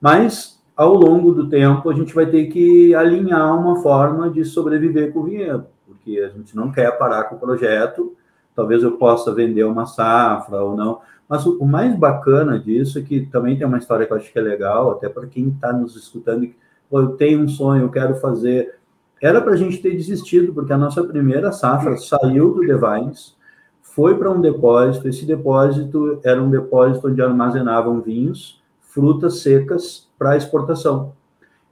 Mas, 0.00 0.62
ao 0.76 0.94
longo 0.94 1.32
do 1.32 1.48
tempo, 1.48 1.88
a 1.88 1.94
gente 1.94 2.14
vai 2.14 2.26
ter 2.26 2.46
que 2.46 2.94
alinhar 2.94 3.58
uma 3.58 3.82
forma 3.82 4.30
de 4.30 4.44
sobreviver 4.44 5.12
com 5.12 5.20
o 5.20 5.24
vinhedo, 5.24 5.66
porque 5.86 6.20
a 6.20 6.28
gente 6.28 6.54
não 6.54 6.70
quer 6.70 6.96
parar 6.98 7.24
com 7.24 7.36
o 7.36 7.38
projeto. 7.40 8.14
Talvez 8.54 8.82
eu 8.82 8.92
possa 8.92 9.34
vender 9.34 9.64
uma 9.64 9.86
safra 9.86 10.62
ou 10.62 10.76
não. 10.76 11.00
Mas 11.28 11.44
o, 11.44 11.64
mais 11.64 11.96
bacana 11.96 12.58
disso 12.58 12.98
é 12.98 13.02
que 13.02 13.26
também 13.26 13.56
tem 13.56 13.66
uma 13.66 13.78
história 13.78 14.06
que 14.06 14.12
eu 14.12 14.16
acho 14.16 14.32
que 14.32 14.38
é 14.38 14.42
legal, 14.42 14.92
até 14.92 15.08
para 15.08 15.26
quem 15.26 15.48
está 15.48 15.72
nos 15.72 15.96
escutando, 15.96 16.48
eu 16.90 17.08
tenho 17.16 17.40
um 17.40 17.48
sonho, 17.48 17.82
eu 17.82 17.90
quero 17.90 18.14
fazer. 18.16 18.76
Era 19.20 19.40
para 19.40 19.52
a 19.52 19.56
gente 19.56 19.78
ter 19.78 19.90
desistido, 19.90 20.52
porque 20.54 20.72
a 20.72 20.78
nossa 20.78 21.02
primeira 21.02 21.50
safra 21.50 21.96
saiu 21.96 22.54
do 22.54 22.60
Devines, 22.60 23.35
foi 23.96 24.14
para 24.18 24.30
um 24.30 24.42
depósito. 24.42 25.08
Esse 25.08 25.24
depósito 25.24 26.20
era 26.22 26.40
um 26.42 26.50
depósito 26.50 27.08
onde 27.08 27.22
armazenavam 27.22 28.02
vinhos, 28.02 28.62
frutas 28.82 29.40
secas 29.40 30.06
para 30.18 30.36
exportação. 30.36 31.14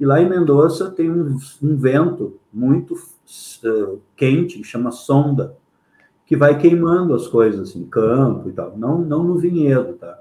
E 0.00 0.06
lá 0.06 0.22
em 0.22 0.28
Mendoza 0.28 0.90
tem 0.90 1.10
um, 1.10 1.36
um 1.62 1.76
vento 1.76 2.38
muito 2.50 2.94
uh, 2.94 4.00
quente, 4.16 4.58
que 4.58 4.64
chama 4.64 4.90
sonda, 4.90 5.54
que 6.24 6.34
vai 6.34 6.56
queimando 6.56 7.14
as 7.14 7.28
coisas, 7.28 7.68
assim, 7.68 7.84
campo 7.84 8.48
e 8.48 8.52
tal, 8.52 8.74
não, 8.74 8.98
não 8.98 9.22
no 9.22 9.36
vinhedo, 9.36 9.92
tá? 9.92 10.18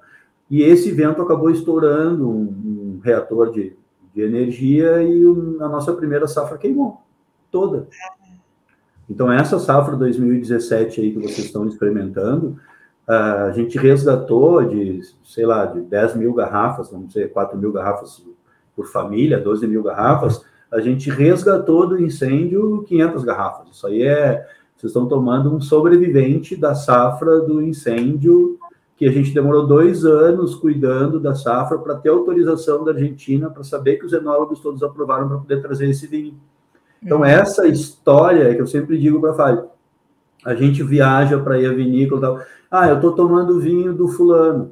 E 0.52 0.62
esse 0.62 0.92
vento 0.92 1.22
acabou 1.22 1.50
estourando 1.50 2.30
um, 2.30 2.42
um 2.42 3.00
reator 3.02 3.50
de, 3.50 3.78
de 4.14 4.22
energia 4.22 5.02
e 5.02 5.26
o, 5.26 5.58
a 5.62 5.70
nossa 5.70 5.94
primeira 5.94 6.28
safra 6.28 6.58
queimou, 6.58 7.02
toda. 7.50 7.88
Então, 9.14 9.32
essa 9.32 9.60
safra 9.60 9.96
2017 9.96 11.00
aí 11.00 11.12
que 11.12 11.20
vocês 11.20 11.46
estão 11.46 11.68
experimentando, 11.68 12.58
a 13.08 13.52
gente 13.52 13.78
resgatou 13.78 14.66
de, 14.66 15.02
sei 15.24 15.46
lá, 15.46 15.68
de 15.68 15.82
10 15.82 16.16
mil 16.16 16.34
garrafas, 16.34 16.90
vamos 16.90 17.10
dizer, 17.10 17.32
4 17.32 17.56
mil 17.56 17.72
garrafas 17.72 18.26
por 18.76 18.88
família, 18.88 19.40
12 19.40 19.68
mil 19.68 19.84
garrafas, 19.84 20.44
a 20.72 20.80
gente 20.80 21.12
resgatou 21.12 21.88
do 21.88 22.02
incêndio 22.02 22.84
500 22.88 23.24
garrafas. 23.24 23.68
Isso 23.72 23.86
aí 23.86 24.02
é, 24.02 24.48
vocês 24.76 24.90
estão 24.90 25.08
tomando 25.08 25.56
um 25.56 25.62
sobrevivente 25.62 26.56
da 26.56 26.74
safra 26.74 27.40
do 27.40 27.62
incêndio, 27.62 28.58
que 28.98 29.06
a 29.06 29.12
gente 29.12 29.32
demorou 29.32 29.68
dois 29.68 30.06
anos 30.06 30.56
cuidando 30.56 31.20
da 31.20 31.36
safra 31.36 31.78
para 31.78 31.98
ter 31.98 32.10
autorização 32.10 32.84
da 32.84 32.92
Argentina, 32.92 33.48
para 33.52 33.64
saber 33.64 33.98
que 33.98 34.08
os 34.08 34.14
enólogos 34.14 34.60
todos 34.60 34.82
aprovaram 34.82 35.28
para 35.28 35.38
poder 35.38 35.62
trazer 35.62 35.88
esse 35.88 36.08
vinho. 36.08 36.34
Então, 37.04 37.20
uhum. 37.20 37.26
essa 37.26 37.68
história 37.68 38.54
que 38.56 38.62
eu 38.62 38.68
sempre 38.68 38.98
digo 38.98 39.20
para 39.20 39.32
a 39.32 39.36
Fábio, 39.36 39.70
a 40.46 40.56
gente 40.56 40.82
viaja 40.84 41.40
para 41.40 41.60
ir 41.60 41.66
à 41.66 41.74
vinícola 41.74 42.20
e 42.20 42.22
tal. 42.22 42.40
Ah, 42.72 42.90
eu 42.90 42.96
estou 42.96 43.14
tomando 43.14 43.60
vinho 43.60 43.94
do 43.94 44.08
fulano. 44.08 44.72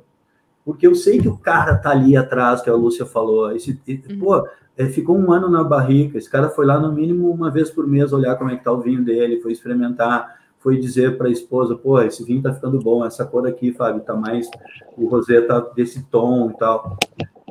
Porque 0.63 0.85
eu 0.85 0.95
sei 0.95 1.19
que 1.19 1.27
o 1.27 1.37
cara 1.37 1.75
tá 1.75 1.91
ali 1.91 2.15
atrás, 2.15 2.61
que 2.61 2.69
a 2.69 2.75
Lúcia 2.75 3.05
falou. 3.05 3.51
Esse, 3.51 3.79
uhum. 3.87 4.19
Pô, 4.19 4.47
é, 4.77 4.85
ficou 4.85 5.17
um 5.17 5.31
ano 5.31 5.49
na 5.49 5.63
barrica. 5.63 6.17
Esse 6.17 6.29
cara 6.29 6.49
foi 6.49 6.65
lá 6.65 6.79
no 6.79 6.91
mínimo 6.91 7.29
uma 7.29 7.51
vez 7.51 7.69
por 7.69 7.87
mês 7.87 8.13
olhar 8.13 8.35
como 8.35 8.49
é 8.49 8.55
que 8.55 8.63
tá 8.63 8.71
o 8.71 8.81
vinho 8.81 9.03
dele, 9.03 9.41
foi 9.41 9.51
experimentar, 9.51 10.39
foi 10.59 10.77
dizer 10.77 11.17
para 11.17 11.27
a 11.27 11.31
esposa, 11.31 11.75
pô, 11.75 11.99
esse 12.01 12.23
vinho 12.23 12.41
tá 12.41 12.53
ficando 12.53 12.79
bom, 12.79 13.03
essa 13.03 13.25
cor 13.25 13.47
aqui, 13.47 13.73
Fábio, 13.73 14.01
tá 14.01 14.13
mais, 14.13 14.49
o 14.95 15.07
rosé 15.07 15.41
tá 15.41 15.59
desse 15.59 16.03
tom 16.03 16.51
e 16.51 16.57
tal. 16.57 16.97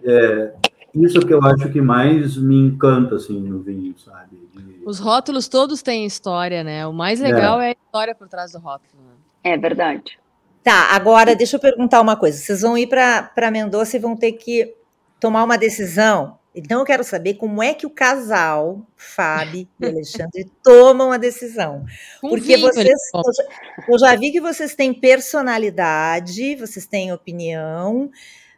É, 0.04 0.54
isso 0.94 1.20
que 1.20 1.32
eu 1.32 1.42
acho 1.44 1.70
que 1.70 1.80
mais 1.80 2.36
me 2.36 2.56
encanta, 2.56 3.14
assim, 3.14 3.38
no 3.38 3.60
vinho, 3.60 3.94
sabe? 3.98 4.36
De... 4.52 4.82
Os 4.84 4.98
rótulos 4.98 5.48
todos 5.48 5.82
têm 5.82 6.04
história, 6.04 6.64
né? 6.64 6.86
O 6.86 6.92
mais 6.92 7.20
legal 7.20 7.60
é, 7.60 7.68
é 7.68 7.70
a 7.70 7.72
história 7.72 8.14
por 8.14 8.28
trás 8.28 8.52
do 8.52 8.58
rótulo. 8.58 8.90
Né? 8.94 9.52
É 9.52 9.56
verdade. 9.56 10.18
Tá, 10.62 10.94
agora 10.94 11.36
deixa 11.36 11.56
eu 11.56 11.60
perguntar 11.60 12.00
uma 12.00 12.16
coisa. 12.16 12.38
Vocês 12.38 12.60
vão 12.60 12.76
ir 12.76 12.88
para 12.88 13.50
Mendoza 13.50 13.96
e 13.96 14.00
vão 14.00 14.16
ter 14.16 14.32
que 14.32 14.74
tomar 15.18 15.44
uma 15.44 15.56
decisão. 15.56 16.38
Então 16.54 16.80
eu 16.80 16.84
quero 16.84 17.04
saber 17.04 17.34
como 17.34 17.62
é 17.62 17.72
que 17.72 17.86
o 17.86 17.90
casal, 17.90 18.84
Fábio 18.96 19.68
e 19.80 19.86
Alexandre, 19.86 20.50
tomam 20.62 21.12
a 21.12 21.16
decisão. 21.16 21.84
Porque 22.20 22.56
vocês, 22.56 22.88
eu 23.14 23.32
já, 23.32 23.44
eu 23.88 23.98
já 23.98 24.16
vi 24.16 24.32
que 24.32 24.40
vocês 24.40 24.74
têm 24.74 24.92
personalidade, 24.92 26.56
vocês 26.56 26.86
têm 26.86 27.12
opinião 27.12 28.10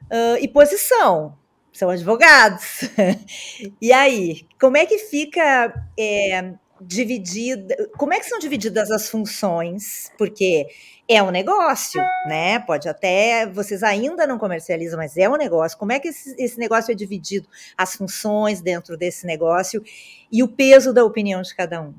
uh, 0.04 0.38
e 0.40 0.48
posição 0.48 1.36
são 1.72 1.88
advogados. 1.88 2.82
e 3.80 3.92
aí, 3.92 4.46
como 4.60 4.76
é 4.76 4.84
que 4.84 4.98
fica 4.98 5.72
é, 5.98 6.52
dividida? 6.80 7.74
Como 7.96 8.12
é 8.12 8.20
que 8.20 8.26
são 8.26 8.38
divididas 8.38 8.90
as 8.90 9.08
funções? 9.08 10.12
Porque 10.18 10.66
é 11.08 11.22
um 11.22 11.30
negócio, 11.30 12.00
né? 12.26 12.58
Pode 12.60 12.88
até 12.88 13.46
vocês 13.46 13.82
ainda 13.82 14.26
não 14.26 14.38
comercializam, 14.38 14.98
mas 14.98 15.16
é 15.16 15.28
um 15.28 15.36
negócio. 15.36 15.78
Como 15.78 15.92
é 15.92 15.98
que 15.98 16.08
esse, 16.08 16.34
esse 16.38 16.58
negócio 16.58 16.92
é 16.92 16.94
dividido? 16.94 17.48
As 17.76 17.96
funções 17.96 18.60
dentro 18.60 18.96
desse 18.96 19.26
negócio 19.26 19.82
e 20.30 20.42
o 20.42 20.48
peso 20.48 20.92
da 20.92 21.04
opinião 21.04 21.40
de 21.42 21.54
cada 21.54 21.80
um. 21.80 21.94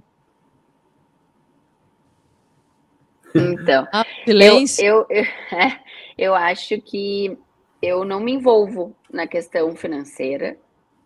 Então, 3.35 3.87
ah, 3.91 4.05
silêncio. 4.25 4.85
Eu, 4.85 5.07
eu, 5.09 5.23
eu, 5.23 5.57
é, 5.57 5.79
eu 6.17 6.35
acho 6.35 6.79
que 6.81 7.37
eu 7.83 8.05
não 8.05 8.21
me 8.21 8.31
envolvo 8.31 8.95
na 9.11 9.27
questão 9.27 9.75
financeira, 9.75 10.57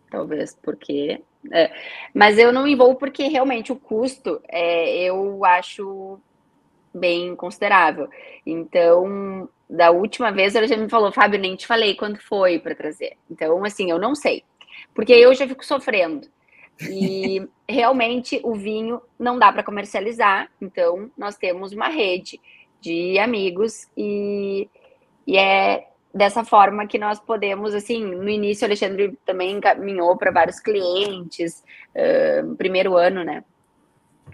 talvez 0.08 0.56
porque. 0.62 1.20
É, 1.52 1.72
mas 2.14 2.38
eu 2.38 2.52
não 2.52 2.62
me 2.62 2.72
envolvo 2.72 2.94
porque 2.96 3.26
realmente 3.26 3.72
o 3.72 3.76
custo 3.76 4.40
é, 4.48 5.02
eu 5.02 5.44
acho 5.44 6.20
bem 6.94 7.34
considerável. 7.34 8.08
Então, 8.46 9.48
da 9.68 9.90
última 9.90 10.30
vez 10.30 10.54
ela 10.54 10.68
já 10.68 10.76
me 10.76 10.88
falou, 10.88 11.10
Fábio, 11.10 11.40
nem 11.40 11.56
te 11.56 11.66
falei 11.66 11.96
quando 11.96 12.18
foi 12.20 12.60
para 12.60 12.76
trazer. 12.76 13.16
Então, 13.28 13.64
assim, 13.64 13.90
eu 13.90 13.98
não 13.98 14.14
sei. 14.14 14.44
Porque 14.94 15.12
eu 15.12 15.34
já 15.34 15.48
fico 15.48 15.66
sofrendo. 15.66 16.28
E 16.88 17.42
realmente 17.68 18.40
o 18.44 18.54
vinho 18.54 19.02
não 19.18 19.36
dá 19.36 19.52
para 19.52 19.64
comercializar. 19.64 20.48
Então, 20.60 21.10
nós 21.18 21.36
temos 21.36 21.72
uma 21.72 21.88
rede 21.88 22.40
de 22.80 23.18
amigos 23.18 23.88
e, 23.96 24.68
e 25.26 25.36
é 25.36 25.87
dessa 26.14 26.44
forma 26.44 26.86
que 26.86 26.98
nós 26.98 27.20
podemos, 27.20 27.74
assim, 27.74 28.04
no 28.04 28.28
início 28.28 28.64
o 28.64 28.68
Alexandre 28.68 29.18
também 29.24 29.56
encaminhou 29.56 30.16
para 30.16 30.30
vários 30.30 30.58
clientes, 30.58 31.62
uh, 31.94 32.54
primeiro 32.56 32.96
ano, 32.96 33.22
né? 33.24 33.44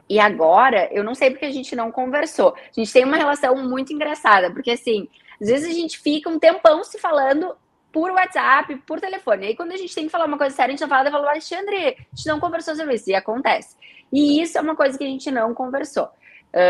E 0.08 0.18
agora, 0.18 0.88
eu 0.92 1.02
não 1.02 1.14
sei 1.14 1.30
porque 1.30 1.46
a 1.46 1.50
gente 1.50 1.74
não 1.74 1.90
conversou. 1.90 2.54
A 2.54 2.80
gente 2.80 2.92
tem 2.92 3.04
uma 3.04 3.16
relação 3.16 3.56
muito 3.56 3.92
engraçada, 3.92 4.50
porque 4.50 4.72
assim, 4.72 5.08
às 5.40 5.48
vezes 5.48 5.68
a 5.68 5.72
gente 5.72 5.98
fica 5.98 6.28
um 6.28 6.38
tempão 6.38 6.84
se 6.84 6.98
falando 6.98 7.56
por 7.90 8.10
WhatsApp, 8.10 8.76
por 8.86 9.00
telefone. 9.00 9.44
E 9.44 9.48
aí, 9.48 9.56
quando 9.56 9.72
a 9.72 9.76
gente 9.76 9.94
tem 9.94 10.06
que 10.06 10.10
falar 10.10 10.26
uma 10.26 10.36
coisa 10.36 10.54
séria, 10.54 10.70
a 10.70 10.76
gente 10.76 10.80
não 10.80 10.88
fala, 10.88 11.10
fala, 11.10 11.30
Alexandre, 11.30 11.76
a 11.76 12.16
gente 12.16 12.26
não 12.26 12.40
conversou 12.40 12.74
sobre 12.74 12.94
isso. 12.94 13.08
E 13.08 13.14
acontece. 13.14 13.76
E 14.12 14.42
isso 14.42 14.58
é 14.58 14.60
uma 14.60 14.74
coisa 14.76 14.98
que 14.98 15.04
a 15.04 15.06
gente 15.06 15.30
não 15.30 15.54
conversou 15.54 16.08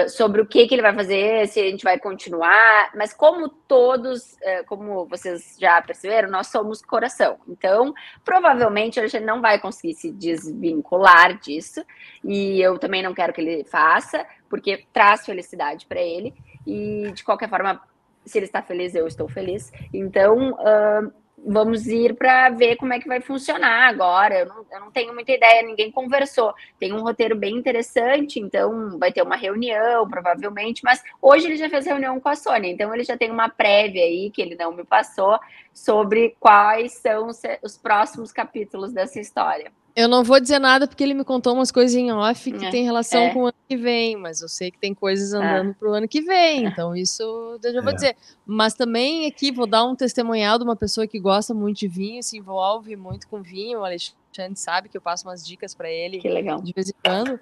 sobre 0.08 0.40
o 0.40 0.46
que, 0.46 0.66
que 0.66 0.74
ele 0.74 0.82
vai 0.82 0.94
fazer, 0.94 1.46
se 1.48 1.60
a 1.60 1.64
gente 1.64 1.84
vai 1.84 1.98
continuar, 1.98 2.90
mas 2.94 3.12
como 3.12 3.48
todos, 3.48 4.32
uh, 4.32 4.64
como 4.66 5.04
vocês 5.06 5.56
já 5.60 5.80
perceberam, 5.82 6.30
nós 6.30 6.46
somos 6.46 6.80
coração. 6.80 7.38
Então, 7.46 7.92
provavelmente 8.24 8.98
a 8.98 9.06
gente 9.06 9.24
não 9.24 9.42
vai 9.42 9.58
conseguir 9.58 9.94
se 9.94 10.10
desvincular 10.10 11.38
disso, 11.38 11.84
e 12.24 12.60
eu 12.62 12.78
também 12.78 13.02
não 13.02 13.12
quero 13.12 13.32
que 13.32 13.40
ele 13.42 13.64
faça, 13.64 14.24
porque 14.48 14.86
traz 14.92 15.26
felicidade 15.26 15.86
para 15.86 16.00
ele, 16.00 16.32
e 16.66 17.12
de 17.12 17.22
qualquer 17.22 17.50
forma, 17.50 17.80
se 18.24 18.38
ele 18.38 18.46
está 18.46 18.62
feliz, 18.62 18.94
eu 18.94 19.06
estou 19.06 19.28
feliz. 19.28 19.70
Então, 19.92 20.52
uh, 20.52 21.12
vamos 21.46 21.86
ir 21.86 22.14
para 22.14 22.50
ver 22.50 22.76
como 22.76 22.92
é 22.92 22.98
que 22.98 23.08
vai 23.08 23.20
funcionar 23.20 23.88
agora. 23.88 24.40
Eu 24.40 24.46
não, 24.46 24.66
eu 24.70 24.80
não, 24.80 24.90
tenho 24.90 25.12
muita 25.12 25.32
ideia, 25.32 25.62
ninguém 25.62 25.90
conversou. 25.90 26.54
Tem 26.78 26.92
um 26.92 27.02
roteiro 27.02 27.36
bem 27.36 27.56
interessante, 27.56 28.40
então 28.40 28.98
vai 28.98 29.12
ter 29.12 29.22
uma 29.22 29.36
reunião, 29.36 30.08
provavelmente, 30.08 30.82
mas 30.82 31.02
hoje 31.20 31.46
ele 31.46 31.56
já 31.56 31.68
fez 31.68 31.86
reunião 31.86 32.18
com 32.18 32.28
a 32.28 32.36
Sônia, 32.36 32.70
então 32.70 32.94
ele 32.94 33.04
já 33.04 33.16
tem 33.16 33.30
uma 33.30 33.48
prévia 33.48 34.04
aí 34.04 34.30
que 34.30 34.40
ele 34.40 34.56
não 34.56 34.72
me 34.72 34.84
passou 34.84 35.38
sobre 35.72 36.36
quais 36.40 36.94
são 36.94 37.28
os 37.62 37.76
próximos 37.76 38.32
capítulos 38.32 38.92
dessa 38.92 39.20
história. 39.20 39.72
Eu 39.96 40.08
não 40.08 40.24
vou 40.24 40.40
dizer 40.40 40.58
nada 40.58 40.88
porque 40.88 41.04
ele 41.04 41.14
me 41.14 41.24
contou 41.24 41.54
umas 41.54 41.70
coisas 41.70 41.94
em 41.94 42.10
off 42.10 42.50
que 42.50 42.66
é, 42.66 42.70
tem 42.70 42.82
relação 42.82 43.22
é. 43.22 43.30
com 43.32 43.42
o 43.42 43.46
ano 43.46 43.54
que 43.68 43.76
vem, 43.76 44.16
mas 44.16 44.42
eu 44.42 44.48
sei 44.48 44.72
que 44.72 44.78
tem 44.78 44.92
coisas 44.92 45.32
é. 45.32 45.36
andando 45.36 45.70
é. 45.70 45.74
para 45.74 45.88
o 45.88 45.92
ano 45.92 46.08
que 46.08 46.20
vem, 46.20 46.64
então 46.64 46.96
isso 46.96 47.22
eu 47.62 47.72
já 47.72 47.80
vou 47.80 47.92
é. 47.92 47.94
dizer. 47.94 48.16
Mas 48.44 48.74
também 48.74 49.26
aqui 49.26 49.52
vou 49.52 49.68
dar 49.68 49.84
um 49.84 49.94
testemunhal 49.94 50.58
de 50.58 50.64
uma 50.64 50.74
pessoa 50.74 51.06
que 51.06 51.20
gosta 51.20 51.54
muito 51.54 51.78
de 51.78 51.86
vinho, 51.86 52.22
se 52.24 52.36
envolve 52.36 52.96
muito 52.96 53.28
com 53.28 53.40
vinho. 53.40 53.80
O 53.80 53.84
Alexandre 53.84 54.56
sabe 54.56 54.88
que 54.88 54.96
eu 54.96 55.00
passo 55.00 55.28
umas 55.28 55.46
dicas 55.46 55.74
para 55.74 55.88
ele 55.88 56.18
de 56.18 56.72
vez 56.72 56.88
em 56.88 56.94
quando. 57.04 57.38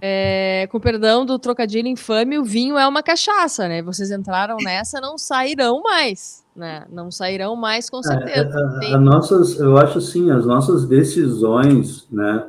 É, 0.00 0.66
com 0.70 0.80
perdão 0.80 1.26
do 1.26 1.38
trocadilho 1.38 1.86
infame, 1.86 2.38
o 2.38 2.44
vinho 2.44 2.78
é 2.78 2.86
uma 2.88 3.02
cachaça, 3.02 3.68
né? 3.68 3.82
Vocês 3.82 4.10
entraram 4.10 4.56
nessa, 4.62 5.00
não 5.00 5.18
sairão 5.18 5.82
mais, 5.82 6.44
né? 6.56 6.86
Não 6.90 7.10
sairão 7.10 7.54
mais, 7.54 7.90
com 7.90 7.98
é, 7.98 8.02
certeza. 8.02 8.80
É, 8.82 8.86
a, 8.86 8.92
a, 8.92 8.96
a 8.96 8.98
nossas, 8.98 9.58
eu 9.60 9.76
acho 9.76 9.98
assim, 9.98 10.30
as 10.30 10.46
nossas 10.46 10.86
decisões, 10.86 12.08
né, 12.10 12.48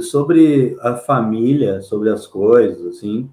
sobre 0.00 0.76
a 0.80 0.94
família, 0.94 1.80
sobre 1.82 2.10
as 2.10 2.26
coisas, 2.26 2.86
assim, 2.86 3.30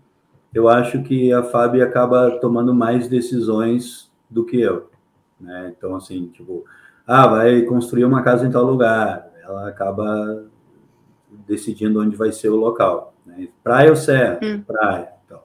eu 0.54 0.70
acho 0.70 1.04
que 1.04 1.34
a 1.34 1.44
Fábio 1.44 1.84
acaba 1.84 2.32
tomando 2.40 2.74
mais 2.74 3.08
decisões 3.08 4.10
do 4.30 4.46
que 4.46 4.60
eu, 4.60 4.90
né? 5.40 5.74
Então, 5.78 5.96
assim, 5.96 6.28
tipo, 6.28 6.66
ah, 7.06 7.28
vai 7.28 7.62
construir 7.64 8.06
uma 8.06 8.22
casa 8.22 8.46
em 8.46 8.52
tal 8.52 8.64
lugar, 8.64 9.30
ela 9.44 9.68
acaba 9.68 10.46
decidindo 11.48 12.02
onde 12.02 12.16
vai 12.16 12.32
ser 12.32 12.50
o 12.50 12.56
local. 12.56 13.15
Né? 13.38 13.48
Praia 13.64 13.90
ou 13.90 13.96
serra? 13.96 14.40
Hum. 14.44 14.62
Praia. 14.66 15.10
Então. 15.26 15.40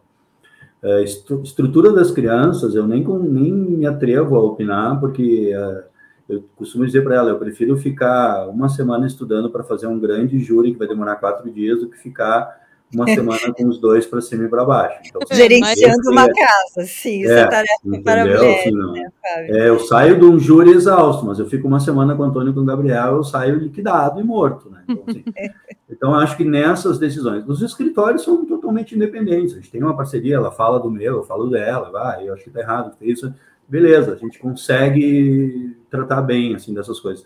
É, 0.83 1.03
estrutura 1.03 1.92
das 1.92 2.11
crianças, 2.11 2.74
eu 2.74 2.87
nem, 2.87 3.05
nem 3.05 3.53
me 3.53 3.87
atrevo 3.87 4.37
a 4.37 4.42
opinar, 4.42 4.98
porque 4.98 5.53
é, 5.55 5.85
eu 6.29 6.44
costumo 6.57 6.87
dizer 6.87 7.03
para 7.03 7.16
ela, 7.16 7.31
eu 7.31 7.38
prefiro 7.38 7.76
ficar 7.76 8.48
uma 8.48 8.69
semana 8.69 9.06
estudando 9.06 9.50
para 9.50 9.65
fazer 9.65 9.87
um 9.87 9.98
grande 9.98 10.38
júri 10.38 10.73
que 10.73 10.79
vai 10.79 10.87
demorar 10.88 11.17
quatro 11.17 11.50
dias 11.50 11.81
do 11.81 11.90
que 11.90 11.98
ficar 11.98 12.60
uma 12.93 13.07
semana 13.07 13.53
com 13.55 13.69
os 13.69 13.79
dois 13.79 14.07
para 14.07 14.21
cima 14.21 14.45
e 14.45 14.49
para 14.49 14.65
baixo. 14.65 15.01
Então, 15.07 15.21
Gerenciando 15.31 16.11
uma 16.11 16.27
casa, 16.29 16.87
sim, 16.87 17.23
isso 17.23 17.33
é, 17.33 17.41
é 17.41 17.47
tarefa 17.47 18.03
para 18.05 18.25
mulher. 18.25 18.61
Assim, 18.61 18.73
né, 18.73 19.11
é, 19.49 19.69
eu 19.69 19.79
saio 19.81 20.19
de 20.19 20.25
um 20.25 20.38
júri 20.38 20.71
exausto, 20.71 21.25
mas 21.25 21.38
eu 21.38 21.47
fico 21.47 21.69
uma 21.69 21.81
semana 21.81 22.15
com 22.15 22.23
o 22.23 22.27
Antônio 22.27 22.51
e 22.51 22.55
com 22.55 22.61
o 22.61 22.65
Gabriel, 22.65 23.17
eu 23.17 23.25
saio 23.25 23.59
liquidado 23.59 24.21
e 24.21 24.25
morto. 24.25 24.71
Né? 24.71 24.83
Então, 24.88 25.05
assim, 25.07 25.25
então, 25.88 26.15
acho 26.15 26.37
que 26.37 26.45
nessas 26.45 26.99
decisões, 26.99 27.45
os 27.47 27.63
escritórios 27.63 28.23
são 28.23 28.45
totalmente 28.45 28.95
independentes. 28.95 29.53
A 29.53 29.57
gente 29.57 29.71
tem 29.71 29.83
uma 29.83 29.97
parceria, 29.97 30.37
ela 30.37 30.51
fala 30.51 30.81
do 30.81 30.91
meu, 30.91 31.19
eu 31.19 31.25
falo 31.25 31.49
dela, 31.49 31.91
vai, 31.91 32.29
eu 32.29 32.35
acho 32.35 32.43
que 32.43 32.51
está 32.51 32.61
errado, 32.61 32.97
isso. 33.01 33.33
Beleza, 33.69 34.15
a 34.15 34.17
gente 34.17 34.37
consegue 34.41 35.77
tratar 35.88 36.23
bem 36.23 36.57
assim 36.57 36.75
dessas 36.75 36.99
coisas. 36.99 37.25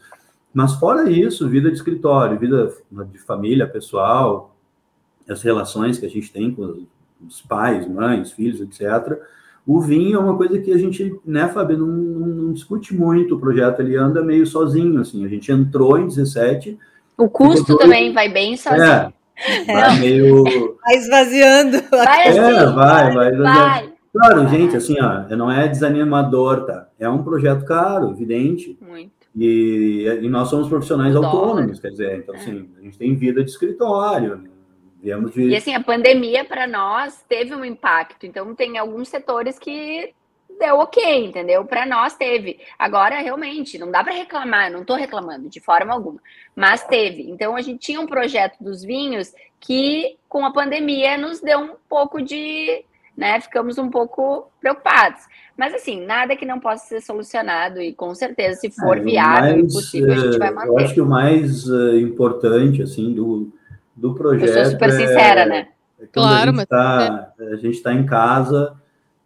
Mas 0.53 0.75
fora 0.75 1.11
isso, 1.11 1.49
vida 1.49 1.69
de 1.69 1.77
escritório, 1.77 2.39
vida 2.39 2.71
de 3.11 3.19
família, 3.19 3.67
pessoal, 3.67 4.54
as 5.29 5.43
relações 5.43 5.99
que 5.99 6.07
a 6.07 6.11
gente 6.11 6.33
tem 6.33 6.51
com 6.51 6.85
os 7.27 7.41
pais, 7.43 7.87
mães, 7.89 8.33
filhos, 8.33 8.61
etc. 8.61 9.19
O 9.67 9.81
vinho 9.81 10.17
é 10.17 10.21
uma 10.21 10.37
coisa 10.37 10.59
que 10.59 10.73
a 10.73 10.79
gente, 10.79 11.19
né, 11.25 11.49
Fábio, 11.49 11.79
não, 11.79 11.87
não, 11.87 12.27
não, 12.27 12.53
discute 12.53 12.95
muito 12.95 13.35
o 13.35 13.41
projeto, 13.41 13.81
ele 13.81 13.97
anda 13.97 14.23
meio 14.23 14.47
sozinho, 14.47 15.01
assim, 15.01 15.25
a 15.25 15.29
gente 15.29 15.51
entrou 15.51 15.99
em 15.99 16.07
17... 16.07 16.79
O 17.17 17.29
custo 17.29 17.79
também 17.79 18.13
vai 18.13 18.29
bem 18.29 18.57
sozinho. 18.57 18.83
É, 18.83 19.13
vai 19.67 19.99
meio... 20.01 20.45
Vai 20.85 20.97
esvaziando. 20.97 21.83
Vai 21.91 22.29
assim, 22.29 22.39
é, 22.39 22.67
vai, 22.67 23.15
vai, 23.15 23.37
vai. 23.37 23.93
Claro, 24.13 24.47
gente, 24.49 24.77
assim, 24.77 24.97
ó, 25.01 25.35
não 25.35 25.51
é 25.51 25.67
desanimador, 25.67 26.67
tá? 26.67 26.89
É 27.01 27.09
um 27.09 27.23
projeto 27.23 27.65
caro, 27.65 28.11
evidente. 28.11 28.79
Muito. 28.87 29.13
E, 29.35 30.07
e 30.23 30.29
nós 30.29 30.49
somos 30.49 30.69
profissionais 30.69 31.17
autônomos, 31.17 31.81
quer 31.81 31.89
dizer, 31.89 32.19
então, 32.19 32.35
é. 32.35 32.39
assim, 32.39 32.69
a 32.79 32.83
gente 32.83 32.99
tem 32.99 33.15
vida 33.17 33.43
de 33.43 33.51
escritório, 33.51 34.37
né? 34.37 34.51
Viemos 35.05 35.35
de... 35.35 35.49
E 35.49 35.55
assim, 35.55 35.75
a 35.75 35.83
pandemia 35.83 36.47
para 36.47 36.67
nós 36.67 37.23
teve 37.29 37.55
um 37.55 37.63
impacto. 37.63 38.25
Então, 38.25 38.55
tem 38.55 38.79
alguns 38.79 39.11
setores 39.11 39.59
que 39.59 40.15
deu 40.59 40.77
ok, 40.77 41.27
entendeu? 41.27 41.63
Para 41.67 41.85
nós 41.85 42.17
teve. 42.17 42.59
Agora, 42.79 43.21
realmente, 43.21 43.77
não 43.77 43.91
dá 43.91 44.03
para 44.03 44.15
reclamar, 44.15 44.73
não 44.73 44.81
estou 44.81 44.97
reclamando 44.97 45.51
de 45.51 45.61
forma 45.61 45.93
alguma, 45.93 46.19
mas 46.57 46.87
teve. 46.87 47.29
Então, 47.29 47.55
a 47.55 47.61
gente 47.61 47.81
tinha 47.81 48.01
um 48.01 48.07
projeto 48.07 48.57
dos 48.63 48.83
vinhos 48.83 49.31
que, 49.61 50.17
com 50.27 50.43
a 50.47 50.53
pandemia, 50.53 51.19
nos 51.19 51.39
deu 51.41 51.59
um 51.59 51.75
pouco 51.87 52.23
de. 52.23 52.83
Né, 53.17 53.41
ficamos 53.41 53.79
um 53.79 53.89
pouco 53.91 54.51
preocupados. 54.59 55.21
Mas, 55.57 55.73
assim, 55.73 56.05
nada 56.05 56.35
que 56.35 56.45
não 56.45 56.59
possa 56.59 56.85
ser 56.85 57.01
solucionado 57.01 57.81
e, 57.81 57.93
com 57.93 58.13
certeza, 58.13 58.59
se 58.59 58.71
for 58.73 58.99
é, 58.99 59.01
viável 59.03 59.57
mais, 59.57 59.73
e 59.73 59.77
possível, 59.77 60.13
a 60.13 60.17
gente 60.17 60.39
vai 60.39 60.51
manter. 60.51 60.69
Eu 60.69 60.79
acho 60.79 60.95
que 60.95 61.01
o 61.01 61.07
mais 61.07 61.69
uh, 61.69 61.97
importante, 61.97 62.83
assim, 62.83 63.13
do, 63.15 63.53
do 63.97 64.15
projeto. 64.15 64.49
Eu 64.49 64.65
sou 64.65 64.73
super 64.73 64.91
sincera, 64.93 65.43
é, 65.43 65.47
né? 65.47 65.69
É 66.01 66.07
claro, 66.07 66.51
a 66.51 67.57
gente 67.57 67.71
está 67.71 67.91
é. 67.91 67.95
tá 67.95 68.01
em 68.01 68.07
casa 68.07 68.77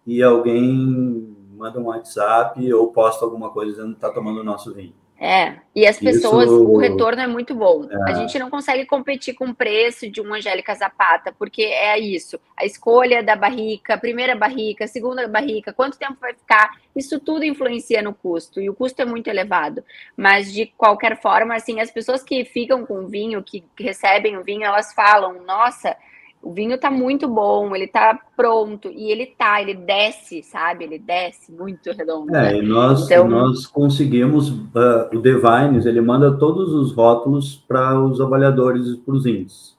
e 0.07 0.23
alguém 0.23 1.37
manda 1.57 1.79
um 1.79 1.87
WhatsApp 1.87 2.73
ou 2.73 2.93
posta 2.93 3.25
alguma 3.25 3.51
coisa 3.51 3.73
dizendo 3.73 3.91
que 3.91 3.97
está 3.97 4.11
tomando 4.11 4.41
o 4.41 4.45
nosso 4.45 4.75
vinho. 4.75 4.95
É, 5.21 5.57
e 5.75 5.85
as 5.85 5.99
pessoas, 5.99 6.47
Isso... 6.47 6.63
o 6.63 6.79
retorno 6.79 7.21
é 7.21 7.27
muito 7.27 7.53
bom. 7.53 7.89
É. 7.91 8.13
A 8.13 8.15
gente 8.15 8.39
não 8.39 8.49
consegue 8.49 8.87
competir 8.87 9.35
com 9.35 9.47
o 9.47 9.55
preço 9.55 10.09
de 10.09 10.21
uma 10.21 10.37
Angélica 10.37 10.73
Zapata, 10.77 11.35
porque 11.37 11.63
é 11.63 11.99
isso. 11.99 12.39
A 12.57 12.65
escolha 12.65 13.21
da 13.21 13.35
barrica, 13.35 13.99
primeira 13.99 14.37
barrica, 14.37 14.87
segunda 14.87 15.27
barrica, 15.27 15.73
quanto 15.73 15.99
tempo 15.99 16.17
vai 16.21 16.35
ficar, 16.35 16.71
isso 16.95 17.19
tudo 17.19 17.45
influencia 17.45 18.01
no 18.01 18.15
custo, 18.15 18.61
e 18.61 18.71
o 18.71 18.75
custo 18.75 19.03
é 19.03 19.05
muito 19.05 19.27
elevado. 19.27 19.83
Mas, 20.17 20.53
de 20.53 20.67
qualquer 20.67 21.21
forma, 21.21 21.57
assim, 21.57 21.81
as 21.81 21.91
pessoas 21.91 22.23
que 22.23 22.45
ficam 22.45 22.87
com 22.87 23.01
o 23.01 23.09
vinho, 23.09 23.43
que 23.43 23.65
recebem 23.77 24.37
o 24.37 24.45
vinho, 24.45 24.65
elas 24.65 24.95
falam, 24.95 25.43
nossa, 25.45 25.97
o 26.43 26.53
vinho 26.53 26.79
tá 26.79 26.91
muito 26.91 27.29
bom, 27.29 27.75
ele 27.75 27.87
tá 27.87 28.19
pronto, 28.37 28.89
e 28.89 29.11
ele 29.11 29.27
tá, 29.27 29.61
ele 29.61 29.75
desce, 29.75 30.43
sabe? 30.43 30.85
Ele 30.85 30.99
desce 30.99 31.53
muito 31.53 31.91
redondo. 31.91 32.35
É, 32.35 32.53
né? 32.53 32.59
e 32.59 32.63
nós, 32.63 33.05
então... 33.05 33.29
nós 33.29 33.67
conseguimos, 33.67 34.51
uh, 34.51 35.09
o 35.13 35.19
Devines, 35.21 35.85
ele 35.85 36.01
manda 36.01 36.33
todos 36.39 36.73
os 36.73 36.93
rótulos 36.93 37.57
para 37.67 38.01
os 38.01 38.21
avaliadores 38.21 38.87
e 38.87 38.97
para 38.97 39.15
os 39.15 39.27
índices. 39.27 39.77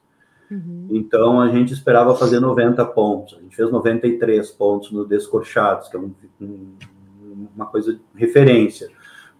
Uhum. 0.51 0.87
Então, 0.91 1.39
a 1.39 1.49
gente 1.49 1.73
esperava 1.73 2.15
fazer 2.15 2.39
90 2.39 2.83
pontos, 2.87 3.37
a 3.37 3.41
gente 3.41 3.55
fez 3.55 3.71
93 3.71 4.49
pontos 4.51 4.91
no 4.91 5.05
Descorchados, 5.05 5.87
que 5.87 5.95
é 5.95 5.99
um, 5.99 6.11
um, 6.41 6.75
uma 7.55 7.67
coisa 7.67 7.93
de 7.93 7.99
referência. 8.15 8.89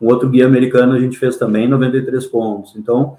Um 0.02 0.08
outro 0.08 0.30
guia 0.30 0.46
americano 0.46 0.94
a 0.94 1.00
gente 1.00 1.18
fez 1.18 1.36
também 1.36 1.68
93 1.68 2.26
pontos. 2.28 2.76
Então, 2.76 3.18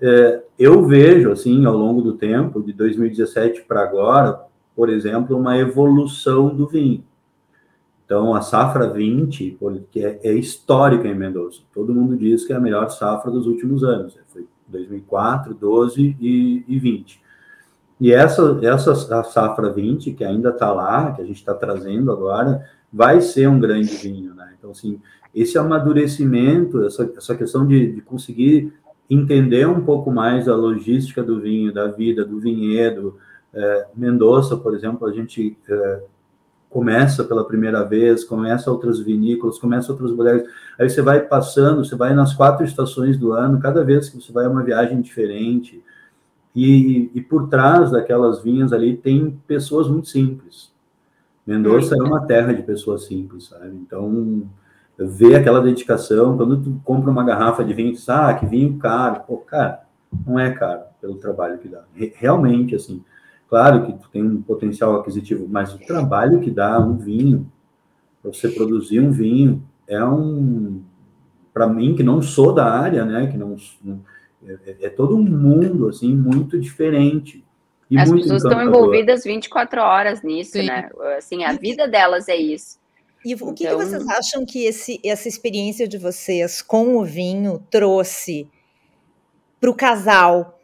é, 0.00 0.42
eu 0.58 0.84
vejo, 0.84 1.30
assim, 1.30 1.64
ao 1.64 1.76
longo 1.76 2.02
do 2.02 2.14
tempo, 2.14 2.62
de 2.62 2.72
2017 2.72 3.62
para 3.62 3.82
agora, 3.82 4.40
por 4.74 4.88
exemplo, 4.88 5.36
uma 5.36 5.56
evolução 5.58 6.54
do 6.54 6.66
vinho. 6.66 7.04
Então, 8.04 8.34
a 8.34 8.40
safra 8.40 8.88
20, 8.88 9.58
que 9.90 10.04
é, 10.04 10.18
é, 10.22 10.32
histórica 10.32 11.06
em 11.06 11.14
Mendoza, 11.14 11.60
todo 11.74 11.94
mundo 11.94 12.16
diz 12.16 12.44
que 12.46 12.52
é 12.52 12.56
a 12.56 12.60
melhor 12.60 12.88
safra 12.88 13.30
dos 13.30 13.46
últimos 13.46 13.84
anos. 13.84 14.14
Né? 14.16 14.22
Foi 14.28 14.46
2004, 14.66 15.52
12 15.54 16.16
e, 16.20 16.64
e 16.66 16.78
20. 16.78 17.20
E 18.00 18.12
essa, 18.12 18.58
essa 18.62 19.24
safra 19.24 19.70
20, 19.70 20.12
que 20.12 20.24
ainda 20.24 20.50
está 20.50 20.72
lá, 20.72 21.12
que 21.12 21.20
a 21.20 21.24
gente 21.24 21.36
está 21.36 21.52
trazendo 21.52 22.10
agora, 22.12 22.64
vai 22.92 23.20
ser 23.20 23.48
um 23.48 23.58
grande 23.58 23.94
vinho, 23.96 24.34
né? 24.34 24.54
Então, 24.56 24.70
assim, 24.70 25.00
esse 25.34 25.58
amadurecimento, 25.58 26.84
essa, 26.84 27.12
essa 27.16 27.34
questão 27.34 27.66
de, 27.66 27.92
de 27.92 28.00
conseguir 28.00 28.72
entender 29.10 29.66
um 29.66 29.80
pouco 29.80 30.10
mais 30.10 30.48
a 30.48 30.54
logística 30.54 31.22
do 31.22 31.40
vinho, 31.40 31.72
da 31.72 31.86
vida, 31.86 32.24
do 32.24 32.38
vinhedo. 32.38 33.16
É, 33.52 33.86
Mendoza, 33.94 34.56
por 34.56 34.74
exemplo, 34.74 35.06
a 35.06 35.12
gente 35.12 35.56
é, 35.68 36.02
começa 36.68 37.24
pela 37.24 37.46
primeira 37.46 37.82
vez, 37.84 38.24
começa 38.24 38.70
outras 38.70 39.00
vinícolas, 39.00 39.58
começa 39.58 39.90
outras 39.90 40.12
mulheres. 40.12 40.46
Aí 40.78 40.88
você 40.88 41.00
vai 41.00 41.20
passando, 41.20 41.84
você 41.84 41.96
vai 41.96 42.14
nas 42.14 42.34
quatro 42.34 42.64
estações 42.64 43.16
do 43.16 43.32
ano, 43.32 43.60
cada 43.60 43.82
vez 43.82 44.08
que 44.08 44.20
você 44.20 44.32
vai 44.32 44.44
é 44.44 44.48
uma 44.48 44.62
viagem 44.62 45.00
diferente. 45.00 45.82
E, 46.54 47.10
e 47.14 47.20
por 47.20 47.48
trás 47.48 47.90
daquelas 47.90 48.42
vinhas 48.42 48.72
ali 48.72 48.96
tem 48.96 49.38
pessoas 49.46 49.88
muito 49.88 50.08
simples. 50.08 50.70
Mendoza 51.46 51.96
é 51.96 52.02
uma 52.02 52.26
terra 52.26 52.52
de 52.52 52.62
pessoas 52.62 53.04
simples, 53.06 53.46
sabe? 53.46 53.68
Então, 53.68 54.46
ver 54.98 55.36
aquela 55.36 55.60
dedicação, 55.60 56.36
quando 56.36 56.60
tu 56.60 56.80
compra 56.84 57.10
uma 57.10 57.24
garrafa 57.24 57.64
de 57.64 57.72
vinho, 57.72 57.92
tu 57.92 57.96
diz, 57.96 58.08
ah, 58.08 58.34
que 58.34 58.44
vinho 58.46 58.76
caro. 58.78 59.22
Pô, 59.26 59.38
cara, 59.38 59.84
não 60.26 60.38
é 60.38 60.50
caro 60.50 60.82
pelo 61.00 61.14
trabalho 61.16 61.58
que 61.58 61.68
dá. 61.68 61.84
Realmente, 62.16 62.74
assim, 62.74 63.04
claro 63.48 63.86
que 63.86 63.92
tu 63.92 64.08
tem 64.10 64.22
um 64.22 64.42
potencial 64.42 64.96
aquisitivo, 64.96 65.46
mas 65.48 65.72
o 65.72 65.78
trabalho 65.78 66.40
que 66.40 66.50
dá 66.50 66.78
um 66.80 66.96
vinho, 66.96 67.50
para 68.20 68.32
você 68.32 68.48
produzir 68.48 68.98
um 69.00 69.12
vinho, 69.12 69.62
é 69.86 70.04
um, 70.04 70.82
para 71.54 71.68
mim, 71.68 71.94
que 71.94 72.02
não 72.02 72.20
sou 72.20 72.52
da 72.52 72.68
área, 72.70 73.04
né, 73.04 73.28
que 73.28 73.38
não, 73.38 73.56
é, 74.44 74.76
é 74.82 74.90
todo 74.90 75.16
um 75.16 75.22
mundo, 75.22 75.88
assim, 75.88 76.14
muito 76.14 76.58
diferente. 76.58 77.44
As 77.96 78.10
pessoas 78.10 78.44
estão 78.44 78.62
envolvidas 78.62 79.24
24 79.24 79.80
horas 79.80 80.22
nisso, 80.22 80.52
Sim. 80.52 80.66
né? 80.66 80.90
Assim, 81.16 81.44
a 81.44 81.54
vida 81.54 81.88
delas 81.88 82.28
é 82.28 82.36
isso. 82.36 82.78
E 83.24 83.34
o 83.34 83.52
que, 83.52 83.64
então... 83.64 83.78
que 83.78 83.84
vocês 83.84 84.08
acham 84.08 84.46
que 84.46 84.64
esse, 84.64 85.00
essa 85.04 85.28
experiência 85.28 85.88
de 85.88 85.98
vocês 85.98 86.62
com 86.62 86.96
o 86.96 87.04
vinho 87.04 87.62
trouxe 87.70 88.48
para 89.60 89.70
o 89.70 89.74
casal, 89.74 90.58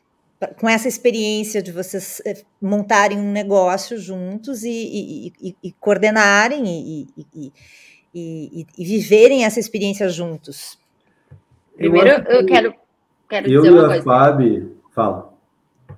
com 0.60 0.68
essa 0.68 0.86
experiência 0.86 1.62
de 1.62 1.72
vocês 1.72 2.22
eh, 2.24 2.42
montarem 2.60 3.18
um 3.18 3.32
negócio 3.32 3.98
juntos 3.98 4.62
e, 4.62 4.70
e, 4.70 5.32
e, 5.40 5.56
e 5.64 5.72
coordenarem 5.72 6.64
e, 6.66 7.52
viverem 8.78 9.44
essa 9.44 9.58
experiência 9.58 10.08
juntos? 10.08 10.78
Primeiro, 11.76 12.08
eu, 12.08 12.40
eu 12.40 12.46
quero, 12.46 12.74
quero 13.28 13.50
eu 13.50 13.62
dizer 13.62 13.72
uma 13.72 13.86
coisa. 13.88 14.02
Fábio, 14.04 14.76
fala. 14.94 15.34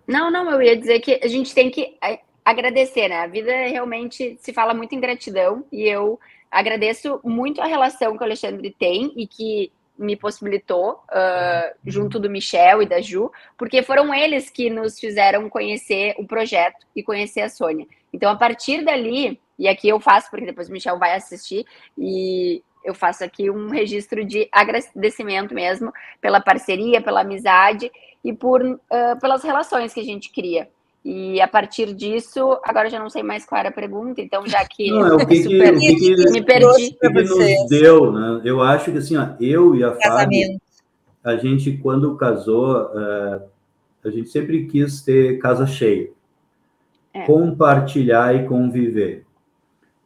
Não, 0.07 0.31
não, 0.31 0.51
eu 0.51 0.63
ia 0.63 0.77
dizer 0.77 1.01
que 1.01 1.21
a 1.23 1.29
gente 1.29 1.55
tem 1.55 1.71
que 1.71 1.97
eh, 2.03 2.21
agradecer, 2.45 3.09
né? 3.09 3.17
A 3.17 3.27
vida 3.27 3.51
realmente 3.51 4.39
se 4.41 4.53
fala 4.53 4.73
muito 4.73 4.95
em 4.95 5.01
gratidão 5.01 5.65
e 5.71 5.83
eu 5.83 6.19
Agradeço 6.51 7.21
muito 7.25 7.61
a 7.61 7.67
relação 7.67 8.17
que 8.17 8.23
o 8.23 8.27
Alexandre 8.27 8.75
tem 8.79 9.13
e 9.17 9.27
que 9.27 9.73
me 9.99 10.17
possibilitou, 10.17 11.03
uh, 11.11 11.75
junto 11.87 12.19
do 12.19 12.29
Michel 12.29 12.83
e 12.83 12.87
da 12.87 13.01
Ju, 13.01 13.31
porque 13.57 13.83
foram 13.83 14.13
eles 14.13 14.51
que 14.51 14.69
nos 14.69 14.99
fizeram 14.99 15.49
conhecer 15.49 16.15
o 16.19 16.27
projeto 16.27 16.87
e 16.95 17.03
conhecer 17.03 17.41
a 17.41 17.49
Sônia. 17.49 17.87
Então, 18.13 18.31
a 18.31 18.37
partir 18.37 18.85
dali, 18.85 19.41
e 19.59 19.67
aqui 19.67 19.89
eu 19.89 19.99
faço, 19.99 20.31
porque 20.31 20.47
depois 20.47 20.69
o 20.69 20.73
Michel 20.73 20.99
vai 20.99 21.15
assistir, 21.15 21.65
e 21.97 22.63
eu 22.85 22.95
faço 22.95 23.25
aqui 23.25 23.51
um 23.51 23.69
registro 23.69 24.25
de 24.25 24.49
agradecimento 24.53 25.55
mesmo 25.55 25.93
pela 26.21 26.41
parceria, 26.41 27.01
pela 27.01 27.23
amizade 27.23 27.91
e 28.23 28.33
por, 28.33 28.63
uh, 28.63 29.21
pelas 29.21 29.43
relações 29.43 29.93
que 29.93 30.01
a 30.01 30.05
gente 30.05 30.31
cria. 30.31 30.69
E 31.09 31.41
a 31.41 31.47
partir 31.47 31.95
disso, 31.95 32.59
agora 32.65 32.91
já 32.91 32.99
não 32.99 33.09
sei 33.09 33.23
mais 33.23 33.47
qual 33.47 33.61
era 33.61 33.69
a 33.69 33.73
pergunta, 33.73 34.21
então 34.21 34.45
já 34.45 34.65
que, 34.65 34.91
não, 34.91 35.07
é 35.07 35.15
o 35.15 35.25
que, 35.25 35.41
super... 35.41 35.79
que, 35.79 35.93
o 35.93 35.97
que, 35.97 36.15
que 36.17 36.31
me 36.33 36.43
perdi. 36.45 36.97
que 37.01 37.09
nos 37.09 37.69
deu, 37.69 38.11
né? 38.11 38.41
Eu 38.45 38.61
acho 38.61 38.91
que 38.91 38.99
assim, 38.99 39.17
ó, 39.17 39.29
eu 39.39 39.77
e 39.77 39.85
a 39.85 39.93
Fábio, 39.93 40.61
a 41.23 41.37
gente 41.37 41.77
quando 41.77 42.17
casou, 42.17 42.87
uh, 42.87 43.41
a 44.05 44.11
gente 44.11 44.31
sempre 44.31 44.67
quis 44.67 45.01
ter 45.01 45.39
casa 45.39 45.65
cheia, 45.65 46.11
é. 47.15 47.25
compartilhar 47.25 48.35
e 48.35 48.49
conviver. 48.49 49.25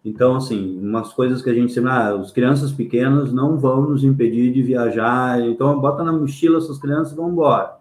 Então, 0.05 0.37
assim, 0.37 0.79
umas 0.83 1.15
coisas 1.15 1.41
que 1.41 1.49
a 1.49 1.55
gente 1.55 1.73
sempre, 1.73 1.89
ah, 1.89 2.11
as 2.11 2.31
crianças 2.31 2.73
pequenas 2.73 3.33
não 3.33 3.57
vão 3.57 3.89
nos 3.89 4.05
impedir 4.05 4.53
de 4.53 4.63
viajar, 4.63 5.41
então 5.41 5.81
bota 5.81 6.05
na 6.05 6.13
mochila 6.13 6.59
essas 6.59 6.79
crianças 6.79 7.15
e 7.15 7.17
vão 7.17 7.31
embora. 7.31 7.80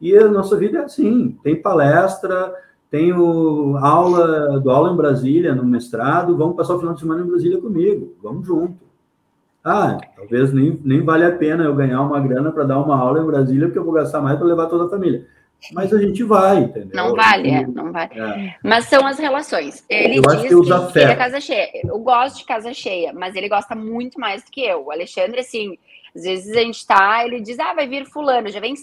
E 0.00 0.16
a 0.16 0.28
nossa 0.28 0.56
vida 0.56 0.78
é 0.78 0.84
assim: 0.84 1.36
tem 1.42 1.60
palestra, 1.60 2.54
tenho 2.90 3.76
aula, 3.76 4.58
do 4.60 4.70
aula 4.70 4.92
em 4.92 4.96
Brasília, 4.96 5.54
no 5.54 5.64
mestrado, 5.64 6.36
vamos 6.36 6.56
passar 6.56 6.74
o 6.74 6.78
final 6.78 6.94
de 6.94 7.00
semana 7.00 7.22
em 7.22 7.26
Brasília 7.26 7.60
comigo, 7.60 8.14
vamos 8.22 8.46
junto. 8.46 8.88
Ah, 9.62 9.98
talvez 10.16 10.52
nem, 10.52 10.80
nem 10.82 11.02
vale 11.02 11.24
a 11.24 11.36
pena 11.36 11.64
eu 11.64 11.74
ganhar 11.74 12.00
uma 12.00 12.20
grana 12.20 12.50
para 12.50 12.64
dar 12.64 12.78
uma 12.78 12.96
aula 12.96 13.20
em 13.20 13.26
Brasília, 13.26 13.66
porque 13.66 13.78
eu 13.78 13.84
vou 13.84 13.92
gastar 13.92 14.20
mais 14.20 14.38
para 14.38 14.46
levar 14.46 14.66
toda 14.66 14.86
a 14.86 14.88
família. 14.88 15.26
mas 15.72 15.92
a 15.92 15.98
gente 15.98 16.22
vai, 16.22 16.60
entendeu? 16.60 16.90
Não 16.94 17.14
vale, 17.14 17.50
é, 17.50 17.66
não 17.66 17.92
vale. 17.92 18.18
É. 18.18 18.54
Mas 18.64 18.86
são 18.86 19.06
as 19.06 19.18
relações. 19.18 19.84
Ele 19.90 20.18
eu 20.18 20.22
diz 20.22 20.42
que, 20.42 20.48
que, 20.48 20.92
que 20.92 20.98
ele 20.98 21.12
é 21.12 21.16
casa 21.16 21.40
cheia. 21.40 21.68
Eu 21.84 21.98
gosto 21.98 22.38
de 22.38 22.44
casa 22.44 22.72
cheia, 22.72 23.12
mas 23.12 23.34
ele 23.34 23.48
gosta 23.48 23.74
muito 23.74 24.18
mais 24.18 24.42
do 24.42 24.50
que 24.50 24.62
eu. 24.62 24.86
O 24.86 24.92
Alexandre, 24.92 25.40
assim, 25.40 25.76
às 26.16 26.22
vezes 26.22 26.56
a 26.56 26.60
gente 26.60 26.86
tá, 26.86 27.26
ele 27.26 27.40
diz, 27.40 27.58
ah, 27.58 27.74
vai 27.74 27.86
vir 27.86 28.06
fulano, 28.06 28.48
já 28.48 28.60
vem 28.60 28.74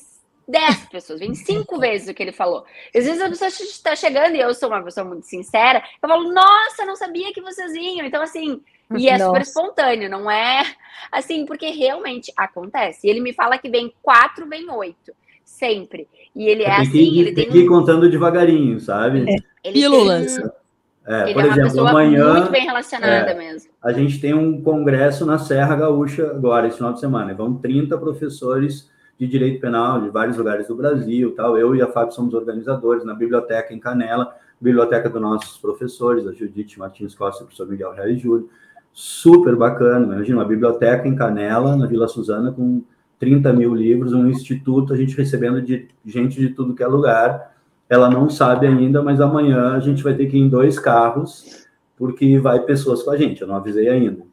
dez 0.48 0.86
pessoas, 0.86 1.20
vem 1.20 1.34
cinco 1.34 1.80
vezes 1.80 2.08
o 2.08 2.14
que 2.14 2.22
ele 2.22 2.32
falou. 2.32 2.66
Às 2.96 3.06
vezes 3.06 3.22
a 3.22 3.30
pessoa 3.30 3.48
está 3.48 3.96
chegando 3.96 4.36
e 4.36 4.40
eu 4.40 4.54
sou 4.54 4.70
uma 4.70 4.84
pessoa 4.84 5.06
muito 5.06 5.26
sincera, 5.26 5.84
eu 6.02 6.10
falo, 6.10 6.32
nossa, 6.32 6.86
não 6.86 6.96
sabia 6.96 7.34
que 7.34 7.42
vocês 7.42 7.74
vinham. 7.74 8.06
Então, 8.06 8.22
assim, 8.22 8.62
e 8.96 9.10
é 9.10 9.14
nossa. 9.14 9.26
super 9.26 9.42
espontâneo, 9.42 10.10
não 10.10 10.30
é 10.30 10.64
assim, 11.12 11.46
porque 11.46 11.70
realmente 11.70 12.32
acontece. 12.38 13.08
E 13.08 13.10
ele 13.10 13.20
me 13.20 13.34
fala 13.34 13.58
que 13.58 13.70
vem 13.70 13.94
quatro, 14.02 14.48
vem 14.48 14.70
oito, 14.70 15.12
sempre. 15.44 16.08
E 16.36 16.48
ele 16.48 16.64
é, 16.64 16.68
é 16.68 16.76
assim, 16.82 16.92
que, 16.92 17.20
ele 17.20 17.34
tem. 17.34 17.50
que 17.50 17.60
ir 17.60 17.68
contando 17.68 18.10
devagarinho, 18.10 18.80
sabe? 18.80 19.26
É. 19.64 19.72
Pílulas. 19.72 20.38
É, 21.08 21.24
ele 21.24 21.34
por 21.34 21.42
é 21.42 21.46
uma 21.46 21.54
exemplo, 21.54 21.62
pessoa 21.70 21.90
amanhã, 21.90 22.34
muito 22.34 22.52
bem 22.52 22.66
relacionada 22.66 23.32
é, 23.32 23.34
mesmo. 23.36 23.70
A 23.84 23.92
gente 23.92 24.20
tem 24.20 24.34
um 24.34 24.62
congresso 24.62 25.24
na 25.26 25.38
Serra 25.38 25.76
Gaúcha 25.76 26.32
agora, 26.32 26.68
esse 26.68 26.78
final 26.78 26.94
de 26.94 27.00
semana. 27.00 27.34
Vão 27.34 27.56
30 27.56 27.96
professores 27.98 28.90
de 29.18 29.28
direito 29.28 29.62
penal 29.62 30.02
de 30.02 30.10
vários 30.10 30.38
lugares 30.38 30.68
do 30.68 30.76
Brasil, 30.76 31.34
tal. 31.36 31.58
Eu 31.58 31.76
e 31.76 31.82
a 31.82 31.88
Fábio 31.88 32.14
somos 32.14 32.34
organizadores 32.34 33.04
na 33.06 33.14
biblioteca 33.14 33.74
em 33.74 33.80
Canela, 33.80 34.36
biblioteca 34.60 35.10
dos 35.10 35.22
nossos 35.22 35.58
professores, 35.58 36.28
a 36.28 36.32
Judite 36.32 36.80
Martins 36.80 37.16
Costa 37.16 37.42
e 37.42 37.44
o 37.44 37.48
professor 37.48 37.68
Miguel 37.68 37.94
Reis 37.94 38.22
Júlio. 38.22 38.50
Super 38.92 39.56
bacana, 39.56 40.16
imagina 40.16 40.38
uma 40.38 40.46
biblioteca 40.46 41.08
em 41.08 41.16
Canela, 41.16 41.76
na 41.76 41.86
Vila 41.86 42.08
Suzana, 42.08 42.52
com 42.52 42.82
30 43.20 43.52
mil 43.54 43.74
livros, 43.74 44.14
um 44.14 44.30
instituto, 44.30 44.94
a 44.94 44.98
gente 44.98 45.16
recebendo 45.16 45.62
de 45.62 45.88
gente 46.06 46.40
de 46.40 46.50
tudo 46.50 46.76
que 46.76 46.84
é 46.84 46.88
lugar. 46.88 47.54
Ela 47.90 48.10
não 48.10 48.30
sabe 48.30 48.68
ainda, 48.68 49.02
mas 49.02 49.22
amanhã 49.22 49.74
a 49.74 49.80
gente 49.80 50.04
vai 50.04 50.14
ter 50.14 50.28
que 50.28 50.38
ir 50.38 50.42
em 50.42 50.50
dois 50.50 50.80
carros 50.80 51.66
porque 51.98 52.38
vai 52.40 52.60
pessoas 52.62 53.04
com 53.04 53.12
a 53.12 53.18
gente, 53.18 53.42
eu 53.42 53.48
não 53.48 53.56
avisei 53.56 53.88
ainda. 53.88 54.24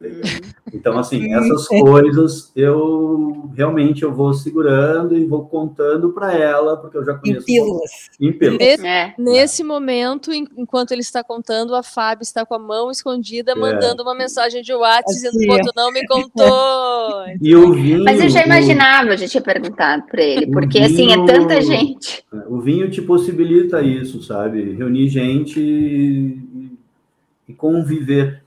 Então, 0.72 0.98
assim, 0.98 1.32
essas 1.34 1.68
coisas 1.68 2.50
eu 2.56 3.50
realmente 3.54 4.02
eu 4.02 4.12
vou 4.12 4.32
segurando 4.32 5.16
e 5.16 5.26
vou 5.26 5.44
contando 5.44 6.10
para 6.12 6.32
ela, 6.32 6.76
porque 6.76 6.96
eu 6.96 7.04
já 7.04 7.14
conheço. 7.14 7.42
Em 7.42 7.44
pílulas. 7.44 7.90
Em 8.18 8.32
pílulas. 8.32 8.58
Nesse, 8.58 8.86
é. 8.86 9.14
nesse 9.18 9.64
momento, 9.64 10.32
enquanto 10.32 10.92
ele 10.92 11.02
está 11.02 11.22
contando, 11.22 11.74
a 11.74 11.82
Fábio 11.82 12.22
está 12.22 12.46
com 12.46 12.54
a 12.54 12.58
mão 12.58 12.90
escondida, 12.90 13.52
é. 13.52 13.54
mandando 13.54 14.02
uma 14.02 14.14
mensagem 14.14 14.62
de 14.62 14.72
WhatsApp 14.72 15.04
assim, 15.10 15.30
dizendo: 15.30 15.46
Pô, 15.46 15.72
não 15.76 15.92
me 15.92 16.06
contou. 16.06 17.24
e 17.40 17.54
o 17.54 17.72
vinho, 17.74 18.04
Mas 18.04 18.20
eu 18.20 18.30
já 18.30 18.44
imaginava, 18.44 19.10
eu 19.10 19.18
já 19.18 19.28
tinha 19.28 19.42
perguntado 19.42 20.04
para 20.04 20.22
ele, 20.22 20.46
porque 20.46 20.80
vinho, 20.80 20.90
assim, 20.90 21.12
é 21.12 21.26
tanta 21.26 21.60
gente. 21.60 22.24
O 22.48 22.60
vinho 22.60 22.90
te 22.90 23.02
possibilita 23.02 23.82
isso, 23.82 24.22
sabe? 24.22 24.72
Reunir 24.72 25.08
gente 25.08 25.60
e 25.60 27.52
conviver. 27.52 28.41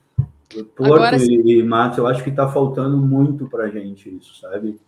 Porto 0.75 0.93
Agora, 0.93 1.17
e, 1.17 1.63
Matos, 1.63 1.97
eu 1.97 2.07
acho 2.07 2.23
que 2.23 2.29
está 2.29 2.47
faltando 2.47 2.97
muito 2.97 3.47
para 3.47 3.65
a 3.65 3.69
gente 3.69 4.15
isso, 4.15 4.39
sabe? 4.39 4.79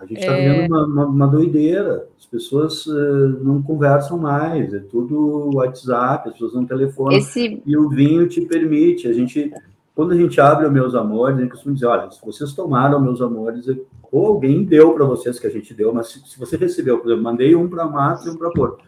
A 0.00 0.06
gente 0.06 0.20
está 0.20 0.32
é... 0.32 0.52
vivendo 0.52 0.70
uma, 0.70 0.86
uma, 0.86 1.06
uma, 1.06 1.26
doideira. 1.26 2.08
As 2.18 2.26
pessoas 2.26 2.86
uh, 2.86 3.40
não 3.42 3.62
conversam 3.62 4.18
mais, 4.18 4.74
é 4.74 4.80
tudo 4.80 5.50
WhatsApp, 5.54 6.28
as 6.28 6.34
pessoas 6.34 6.54
não 6.54 6.66
telefonam. 6.66 7.16
Esse... 7.16 7.62
E 7.64 7.76
o 7.76 7.88
vinho 7.88 8.28
te 8.28 8.40
permite. 8.42 9.06
A 9.06 9.12
gente, 9.12 9.52
quando 9.94 10.12
a 10.12 10.16
gente 10.16 10.40
abre 10.40 10.66
o 10.66 10.72
Meus 10.72 10.94
Amores, 10.94 11.38
a 11.38 11.42
gente 11.42 11.50
costuma 11.52 11.74
dizer: 11.74 11.86
olha, 11.86 12.10
se 12.10 12.24
vocês 12.24 12.52
tomaram 12.52 13.00
Meus 13.00 13.22
Amores, 13.22 13.66
ou 14.10 14.26
alguém 14.26 14.64
deu 14.64 14.94
para 14.94 15.04
vocês 15.04 15.38
que 15.38 15.46
a 15.46 15.50
gente 15.50 15.72
deu, 15.72 15.92
mas 15.94 16.08
se, 16.08 16.20
se 16.28 16.38
você 16.38 16.56
recebeu, 16.56 16.98
por 16.98 17.06
exemplo, 17.06 17.22
mandei 17.22 17.54
um 17.54 17.68
para 17.68 17.86
Matos 17.86 18.26
e 18.26 18.30
um 18.30 18.36
para 18.36 18.50
Porto. 18.50 18.84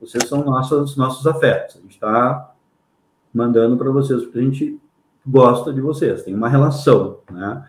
Vocês 0.00 0.28
são 0.28 0.44
nossos, 0.44 0.96
nossos 0.96 1.26
afetos. 1.26 1.76
A 1.76 1.80
gente 1.80 1.94
está 1.94 2.54
mandando 3.34 3.76
para 3.76 3.90
vocês, 3.90 4.22
porque 4.22 4.38
a 4.38 4.42
gente 4.42 4.80
gosta 5.28 5.72
de 5.72 5.80
vocês, 5.80 6.22
tem 6.22 6.34
uma 6.34 6.48
relação, 6.48 7.18
né? 7.30 7.64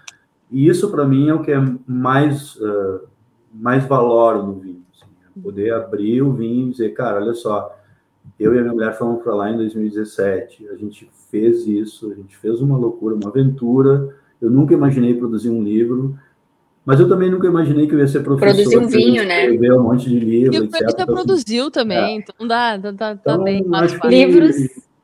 E 0.52 0.68
isso, 0.68 0.90
para 0.90 1.06
mim, 1.06 1.30
é 1.30 1.34
o 1.34 1.42
que 1.42 1.52
é 1.52 1.60
mais, 1.86 2.56
uh, 2.56 3.02
mais 3.54 3.86
valor 3.86 4.44
no 4.44 4.54
vinho. 4.56 4.84
Assim, 4.92 5.06
é 5.24 5.42
poder 5.42 5.74
abrir 5.74 6.22
o 6.22 6.34
vinho 6.34 6.70
e 6.70 6.72
dizer, 6.72 6.90
cara, 6.94 7.22
olha 7.22 7.34
só, 7.34 7.76
eu 8.40 8.56
e 8.56 8.58
a 8.58 8.62
minha 8.62 8.74
mulher 8.74 8.98
fomos 8.98 9.22
para 9.22 9.36
lá 9.36 9.52
em 9.52 9.58
2017, 9.58 10.70
a 10.70 10.76
gente 10.76 11.10
fez 11.30 11.68
isso, 11.68 12.12
a 12.12 12.16
gente 12.16 12.36
fez 12.38 12.62
uma 12.62 12.78
loucura, 12.78 13.16
uma 13.16 13.30
aventura. 13.30 14.16
Eu 14.42 14.50
nunca 14.50 14.74
imaginei 14.74 15.14
produzir 15.14 15.50
um 15.50 15.62
livro, 15.62 16.18
mas 16.86 17.00
eu 17.00 17.08
também 17.08 17.30
nunca 17.30 17.46
imaginei 17.46 17.86
que 17.86 17.94
eu 17.94 18.00
ia 18.00 18.08
ser 18.08 18.24
professor. 18.24 18.56
Produzir 18.56 18.78
um 18.78 18.88
vinho, 18.88 19.24
né? 19.26 19.44
Escrever 19.44 19.74
um 19.74 19.84
monte 19.84 20.10
de 20.10 20.20
livros. 20.20 20.56
E 20.56 20.60
o 20.60 20.98
já 20.98 21.06
produziu 21.06 21.70
também, 21.70 21.98
é. 21.98 22.20
então 22.20 22.48
dá, 22.48 22.78
dá, 22.78 22.92
dá, 22.92 23.12
então, 23.12 23.44
bem. 23.44 23.64
Livros 24.06 24.56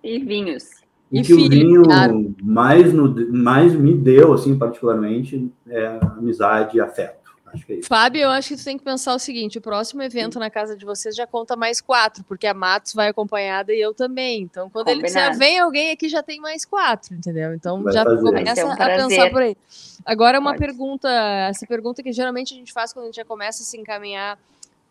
e 0.04 0.20
vinhos. 0.20 0.85
O 1.20 1.24
que 1.24 1.34
o 1.34 1.50
vinho 1.50 1.84
claro. 1.84 2.36
mais, 2.42 2.94
no, 2.94 3.34
mais 3.34 3.74
me 3.74 3.94
deu, 3.94 4.34
assim, 4.34 4.58
particularmente, 4.58 5.52
é 5.68 6.00
amizade 6.18 6.78
e 6.78 6.82
afeto. 6.82 7.26
Acho 7.56 7.66
que 7.66 7.74
é 7.74 7.76
isso. 7.78 7.88
Fábio, 7.88 8.22
eu 8.22 8.30
acho 8.30 8.50
que 8.50 8.58
tu 8.58 8.64
tem 8.64 8.78
que 8.78 8.84
pensar 8.84 9.16
o 9.16 9.20
seguinte: 9.20 9.58
o 9.58 9.62
próximo 9.62 10.04
evento 10.04 10.38
na 10.40 10.50
casa 10.50 10.76
de 10.76 10.86
vocês 10.86 11.16
já 11.16 11.26
conta 11.26 11.56
mais 11.56 11.80
quatro, 11.80 12.24
porque 12.26 12.46
a 12.46 12.54
Matos 12.54 12.94
vai 12.94 13.08
acompanhada 13.08 13.74
e 13.74 13.80
eu 13.80 13.94
também. 13.94 14.42
Então, 14.42 14.70
quando 14.70 14.88
Combinado. 14.88 15.08
ele 15.08 15.30
disser, 15.30 15.38
vem 15.38 15.60
alguém 15.60 15.92
aqui, 15.92 16.10
já 16.10 16.22
tem 16.22 16.40
mais 16.40 16.66
quatro, 16.66 17.16
entendeu? 17.16 17.54
Então, 17.54 17.82
vai 17.82 17.94
já 17.94 18.04
fazer. 18.04 18.22
começa 18.22 18.66
um 18.66 18.72
a 18.72 18.76
pensar 18.76 19.30
por 19.30 19.42
aí. 19.42 19.58
Agora, 20.06 20.40
uma 20.40 20.52
Pode. 20.52 20.66
pergunta, 20.66 21.10
essa 21.50 21.66
pergunta 21.66 22.04
que 22.04 22.12
geralmente 22.12 22.54
a 22.54 22.58
gente 22.58 22.74
faz 22.74 22.92
quando 22.92 23.04
a 23.04 23.08
gente 23.08 23.16
já 23.16 23.26
começa 23.26 23.64
a 23.64 23.66
se 23.66 23.78
encaminhar 23.78 24.38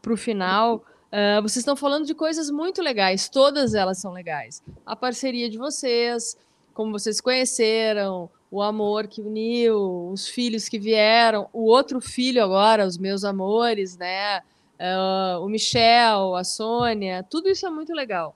para 0.01 0.13
o 0.13 0.17
final. 0.17 0.83
Uh, 1.15 1.41
vocês 1.43 1.59
estão 1.59 1.77
falando 1.77 2.05
de 2.05 2.13
coisas 2.13 2.51
muito 2.51 2.83
legais, 2.83 3.29
todas 3.29 3.73
elas 3.73 3.99
são 3.99 4.13
legais. 4.13 4.61
A 4.85 4.97
parceria 4.97 5.49
de 5.49 5.57
vocês, 5.57 6.37
como 6.73 6.91
vocês 6.91 7.21
conheceram, 7.21 8.29
o 8.51 8.61
amor 8.61 9.07
que 9.07 9.21
uniu, 9.23 10.11
os 10.11 10.27
filhos 10.27 10.69
que 10.69 10.77
vieram, 10.77 11.49
o 11.53 11.67
outro 11.67 12.01
filho 12.01 12.43
agora, 12.43 12.85
os 12.85 12.99
meus 12.99 13.23
amores, 13.23 13.97
né? 13.97 14.41
Uh, 14.41 15.39
o 15.41 15.49
Michel, 15.49 16.35
a 16.35 16.43
Sônia, 16.43 17.23
tudo 17.23 17.49
isso 17.49 17.65
é 17.65 17.71
muito 17.71 17.93
legal. 17.93 18.35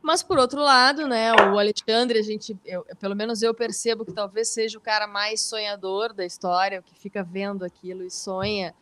Mas 0.00 0.22
por 0.22 0.38
outro 0.38 0.60
lado, 0.60 1.08
né, 1.08 1.32
o 1.32 1.58
Alexandre, 1.58 2.20
a 2.20 2.22
gente, 2.22 2.56
eu, 2.64 2.86
pelo 3.00 3.16
menos 3.16 3.42
eu 3.42 3.52
percebo 3.52 4.04
que 4.04 4.12
talvez 4.12 4.46
seja 4.48 4.78
o 4.78 4.80
cara 4.80 5.08
mais 5.08 5.40
sonhador 5.40 6.12
da 6.12 6.24
história, 6.24 6.78
o 6.78 6.82
que 6.84 6.94
fica 6.94 7.24
vendo 7.24 7.64
aquilo 7.64 8.04
e 8.04 8.10
sonha 8.12 8.72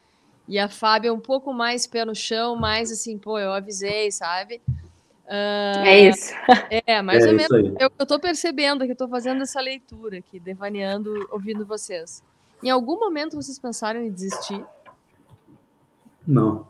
e 0.49 0.59
a 0.59 0.68
Fábio 0.68 1.09
é 1.09 1.12
um 1.12 1.20
pouco 1.20 1.53
mais 1.53 1.86
pé 1.86 2.05
no 2.05 2.14
chão, 2.14 2.57
mais 2.57 2.92
assim, 2.92 3.18
pô, 3.18 3.38
eu 3.38 3.53
avisei, 3.53 4.11
sabe? 4.12 4.61
Uh, 5.26 5.82
é 5.84 6.09
isso. 6.09 6.32
É, 6.86 7.03
mais 7.03 7.24
é 7.24 7.28
ou 7.28 7.34
menos. 7.34 7.74
Eu, 7.80 7.90
eu 7.99 8.07
tô 8.07 8.18
percebendo 8.18 8.84
que 8.84 8.92
eu 8.92 8.97
tô 8.97 9.09
fazendo 9.09 9.42
essa 9.42 9.61
leitura 9.61 10.18
aqui, 10.18 10.38
devaneando, 10.38 11.28
ouvindo 11.32 11.66
vocês. 11.66 12.22
Em 12.62 12.70
algum 12.70 12.99
momento 12.99 13.34
vocês 13.34 13.59
pensaram 13.59 14.01
em 14.01 14.11
desistir? 14.11 14.64
Não. 16.26 16.66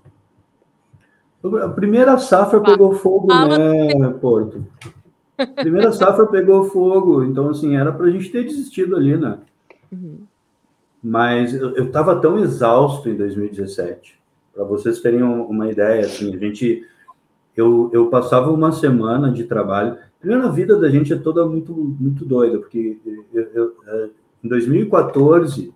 A 1.62 1.68
primeira 1.68 2.18
safra 2.18 2.60
pegou 2.60 2.94
fogo, 2.94 3.28
né, 3.28 4.08
Porto? 4.20 4.66
A 5.38 5.46
primeira 5.46 5.92
safra 5.92 6.26
pegou 6.26 6.64
fogo, 6.64 7.22
então, 7.22 7.50
assim, 7.50 7.76
era 7.76 7.92
para 7.92 8.06
a 8.06 8.10
gente 8.10 8.30
ter 8.30 8.44
desistido 8.44 8.96
ali, 8.96 9.16
né? 9.16 9.38
Uhum. 9.92 10.20
Mas 11.08 11.54
eu 11.54 11.84
estava 11.84 12.16
tão 12.16 12.36
exausto 12.36 13.08
em 13.08 13.14
2017, 13.14 14.18
para 14.52 14.64
vocês 14.64 15.00
terem 15.00 15.22
uma 15.22 15.70
ideia, 15.70 16.00
assim, 16.00 16.34
a 16.34 16.36
gente, 16.36 16.84
eu, 17.56 17.88
eu 17.92 18.08
passava 18.08 18.50
uma 18.50 18.72
semana 18.72 19.30
de 19.30 19.44
trabalho. 19.44 19.96
Primeiro, 20.18 20.44
a 20.44 20.50
vida 20.50 20.76
da 20.76 20.90
gente 20.90 21.12
é 21.12 21.16
toda 21.16 21.46
muito, 21.46 21.72
muito 21.72 22.24
doida, 22.24 22.58
porque 22.58 22.98
eu, 23.32 23.46
eu, 23.54 23.72
em 24.42 24.48
2014 24.48 25.72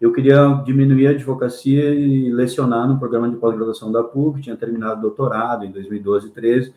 eu 0.00 0.12
queria 0.14 0.62
diminuir 0.64 1.08
a 1.08 1.10
advocacia 1.10 1.92
e 1.94 2.32
lecionar 2.32 2.88
no 2.88 2.98
programa 2.98 3.28
de 3.28 3.36
pós-graduação 3.36 3.92
da 3.92 4.02
PUC, 4.02 4.40
tinha 4.40 4.56
terminado 4.56 5.02
doutorado 5.02 5.66
em 5.66 5.70
2012, 5.70 6.30
13. 6.30 6.72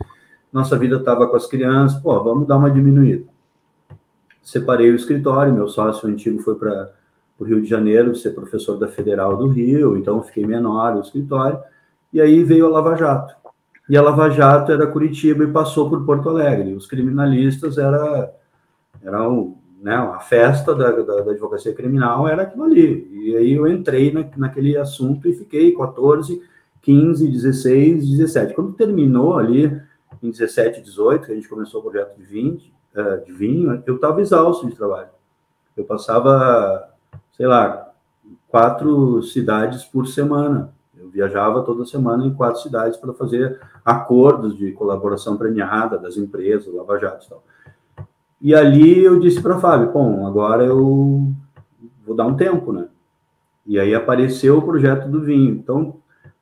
Nossa 0.52 0.78
vida 0.78 0.98
estava 0.98 1.26
com 1.26 1.38
as 1.38 1.48
crianças, 1.48 1.98
pô, 2.02 2.22
vamos 2.22 2.46
dar 2.46 2.58
uma 2.58 2.70
diminuída. 2.70 3.24
Separei 4.42 4.92
o 4.92 4.96
escritório, 4.96 5.54
meu 5.54 5.70
sócio 5.70 6.10
antigo 6.10 6.42
foi 6.42 6.56
para 6.56 7.00
para 7.42 7.46
o 7.46 7.48
Rio 7.48 7.62
de 7.62 7.68
Janeiro, 7.68 8.16
ser 8.16 8.32
professor 8.32 8.78
da 8.78 8.88
Federal 8.88 9.36
do 9.36 9.48
Rio, 9.48 9.98
então 9.98 10.22
fiquei 10.22 10.46
menor 10.46 10.94
no 10.94 11.02
escritório, 11.02 11.60
e 12.14 12.22
aí 12.22 12.44
veio 12.44 12.68
a 12.68 12.70
Lava 12.70 12.96
Jato. 12.96 13.36
E 13.90 13.98
a 13.98 14.02
Lava 14.02 14.30
Jato 14.30 14.72
era 14.72 14.86
Curitiba 14.86 15.44
e 15.44 15.52
passou 15.52 15.90
por 15.90 16.06
Porto 16.06 16.30
Alegre. 16.30 16.76
Os 16.76 16.86
criminalistas 16.86 17.80
era, 17.80 18.32
era 19.04 19.28
um, 19.28 19.58
né, 19.82 19.96
a 19.96 20.20
festa 20.20 20.76
da, 20.76 20.92
da, 20.92 21.22
da, 21.22 21.32
advocacia 21.32 21.74
criminal 21.74 22.28
era 22.28 22.44
aquilo 22.44 22.64
ali. 22.64 23.10
E 23.12 23.36
aí 23.36 23.54
eu 23.54 23.68
entrei 23.68 24.14
na, 24.14 24.24
naquele 24.38 24.78
assunto 24.78 25.28
e 25.28 25.34
fiquei 25.34 25.76
14, 25.76 26.42
15, 26.82 27.28
16, 27.28 28.08
17. 28.08 28.54
Quando 28.54 28.74
terminou 28.74 29.36
ali, 29.36 29.82
em 30.22 30.30
17, 30.30 30.82
18, 30.82 31.26
que 31.26 31.32
a 31.32 31.36
gente 31.36 31.50
começou 31.50 31.82
o 31.82 31.84
projeto 31.84 32.16
de, 32.16 32.24
20, 32.24 32.74
uh, 32.96 33.26
de 33.26 33.32
vinho, 33.34 33.82
eu 33.88 33.96
estava 33.96 34.22
exausto 34.22 34.68
de 34.70 34.76
trabalho. 34.76 35.10
Eu 35.76 35.86
passava 35.86 36.91
sei 37.42 37.48
lá, 37.48 37.92
quatro 38.48 39.24
cidades 39.24 39.84
por 39.84 40.08
semana. 40.08 40.72
Eu 40.96 41.10
viajava 41.10 41.64
toda 41.64 41.88
semana 41.88 42.24
em 42.24 42.32
quatro 42.32 42.62
cidades 42.62 42.98
para 42.98 43.14
fazer 43.14 43.60
acordos 43.84 44.56
de 44.56 44.72
colaboração 44.74 45.36
premiada 45.38 45.98
das 45.98 46.18
empresas, 46.18 46.72
Lava 46.72 47.00
Jato 47.00 47.26
e 47.26 47.30
tal. 47.30 47.44
E 48.40 48.54
ali 48.54 49.04
eu 49.04 49.20
disse 49.20 49.42
para 49.42 49.58
Fábio, 49.58 49.92
bom, 49.92 50.28
agora 50.28 50.64
eu 50.64 51.34
vou 52.06 52.16
dar 52.16 52.28
um 52.28 52.36
tempo, 52.36 52.72
né? 52.72 52.88
E 53.66 53.80
aí 53.80 53.96
apareceu 53.96 54.60
o 54.60 54.62
projeto 54.62 55.10
do 55.10 55.24
vinho. 55.24 55.56
Então, 55.56 55.96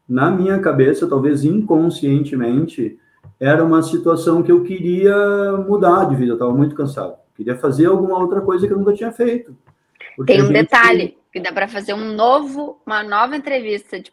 na 0.06 0.30
minha 0.30 0.60
cabeça, 0.60 1.08
talvez 1.08 1.45
inconscientemente, 1.45 3.00
era 3.39 3.64
uma 3.64 3.82
situação 3.82 4.43
que 4.43 4.52
eu 4.52 4.64
queria 4.64 5.54
mudar 5.66 6.10
de 6.10 6.18
vida, 6.18 6.32
eu 6.32 6.36
estava 6.36 6.54
muito 6.54 6.76
cansado. 6.76 7.16
Queria 7.36 7.56
fazer 7.56 7.86
alguma 7.86 8.20
outra 8.20 8.41
coisa 8.41 8.68
que 8.68 8.74
eu 8.74 8.78
nunca 8.78 8.93
tinha 8.93 9.14
feito. 9.14 9.56
Tem 10.26 10.41
um 10.41 10.47
gente... 10.47 10.53
detalhe 10.53 11.17
que 11.32 11.39
dá 11.39 11.51
para 11.51 11.67
fazer 11.67 11.93
um 11.93 12.13
novo, 12.13 12.82
uma 12.86 13.03
nova 13.03 13.36
entrevista 13.36 13.99
de, 13.99 14.11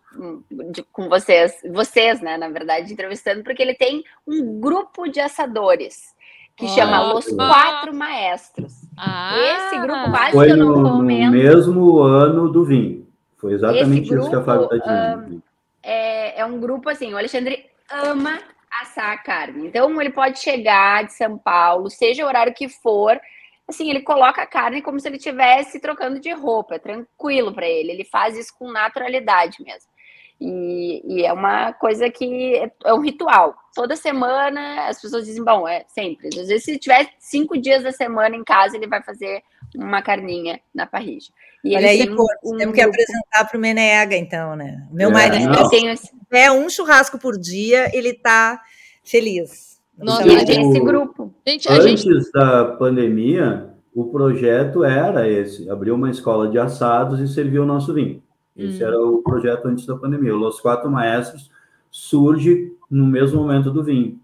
de, 0.70 0.82
com 0.92 1.08
vocês, 1.08 1.54
vocês, 1.72 2.20
né, 2.20 2.36
na 2.36 2.48
verdade, 2.48 2.92
entrevistando, 2.92 3.42
porque 3.42 3.62
ele 3.62 3.74
tem 3.74 4.04
um 4.26 4.60
grupo 4.60 5.08
de 5.08 5.18
assadores 5.18 6.14
que 6.56 6.66
oh, 6.66 6.68
chama 6.68 7.12
Los 7.12 7.26
Quatro 7.28 7.94
Maestros. 7.94 8.72
Ah, 8.96 9.34
Esse 9.36 9.78
grupo 9.78 10.10
quase 10.10 10.32
foi 10.32 10.46
que 10.46 10.52
eu 10.52 10.56
não 10.56 10.76
no, 10.76 10.90
comento. 10.90 11.26
no 11.26 11.30
mesmo 11.32 12.00
ano 12.00 12.50
do 12.50 12.64
vinho. 12.64 13.06
Foi 13.36 13.52
exatamente 13.52 14.08
grupo, 14.08 14.22
isso 14.22 14.30
que 14.30 14.36
a 14.36 14.42
Fábio 14.42 14.64
está 14.64 14.76
dizendo. 14.76 15.36
Um, 15.36 15.42
é, 15.82 16.40
é 16.40 16.44
um 16.44 16.58
grupo 16.58 16.88
assim, 16.88 17.12
o 17.12 17.18
Alexandre 17.18 17.66
ama 17.90 18.38
assar 18.82 19.12
a 19.12 19.18
carne. 19.18 19.66
Então 19.66 20.00
ele 20.00 20.10
pode 20.10 20.38
chegar 20.38 21.04
de 21.04 21.12
São 21.12 21.38
Paulo, 21.38 21.90
seja 21.90 22.24
o 22.24 22.28
horário 22.28 22.54
que 22.54 22.68
for, 22.68 23.20
assim, 23.68 23.90
ele 23.90 24.02
coloca 24.02 24.42
a 24.42 24.46
carne 24.46 24.82
como 24.82 25.00
se 25.00 25.08
ele 25.08 25.16
estivesse 25.16 25.80
trocando 25.80 26.20
de 26.20 26.32
roupa, 26.32 26.76
é 26.76 26.78
tranquilo 26.78 27.52
para 27.52 27.66
ele. 27.66 27.90
Ele 27.90 28.04
faz 28.04 28.36
isso 28.36 28.54
com 28.58 28.70
naturalidade 28.70 29.62
mesmo. 29.62 29.90
E, 30.38 31.02
e, 31.04 31.24
é 31.24 31.32
uma 31.32 31.72
coisa 31.72 32.10
que 32.10 32.54
é, 32.56 32.70
é, 32.84 32.92
um 32.92 33.00
ritual. 33.00 33.56
Toda 33.74 33.96
semana 33.96 34.86
as 34.86 35.00
pessoas 35.00 35.24
dizem, 35.24 35.42
bom, 35.42 35.66
é 35.66 35.84
sempre. 35.88 36.28
Às 36.28 36.48
vezes, 36.48 36.64
se 36.64 36.78
tiver 36.78 37.08
cinco 37.18 37.58
dias 37.58 37.82
da 37.82 37.90
semana 37.90 38.36
em 38.36 38.44
casa, 38.44 38.76
ele 38.76 38.86
vai 38.86 39.02
fazer 39.02 39.42
uma 39.74 40.02
carninha 40.02 40.60
na 40.74 40.86
parrilha. 40.86 41.28
E 41.64 41.74
Olha 41.74 41.88
aí, 41.88 42.06
pô, 42.14 42.24
um, 42.44 42.56
temos 42.58 42.74
que 42.74 42.82
apresentar 42.82 43.44
para 43.48 43.56
o 43.56 43.60
Menega, 43.60 44.14
então, 44.14 44.54
né? 44.54 44.86
Meu 44.92 45.08
é, 45.08 45.12
marido, 45.12 45.68
se 45.70 46.12
é 46.30 46.52
um 46.52 46.68
churrasco 46.68 47.18
por 47.18 47.38
dia, 47.38 47.90
ele 47.96 48.10
está 48.10 48.60
feliz. 49.02 49.75
Nossa, 49.98 50.26
então, 50.26 50.44
tem 50.44 50.70
esse 50.70 50.80
grupo. 50.80 51.32
Gente, 51.46 51.68
antes 51.70 52.02
gente... 52.02 52.32
da 52.32 52.64
pandemia, 52.64 53.70
o 53.94 54.04
projeto 54.06 54.84
era 54.84 55.28
esse: 55.28 55.70
abrir 55.70 55.90
uma 55.90 56.10
escola 56.10 56.48
de 56.48 56.58
assados 56.58 57.18
e 57.20 57.26
servir 57.26 57.60
o 57.60 57.66
nosso 57.66 57.94
vinho. 57.94 58.22
Esse 58.56 58.82
hum. 58.82 58.86
era 58.86 59.00
o 59.00 59.22
projeto 59.22 59.66
antes 59.66 59.86
da 59.86 59.96
pandemia. 59.96 60.34
O 60.34 60.38
Los 60.38 60.60
Quatro 60.60 60.90
Maestros 60.90 61.50
surge 61.90 62.72
no 62.90 63.06
mesmo 63.06 63.40
momento 63.40 63.70
do 63.70 63.82
vinho. 63.82 64.18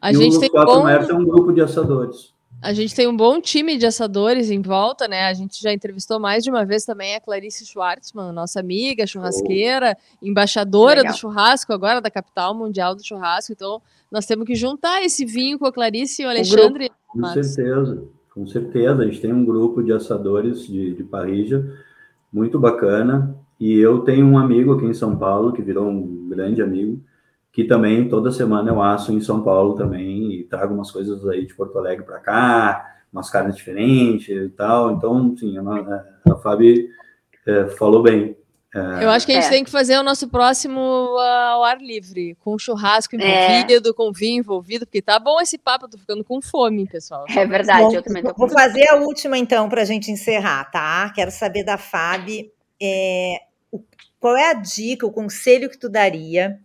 A 0.00 0.12
e 0.12 0.14
gente 0.14 0.36
o 0.36 0.40
Los 0.40 0.48
Quatro 0.48 0.74
bom... 0.74 0.82
Maestros 0.84 1.10
é 1.10 1.14
um 1.14 1.24
grupo 1.24 1.52
de 1.52 1.60
assadores. 1.60 2.32
A 2.62 2.74
gente 2.74 2.94
tem 2.94 3.08
um 3.08 3.16
bom 3.16 3.40
time 3.40 3.78
de 3.78 3.86
assadores 3.86 4.50
em 4.50 4.60
volta, 4.60 5.08
né? 5.08 5.24
A 5.24 5.32
gente 5.32 5.62
já 5.62 5.72
entrevistou 5.72 6.20
mais 6.20 6.44
de 6.44 6.50
uma 6.50 6.64
vez 6.64 6.84
também 6.84 7.16
a 7.16 7.20
Clarice 7.20 7.64
Schwartzman, 7.64 8.32
nossa 8.32 8.60
amiga 8.60 9.06
churrasqueira, 9.06 9.96
oh. 9.96 10.26
embaixadora 10.26 10.96
Legal. 10.96 11.12
do 11.12 11.18
churrasco 11.18 11.72
agora 11.72 12.00
da 12.00 12.10
capital 12.10 12.54
mundial 12.54 12.94
do 12.94 13.04
churrasco. 13.04 13.52
Então, 13.52 13.80
nós 14.10 14.26
temos 14.26 14.46
que 14.46 14.54
juntar 14.54 15.02
esse 15.02 15.24
vinho 15.24 15.58
com 15.58 15.64
a 15.64 15.72
Clarice 15.72 16.22
e 16.22 16.26
o 16.26 16.28
Alexandre. 16.28 16.90
Com 17.08 17.24
certeza, 17.24 18.04
com 18.34 18.46
certeza. 18.46 19.02
A 19.02 19.04
gente 19.06 19.20
tem 19.20 19.32
um 19.32 19.44
grupo 19.44 19.82
de 19.82 19.92
assadores 19.92 20.66
de, 20.66 20.94
de 20.94 21.04
parrija 21.04 21.64
muito 22.32 22.58
bacana. 22.58 23.34
E 23.58 23.78
eu 23.78 24.00
tenho 24.00 24.26
um 24.26 24.38
amigo 24.38 24.72
aqui 24.72 24.84
em 24.84 24.94
São 24.94 25.16
Paulo 25.16 25.52
que 25.52 25.62
virou 25.62 25.88
um 25.88 26.28
grande 26.28 26.62
amigo, 26.62 27.00
que 27.52 27.64
também 27.64 28.08
toda 28.08 28.30
semana 28.30 28.70
eu 28.70 28.80
aço 28.80 29.12
em 29.12 29.20
São 29.20 29.42
Paulo 29.42 29.74
também 29.74 30.32
e 30.32 30.44
trago 30.44 30.74
umas 30.74 30.90
coisas 30.90 31.26
aí 31.28 31.46
de 31.46 31.54
Porto 31.54 31.78
Alegre 31.78 32.04
para 32.04 32.20
cá, 32.20 32.96
umas 33.12 33.28
carnes 33.28 33.56
diferentes 33.56 34.28
e 34.28 34.48
tal. 34.50 34.92
Então, 34.92 35.36
sim, 35.36 35.56
a, 35.58 36.32
a 36.32 36.36
Fabi 36.36 36.88
é, 37.46 37.66
falou 37.68 38.02
bem. 38.02 38.36
É... 38.72 39.04
Eu 39.04 39.10
acho 39.10 39.26
que 39.26 39.32
a 39.32 39.34
gente 39.34 39.46
é. 39.46 39.50
tem 39.50 39.64
que 39.64 39.70
fazer 39.70 39.98
o 39.98 40.02
nosso 40.04 40.28
próximo 40.28 40.80
uh, 40.80 41.18
ao 41.18 41.64
ar 41.64 41.78
livre, 41.80 42.36
com 42.38 42.56
churrasco 42.56 43.16
envolvido, 43.16 43.90
é. 43.90 43.92
com 43.92 44.12
vinho 44.12 44.38
envolvido, 44.38 44.86
porque 44.86 45.02
tá 45.02 45.18
bom 45.18 45.40
esse 45.40 45.58
papo, 45.58 45.88
tô 45.88 45.98
ficando 45.98 46.22
com 46.22 46.40
fome, 46.40 46.86
pessoal. 46.86 47.24
É 47.28 47.44
verdade, 47.44 47.82
bom, 47.82 47.94
eu 47.94 48.02
também 48.02 48.22
tô 48.22 48.32
com 48.32 48.46
Vou 48.46 48.48
fazer 48.48 48.88
a 48.90 48.96
última 48.96 49.36
então 49.36 49.68
para 49.68 49.82
a 49.82 49.84
gente 49.84 50.12
encerrar, 50.12 50.70
tá? 50.70 51.10
Quero 51.12 51.32
saber 51.32 51.64
da 51.64 51.76
Fabi 51.76 52.52
é, 52.80 53.40
qual 54.20 54.36
é 54.36 54.50
a 54.50 54.54
dica, 54.54 55.04
o 55.04 55.10
conselho 55.10 55.68
que 55.68 55.78
tu 55.78 55.88
daria 55.88 56.56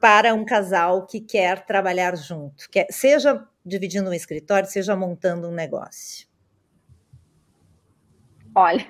para 0.00 0.34
um 0.34 0.44
casal 0.44 1.06
que 1.06 1.20
quer 1.20 1.66
trabalhar 1.66 2.16
junto, 2.16 2.68
quer, 2.70 2.86
seja 2.90 3.46
dividindo 3.64 4.08
um 4.08 4.14
escritório, 4.14 4.68
seja 4.68 4.96
montando 4.96 5.46
um 5.46 5.52
negócio? 5.52 6.26
Olha, 8.54 8.86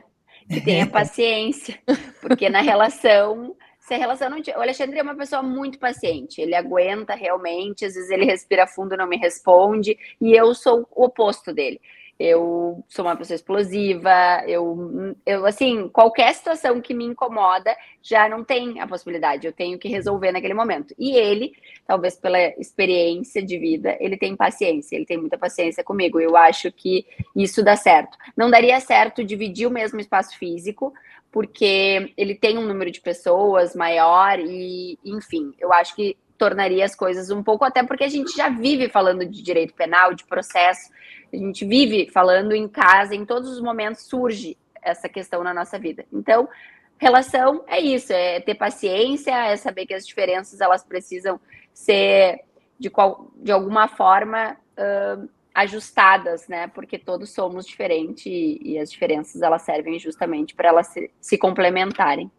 que 0.48 0.60
tenha 0.60 0.86
paciência, 0.88 1.78
porque 2.20 2.48
na 2.48 2.60
relação, 2.60 3.56
se 3.80 3.92
a 3.92 3.98
relação 3.98 4.30
não 4.30 4.38
O 4.38 4.62
Alexandre 4.62 5.00
é 5.00 5.02
uma 5.02 5.16
pessoa 5.16 5.42
muito 5.42 5.80
paciente, 5.80 6.40
ele 6.40 6.54
aguenta 6.54 7.14
realmente, 7.16 7.84
às 7.84 7.94
vezes 7.94 8.10
ele 8.10 8.24
respira 8.24 8.66
fundo 8.66 8.94
e 8.94 8.96
não 8.96 9.08
me 9.08 9.16
responde, 9.16 9.98
e 10.20 10.32
eu 10.32 10.54
sou 10.54 10.88
o 10.92 11.04
oposto 11.04 11.52
dele 11.52 11.80
eu 12.20 12.84
sou 12.86 13.06
uma 13.06 13.16
pessoa 13.16 13.34
explosiva, 13.34 14.44
eu, 14.46 15.16
eu, 15.24 15.46
assim, 15.46 15.88
qualquer 15.88 16.34
situação 16.34 16.78
que 16.78 16.92
me 16.92 17.06
incomoda 17.06 17.74
já 18.02 18.28
não 18.28 18.44
tem 18.44 18.78
a 18.78 18.86
possibilidade, 18.86 19.46
eu 19.46 19.54
tenho 19.54 19.78
que 19.78 19.88
resolver 19.88 20.30
naquele 20.30 20.52
momento. 20.52 20.94
E 20.98 21.16
ele, 21.16 21.54
talvez 21.86 22.16
pela 22.16 22.38
experiência 22.60 23.42
de 23.42 23.56
vida, 23.56 23.96
ele 23.98 24.18
tem 24.18 24.36
paciência, 24.36 24.96
ele 24.96 25.06
tem 25.06 25.16
muita 25.16 25.38
paciência 25.38 25.82
comigo. 25.82 26.20
Eu 26.20 26.36
acho 26.36 26.70
que 26.70 27.06
isso 27.34 27.64
dá 27.64 27.74
certo. 27.74 28.18
Não 28.36 28.50
daria 28.50 28.78
certo 28.80 29.24
dividir 29.24 29.66
o 29.66 29.70
mesmo 29.70 29.98
espaço 29.98 30.36
físico, 30.36 30.92
porque 31.32 32.12
ele 32.18 32.34
tem 32.34 32.58
um 32.58 32.66
número 32.66 32.90
de 32.90 33.00
pessoas 33.00 33.74
maior 33.74 34.38
e, 34.38 34.98
enfim, 35.02 35.54
eu 35.58 35.72
acho 35.72 35.96
que 35.96 36.18
tornaria 36.40 36.86
as 36.86 36.96
coisas 36.96 37.30
um 37.30 37.42
pouco, 37.42 37.66
até 37.66 37.82
porque 37.82 38.02
a 38.02 38.08
gente 38.08 38.34
já 38.34 38.48
vive 38.48 38.88
falando 38.88 39.26
de 39.26 39.42
direito 39.42 39.74
penal, 39.74 40.14
de 40.14 40.24
processo, 40.24 40.90
a 41.30 41.36
gente 41.36 41.66
vive 41.66 42.10
falando 42.10 42.52
em 42.52 42.66
casa, 42.66 43.14
em 43.14 43.26
todos 43.26 43.50
os 43.50 43.60
momentos 43.60 44.08
surge 44.08 44.56
essa 44.80 45.06
questão 45.06 45.44
na 45.44 45.52
nossa 45.52 45.78
vida. 45.78 46.06
Então, 46.10 46.48
relação 46.96 47.62
é 47.66 47.78
isso, 47.78 48.10
é 48.10 48.40
ter 48.40 48.54
paciência, 48.54 49.32
é 49.32 49.54
saber 49.54 49.84
que 49.84 49.92
as 49.92 50.06
diferenças 50.06 50.62
elas 50.62 50.82
precisam 50.82 51.38
ser 51.74 52.40
de, 52.78 52.88
qual, 52.88 53.30
de 53.36 53.52
alguma 53.52 53.86
forma 53.86 54.56
uh, 54.78 55.28
ajustadas, 55.54 56.48
né? 56.48 56.68
Porque 56.68 56.98
todos 56.98 57.34
somos 57.34 57.66
diferentes 57.66 58.24
e, 58.24 58.60
e, 58.62 58.78
as 58.78 58.90
diferenças 58.90 59.42
elas 59.42 59.60
servem 59.60 59.98
justamente 59.98 60.54
para 60.54 60.70
elas 60.70 60.86
se, 60.86 61.10
se 61.20 61.36
complementarem. 61.36 62.30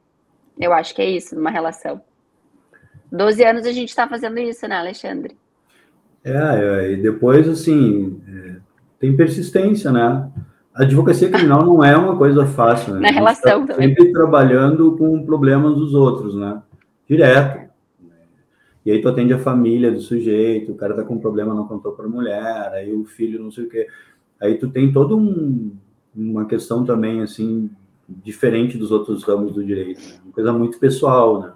Eu 0.60 0.74
acho 0.74 0.96
que 0.96 1.04
é 1.04 1.06
isso 1.06 1.36
numa 1.36 1.52
relação. 1.52 2.02
12 3.12 3.44
anos 3.44 3.66
a 3.66 3.72
gente 3.72 3.90
está 3.90 4.08
fazendo 4.08 4.40
isso, 4.40 4.68
né, 4.68 4.76
Alexandre? 4.76 5.36
É, 6.24 6.32
é, 6.32 6.92
e 6.94 6.98
depois, 6.98 7.48
assim, 7.50 8.22
é, 8.28 8.56
tem 9.00 9.16
persistência, 9.16 9.92
né? 9.92 10.30
A 10.74 10.84
advocacia 10.84 11.30
criminal 11.30 11.66
não 11.66 11.84
é 11.84 11.98
uma 11.98 12.16
coisa 12.16 12.46
fácil, 12.46 12.94
né? 12.94 13.02
Na 13.02 13.12
relação 13.12 13.66
tá 13.66 13.74
também. 13.74 13.90
Sempre 13.90 14.14
trabalhando 14.14 14.96
com 14.98 15.26
problemas 15.26 15.76
dos 15.76 15.94
outros, 15.94 16.36
né? 16.36 16.62
Direto. 17.10 17.70
E 18.86 18.92
aí 18.92 19.02
tu 19.02 19.10
atende 19.10 19.34
a 19.34 19.40
família 19.40 19.92
do 19.92 20.00
sujeito, 20.00 20.72
o 20.72 20.76
cara 20.76 20.96
tá 20.96 21.04
com 21.04 21.16
um 21.16 21.20
problema, 21.20 21.54
não 21.54 21.68
contou 21.68 21.92
para 21.92 22.06
a 22.06 22.10
mulher, 22.10 22.72
aí 22.74 22.92
o 22.94 23.04
filho 23.04 23.44
não 23.44 23.52
sei 23.52 23.66
o 23.66 23.70
quê. 23.70 23.88
Aí 24.40 24.56
tu 24.56 24.70
tem 24.70 24.92
toda 24.92 25.16
um, 25.16 25.76
uma 26.16 26.46
questão 26.46 26.84
também, 26.84 27.22
assim, 27.22 27.70
diferente 28.08 28.78
dos 28.78 28.92
outros 28.92 29.24
ramos 29.24 29.54
do 29.54 29.64
direito. 29.64 30.00
Né? 30.00 30.16
Uma 30.24 30.34
coisa 30.34 30.54
muito 30.54 30.80
pessoal, 30.80 31.42
né? 31.42 31.54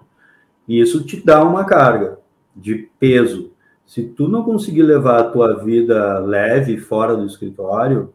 E 0.68 0.80
isso 0.80 1.04
te 1.04 1.24
dá 1.24 1.44
uma 1.44 1.66
carga 1.66 2.20
de 2.56 2.90
peso. 3.00 3.52
Se 3.86 4.04
tu 4.04 4.28
não 4.28 4.44
conseguir 4.44 4.84
levar 4.84 5.20
a 5.20 5.30
tua 5.30 5.64
vida 5.64 6.20
leve 6.20 6.78
fora 6.78 7.16
do 7.16 7.26
escritório, 7.26 8.14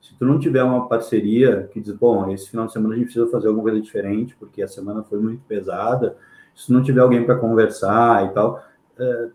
se 0.00 0.14
tu 0.14 0.24
não 0.24 0.38
tiver 0.38 0.62
uma 0.62 0.88
parceria 0.88 1.68
que 1.72 1.80
diz, 1.80 1.92
bom, 1.92 2.30
esse 2.30 2.48
final 2.48 2.66
de 2.66 2.72
semana 2.72 2.94
a 2.94 2.96
gente 2.96 3.06
precisa 3.06 3.26
fazer 3.26 3.48
alguma 3.48 3.64
coisa 3.64 3.80
diferente, 3.80 4.36
porque 4.38 4.62
a 4.62 4.68
semana 4.68 5.02
foi 5.02 5.18
muito 5.18 5.42
pesada, 5.46 6.16
se 6.54 6.72
não 6.72 6.82
tiver 6.82 7.00
alguém 7.00 7.24
para 7.24 7.36
conversar 7.36 8.26
e 8.26 8.28
tal, 8.30 8.62
é, 8.98 9.28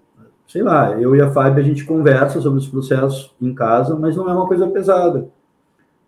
sei 0.47 0.63
lá, 0.63 0.99
eu 0.99 1.15
e 1.15 1.21
a 1.21 1.29
Fábio 1.31 1.61
a 1.61 1.65
gente 1.65 1.85
conversa 1.85 2.39
sobre 2.39 2.59
os 2.59 2.67
processos 2.67 3.35
em 3.41 3.53
casa, 3.53 3.95
mas 3.95 4.15
não 4.15 4.29
é 4.29 4.33
uma 4.33 4.47
coisa 4.47 4.67
pesada 4.67 5.29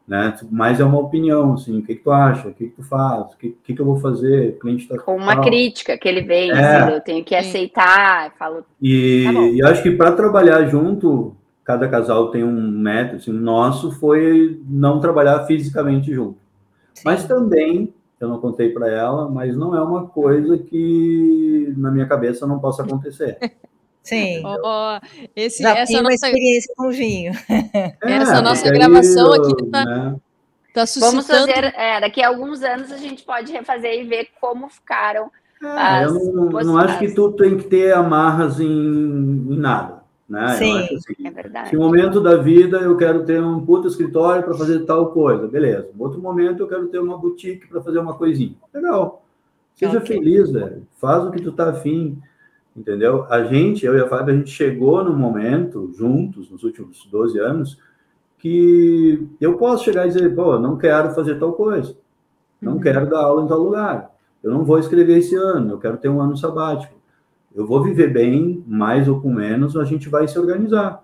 né? 0.07 0.33
Mas 0.49 0.79
é 0.79 0.85
uma 0.85 0.99
opinião, 0.99 1.53
assim, 1.53 1.79
o 1.79 1.83
que, 1.83 1.95
que 1.95 2.03
tu 2.03 2.11
acha, 2.11 2.47
o 2.47 2.53
que, 2.53 2.67
que 2.67 2.75
tu 2.75 2.83
faz, 2.83 3.33
o 3.33 3.37
que, 3.37 3.57
que, 3.61 3.73
que 3.73 3.81
eu 3.81 3.85
vou 3.85 3.97
fazer, 3.97 4.51
o 4.51 4.59
cliente 4.59 4.87
tá... 4.87 4.97
Com 4.97 5.17
uma 5.17 5.35
tal. 5.35 5.43
crítica 5.43 5.97
que 5.97 6.07
ele 6.07 6.21
vem, 6.21 6.49
é. 6.51 6.53
assim, 6.53 6.93
eu 6.93 7.01
tenho 7.01 7.25
que 7.25 7.35
aceitar, 7.35 8.33
falo... 8.39 8.63
E, 8.81 9.25
tá 9.25 9.33
e 9.33 9.61
acho 9.63 9.83
que 9.83 9.91
para 9.91 10.13
trabalhar 10.13 10.65
junto, 10.67 11.35
cada 11.63 11.89
casal 11.89 12.31
tem 12.31 12.43
um 12.43 12.71
método, 12.71 13.17
assim, 13.17 13.31
o 13.31 13.33
nosso 13.33 13.91
foi 13.91 14.61
não 14.65 15.01
trabalhar 15.01 15.45
fisicamente 15.45 16.13
junto, 16.13 16.37
Sim. 16.93 17.01
mas 17.03 17.27
também 17.27 17.93
eu 18.19 18.29
não 18.29 18.39
contei 18.39 18.69
para 18.69 18.89
ela, 18.89 19.29
mas 19.29 19.55
não 19.55 19.75
é 19.75 19.81
uma 19.81 20.07
coisa 20.07 20.57
que 20.57 21.73
na 21.77 21.91
minha 21.91 22.07
cabeça 22.07 22.47
não 22.47 22.59
possa 22.59 22.81
acontecer. 22.81 23.37
Sim. 24.07 24.41
Oh, 24.45 24.57
oh, 24.63 24.99
esse, 25.35 25.61
Já 25.61 25.77
essa 25.77 26.01
nossa 26.01 26.15
experiência 26.15 26.73
com 26.77 26.89
vinho. 26.89 27.33
É, 28.03 28.13
essa 28.13 28.41
nossa 28.41 28.69
gravação 28.71 29.35
eu, 29.35 29.43
aqui 29.43 29.69
tá, 29.69 29.85
né? 29.85 30.15
tá 30.73 30.85
suscitando... 30.85 31.11
Vamos 31.11 31.27
fazer, 31.27 31.73
é, 31.75 31.99
daqui 31.99 32.23
a 32.23 32.27
alguns 32.29 32.63
anos 32.63 32.91
a 32.91 32.97
gente 32.97 33.23
pode 33.23 33.51
refazer 33.51 33.99
e 33.99 34.03
ver 34.03 34.29
como 34.39 34.69
ficaram 34.69 35.29
é, 35.61 36.05
eu 36.05 36.13
não, 36.13 36.49
não, 36.49 36.77
acho 36.77 36.99
que 36.99 37.11
tu 37.11 37.31
tem 37.31 37.57
que 37.57 37.63
ter 37.63 37.91
amarras 37.91 38.59
em, 38.59 38.65
em 38.67 39.57
nada. 39.57 40.03
Né? 40.29 40.47
Sim, 40.55 40.83
assim, 40.83 41.25
é 41.25 41.31
verdade. 41.31 41.69
Se 41.69 41.77
um 41.77 41.79
momento 41.79 42.21
da 42.21 42.35
vida 42.35 42.77
eu 42.77 42.95
quero 42.97 43.25
ter 43.25 43.41
um 43.41 43.65
puto 43.65 43.87
escritório 43.87 44.43
para 44.43 44.53
fazer 44.53 44.85
tal 44.85 45.11
coisa, 45.11 45.47
beleza. 45.47 45.89
No 45.95 46.03
outro 46.03 46.21
momento 46.21 46.61
eu 46.61 46.67
quero 46.67 46.87
ter 46.87 46.99
uma 46.99 47.17
boutique 47.17 47.65
para 47.67 47.81
fazer 47.81 47.99
uma 47.99 48.13
coisinha. 48.13 48.55
Legal. 48.73 49.23
Seja 49.73 49.97
okay. 49.99 50.17
feliz, 50.17 50.51
velho. 50.51 50.85
Faz 50.99 51.23
o 51.23 51.31
que 51.31 51.41
tu 51.41 51.51
tá 51.51 51.69
afim. 51.69 52.21
Entendeu? 52.77 53.25
A 53.29 53.43
gente, 53.43 53.85
eu 53.85 53.97
e 53.97 54.01
a 54.01 54.07
Fábio, 54.07 54.33
a 54.33 54.37
gente 54.37 54.51
chegou 54.51 55.03
no 55.03 55.13
momento, 55.13 55.91
juntos, 55.97 56.51
nos 56.51 56.63
últimos 56.63 57.05
12 57.11 57.39
anos, 57.39 57.81
que 58.37 59.27
eu 59.41 59.57
posso 59.57 59.83
chegar 59.83 60.05
e 60.05 60.09
dizer, 60.09 60.35
pô, 60.35 60.59
não 60.59 60.77
quero 60.77 61.09
fazer 61.15 61.39
tal 61.39 61.53
coisa. 61.53 61.97
Não 62.61 62.73
uhum. 62.73 62.79
quero 62.79 63.09
dar 63.09 63.21
aula 63.21 63.43
em 63.43 63.47
tal 63.47 63.59
lugar 63.59 64.11
eu 64.43 64.51
não 64.51 64.63
vou 64.63 64.79
escrever 64.79 65.17
esse 65.17 65.35
ano, 65.35 65.71
eu 65.71 65.77
quero 65.77 65.97
ter 65.97 66.09
um 66.09 66.21
ano 66.21 66.37
sabático. 66.37 66.95
Eu 67.53 67.65
vou 67.65 67.83
viver 67.83 68.13
bem, 68.13 68.63
mais 68.67 69.07
ou 69.07 69.19
com 69.19 69.33
menos, 69.33 69.75
a 69.75 69.83
gente 69.83 70.09
vai 70.09 70.27
se 70.27 70.37
organizar. 70.37 71.03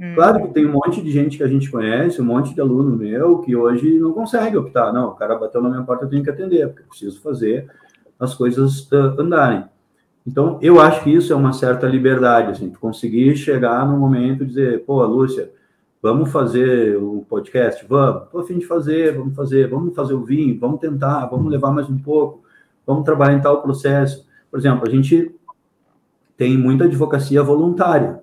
Hum. 0.00 0.14
Claro 0.14 0.42
que 0.42 0.54
tem 0.54 0.66
um 0.66 0.72
monte 0.72 1.02
de 1.02 1.10
gente 1.10 1.36
que 1.36 1.42
a 1.42 1.48
gente 1.48 1.70
conhece, 1.70 2.22
um 2.22 2.24
monte 2.24 2.54
de 2.54 2.60
aluno 2.60 2.96
meu 2.96 3.40
que 3.40 3.56
hoje 3.56 3.98
não 3.98 4.12
consegue 4.12 4.56
optar. 4.56 4.92
Não, 4.92 5.08
o 5.08 5.14
cara 5.14 5.36
bateu 5.36 5.60
na 5.60 5.68
minha 5.68 5.82
porta, 5.82 6.04
eu 6.04 6.08
tenho 6.08 6.22
que 6.22 6.30
atender, 6.30 6.68
porque 6.68 6.82
eu 6.82 6.86
preciso 6.86 7.20
fazer 7.20 7.68
as 8.18 8.34
coisas 8.34 8.90
uh, 8.92 9.20
andarem. 9.20 9.64
Então, 10.28 10.58
eu 10.60 10.80
acho 10.80 11.02
que 11.02 11.10
isso 11.10 11.32
é 11.32 11.36
uma 11.36 11.52
certa 11.52 11.86
liberdade, 11.86 12.52
assim, 12.52 12.70
tu 12.70 12.78
conseguir 12.78 13.36
chegar 13.36 13.86
no 13.88 13.98
momento 13.98 14.44
e 14.44 14.46
dizer, 14.46 14.84
pô, 14.84 15.04
Lúcia, 15.04 15.50
vamos 16.02 16.30
fazer 16.30 16.96
o 16.96 17.24
podcast? 17.28 17.84
Vamos, 17.88 18.28
tô 18.30 18.40
a 18.40 18.44
fim 18.44 18.58
de 18.58 18.66
fazer, 18.66 19.16
vamos 19.16 19.34
fazer, 19.34 19.68
vamos 19.68 19.94
fazer 19.94 20.14
o 20.14 20.24
vinho, 20.24 20.58
vamos 20.58 20.80
tentar, 20.80 21.26
vamos 21.26 21.50
levar 21.50 21.70
mais 21.70 21.88
um 21.88 21.98
pouco 21.98 22.46
vamos 22.88 23.04
trabalhar 23.04 23.34
em 23.34 23.42
tal 23.42 23.60
processo. 23.60 24.26
Por 24.50 24.58
exemplo, 24.58 24.88
a 24.88 24.90
gente 24.90 25.30
tem 26.38 26.56
muita 26.56 26.84
advocacia 26.84 27.42
voluntária. 27.42 28.22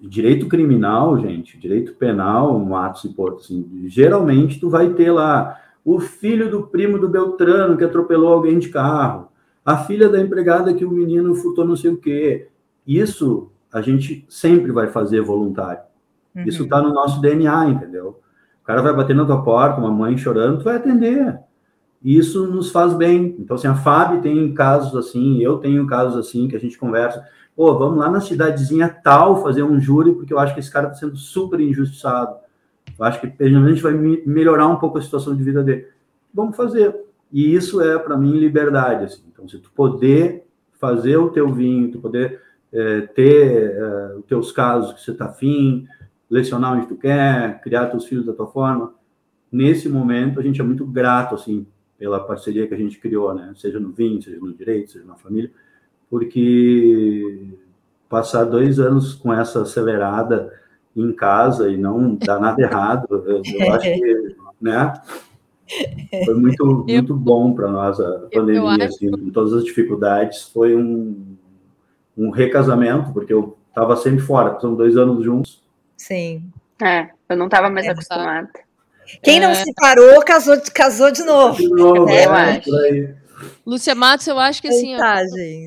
Direito 0.00 0.46
criminal, 0.46 1.18
gente, 1.18 1.58
direito 1.58 1.94
penal, 1.94 2.56
Matos 2.60 3.04
e 3.04 3.08
Porto, 3.08 3.40
assim, 3.40 3.84
geralmente 3.86 4.60
tu 4.60 4.70
vai 4.70 4.90
ter 4.94 5.10
lá 5.10 5.60
o 5.84 5.98
filho 5.98 6.50
do 6.50 6.64
primo 6.68 6.98
do 6.98 7.08
Beltrano 7.08 7.76
que 7.76 7.84
atropelou 7.84 8.32
alguém 8.32 8.58
de 8.58 8.68
carro, 8.68 9.27
a 9.72 9.84
filha 9.84 10.08
da 10.08 10.20
empregada 10.20 10.74
que 10.74 10.84
o 10.84 10.90
menino 10.90 11.34
furtou 11.34 11.66
não 11.66 11.76
sei 11.76 11.90
o 11.90 11.96
quê. 11.96 12.48
Isso 12.86 13.50
a 13.72 13.80
gente 13.80 14.24
sempre 14.28 14.72
vai 14.72 14.88
fazer 14.88 15.20
voluntário. 15.20 15.82
Uhum. 16.34 16.44
Isso 16.44 16.64
está 16.64 16.80
no 16.80 16.92
nosso 16.92 17.20
DNA, 17.20 17.68
entendeu? 17.68 18.20
O 18.62 18.64
cara 18.64 18.82
vai 18.82 18.94
bater 18.94 19.14
na 19.14 19.24
tua 19.24 19.42
porta, 19.42 19.80
uma 19.80 19.90
mãe 19.90 20.16
chorando, 20.16 20.58
tu 20.58 20.64
vai 20.64 20.76
atender 20.76 21.38
isso 22.02 22.46
nos 22.46 22.70
faz 22.70 22.94
bem. 22.94 23.36
Então, 23.38 23.56
assim, 23.56 23.66
a 23.66 23.74
Fábio 23.74 24.20
tem 24.20 24.54
casos 24.54 24.94
assim, 24.94 25.42
eu 25.42 25.58
tenho 25.58 25.86
casos 25.86 26.16
assim, 26.16 26.48
que 26.48 26.56
a 26.56 26.60
gente 26.60 26.78
conversa, 26.78 27.26
pô, 27.56 27.76
vamos 27.78 27.98
lá 27.98 28.08
na 28.08 28.20
cidadezinha 28.20 28.88
tal 28.88 29.42
fazer 29.42 29.62
um 29.62 29.80
júri, 29.80 30.14
porque 30.14 30.32
eu 30.32 30.38
acho 30.38 30.54
que 30.54 30.60
esse 30.60 30.70
cara 30.70 30.88
está 30.88 30.98
sendo 30.98 31.16
super 31.16 31.60
injustiçado. 31.60 32.36
Eu 32.98 33.04
acho 33.04 33.20
que 33.20 33.42
a 33.42 33.48
gente 33.48 33.82
vai 33.82 33.92
melhorar 33.92 34.68
um 34.68 34.76
pouco 34.76 34.98
a 34.98 35.02
situação 35.02 35.34
de 35.34 35.42
vida 35.42 35.62
dele. 35.62 35.88
Vamos 36.32 36.56
fazer. 36.56 36.94
E 37.32 37.54
isso 37.54 37.80
é, 37.80 37.98
para 37.98 38.16
mim, 38.16 38.38
liberdade. 38.38 39.04
Assim. 39.04 39.22
Então, 39.32 39.48
se 39.48 39.58
tu 39.58 39.70
poder 39.70 40.44
fazer 40.78 41.16
o 41.16 41.30
teu 41.30 41.52
vinho, 41.52 41.90
tu 41.90 41.98
poder 41.98 42.40
é, 42.72 43.00
ter 43.02 43.72
é, 43.72 44.14
os 44.16 44.24
teus 44.26 44.52
casos 44.52 44.92
que 44.94 45.02
você 45.02 45.10
está 45.10 45.26
afim, 45.26 45.86
lecionar 46.30 46.74
onde 46.74 46.86
tu 46.86 46.96
quer, 46.96 47.60
criar 47.60 47.86
teus 47.86 48.06
filhos 48.06 48.26
da 48.26 48.32
tua 48.32 48.46
forma, 48.46 48.94
nesse 49.50 49.88
momento 49.88 50.38
a 50.38 50.42
gente 50.42 50.60
é 50.60 50.64
muito 50.64 50.86
grato, 50.86 51.34
assim, 51.34 51.66
pela 51.98 52.20
parceria 52.20 52.66
que 52.66 52.74
a 52.74 52.78
gente 52.78 52.98
criou, 52.98 53.34
né? 53.34 53.52
Seja 53.56 53.80
no 53.80 53.90
vinho, 53.90 54.22
seja 54.22 54.38
no 54.38 54.52
direito, 54.52 54.92
seja 54.92 55.04
na 55.04 55.16
família, 55.16 55.50
porque 56.08 57.48
passar 58.08 58.44
dois 58.44 58.78
anos 58.78 59.14
com 59.14 59.32
essa 59.32 59.62
acelerada 59.62 60.52
em 60.96 61.12
casa 61.12 61.68
e 61.70 61.76
não 61.76 62.14
dar 62.14 62.40
nada 62.40 62.62
errado, 62.62 63.06
eu, 63.10 63.42
eu 63.44 63.72
acho 63.74 63.92
que, 63.92 64.36
né? 64.60 64.92
Foi 66.24 66.34
muito, 66.34 66.84
muito 66.88 67.14
bom 67.14 67.52
para 67.52 67.68
nós 67.68 68.00
a 68.00 68.28
pandemia, 68.32 68.86
assim, 68.86 69.10
com 69.10 69.30
todas 69.30 69.52
as 69.52 69.64
dificuldades. 69.64 70.44
Foi 70.44 70.74
um, 70.74 71.36
um 72.16 72.30
recasamento, 72.30 73.12
porque 73.12 73.32
eu 73.32 73.56
estava 73.68 73.96
sempre 73.96 74.20
fora, 74.20 74.58
são 74.60 74.74
dois 74.74 74.96
anos 74.96 75.24
juntos. 75.24 75.62
Sim. 75.96 76.42
É, 76.82 77.08
eu 77.28 77.36
não 77.36 77.46
estava 77.46 77.68
mais 77.68 77.86
é, 77.86 77.90
acostumada. 77.90 78.48
Quem 79.22 79.40
não 79.40 79.50
é... 79.50 79.54
se 79.54 79.72
parou, 79.74 80.22
casou, 80.22 80.56
casou 80.74 81.10
de 81.10 81.24
novo. 81.24 81.56
De 81.56 81.68
novo, 81.68 82.08
é, 82.08 82.26
eu 82.26 82.32
acho. 82.32 82.70
Lúcia 83.66 83.94
Matos, 83.94 84.26
eu 84.26 84.38
acho 84.38 84.60
que 84.60 84.68
assim, 84.68 84.94
ó, 84.96 84.98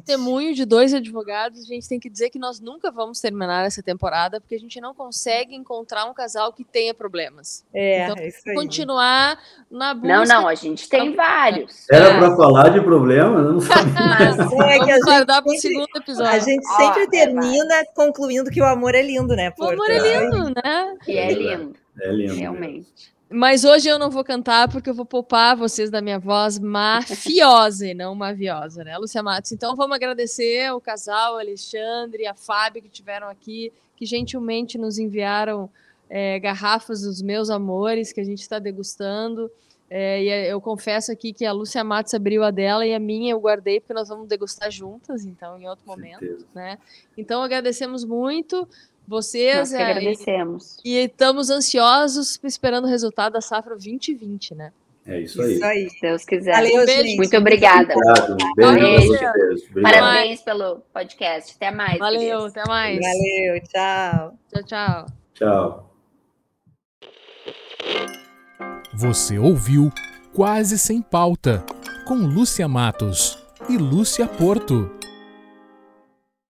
testemunho 0.05 0.53
de 0.53 0.65
dois 0.65 0.93
advogados, 0.93 1.61
a 1.61 1.65
gente 1.65 1.87
tem 1.87 1.99
que 1.99 2.09
dizer 2.09 2.29
que 2.29 2.39
nós 2.39 2.59
nunca 2.59 2.91
vamos 2.91 3.19
terminar 3.19 3.65
essa 3.65 3.81
temporada, 3.81 4.39
porque 4.39 4.55
a 4.55 4.59
gente 4.59 4.79
não 4.81 4.93
consegue 4.93 5.55
encontrar 5.55 6.05
um 6.05 6.13
casal 6.13 6.51
que 6.53 6.63
tenha 6.63 6.93
problemas. 6.93 7.65
É, 7.73 8.05
então, 8.05 8.23
isso 8.23 8.41
aí. 8.47 8.55
continuar 8.55 9.39
na 9.69 9.93
busca. 9.93 10.07
Não, 10.07 10.25
não, 10.25 10.47
a 10.47 10.55
gente 10.55 10.87
tem 10.87 11.15
vários. 11.15 11.89
Era 11.89 12.09
é. 12.09 12.19
para 12.19 12.35
falar 12.35 12.69
de 12.69 12.81
problemas, 12.81 13.43
não 13.43 13.59
sabia. 13.61 14.65
é 14.65 14.79
que 14.79 14.85
vamos 14.85 15.05
guardar 15.05 15.41
para 15.41 15.51
o 15.51 15.57
segundo 15.57 15.89
episódio. 15.95 16.31
A 16.31 16.39
gente 16.39 16.65
sempre 16.65 17.07
termina 17.07 17.75
é 17.75 17.85
concluindo 17.85 18.49
que 18.49 18.61
o 18.61 18.65
amor 18.65 18.95
é 18.95 19.01
lindo, 19.01 19.35
né? 19.35 19.51
Porto? 19.51 19.71
O 19.71 19.73
amor 19.73 19.89
é 19.89 19.99
lindo, 19.99 20.53
né? 20.63 20.97
E 21.07 21.17
é 21.17 21.33
lindo. 21.33 21.75
É 21.99 22.11
lindo. 22.11 22.35
Realmente. 22.35 23.11
Mas 23.31 23.63
hoje 23.63 23.87
eu 23.87 23.97
não 23.97 24.09
vou 24.09 24.25
cantar 24.25 24.69
porque 24.69 24.89
eu 24.89 24.93
vou 24.93 25.05
poupar 25.05 25.55
vocês 25.55 25.89
da 25.89 26.01
minha 26.01 26.19
voz 26.19 26.59
mafiosa 26.59 27.87
e 27.87 27.93
não 27.93 28.13
maviosa, 28.13 28.83
né, 28.83 28.97
Lúcia 28.97 29.23
Matos? 29.23 29.53
Então 29.53 29.73
vamos 29.73 29.95
agradecer 29.95 30.69
o 30.73 30.81
casal, 30.81 31.39
Alexandre, 31.39 32.27
a 32.27 32.33
Fábio 32.33 32.81
que 32.81 32.89
tiveram 32.89 33.29
aqui, 33.29 33.71
que 33.95 34.05
gentilmente 34.05 34.77
nos 34.77 34.99
enviaram 34.99 35.69
é, 36.09 36.39
garrafas 36.39 37.03
dos 37.03 37.21
meus 37.21 37.49
amores 37.49 38.11
que 38.11 38.19
a 38.19 38.23
gente 38.25 38.41
está 38.41 38.59
degustando. 38.59 39.49
É, 39.89 40.23
e 40.23 40.49
eu 40.49 40.59
confesso 40.59 41.11
aqui 41.11 41.31
que 41.31 41.45
a 41.45 41.51
Lúcia 41.51 41.83
Matos 41.83 42.13
abriu 42.13 42.43
a 42.43 42.51
dela 42.51 42.85
e 42.85 42.93
a 42.93 42.99
minha 42.99 43.31
eu 43.31 43.39
guardei 43.39 43.79
porque 43.79 43.93
nós 43.93 44.09
vamos 44.09 44.27
degustar 44.27 44.71
juntas, 44.71 45.25
então, 45.25 45.59
em 45.59 45.67
outro 45.67 45.85
momento. 45.85 46.45
Né? 46.53 46.77
Então, 47.17 47.41
agradecemos 47.41 48.05
muito 48.05 48.67
vocês. 49.11 49.55
Nós 49.57 49.73
é, 49.73 49.83
agradecemos. 49.83 50.77
E, 50.83 50.95
e, 50.95 51.05
estamos 51.05 51.49
ansiosos 51.49 52.39
esperando 52.43 52.85
o 52.85 52.87
resultado 52.87 53.33
da 53.33 53.41
safra 53.41 53.75
2020, 53.75 54.55
né? 54.55 54.71
É 55.05 55.19
isso 55.19 55.41
aí. 55.41 55.53
Isso 55.53 55.65
aí. 55.65 55.89
Se 55.89 56.01
Deus 56.01 56.25
quiser. 56.25 56.51
Valeu, 56.51 56.87
gente. 56.87 57.17
Muito 57.17 57.37
obrigada. 57.37 57.93
Obrigado. 57.93 58.37
Beijo. 58.55 59.11
Beijo. 59.11 59.81
Parabéns 59.81 60.41
pelo 60.41 60.81
podcast. 60.93 61.55
Até 61.55 61.71
mais. 61.71 61.99
Valeu, 61.99 62.45
até 62.45 62.63
mais. 62.67 62.99
Valeu, 62.99 63.61
tchau. 63.63 64.33
Tchau, 64.53 64.63
tchau. 64.63 65.05
Tchau. 65.33 65.91
Você 68.93 69.39
ouviu 69.39 69.91
Quase 70.33 70.77
Sem 70.77 71.01
Pauta, 71.01 71.65
com 72.05 72.15
Lúcia 72.15 72.67
Matos 72.67 73.37
e 73.67 73.77
Lúcia 73.77 74.25
Porto. 74.27 75.00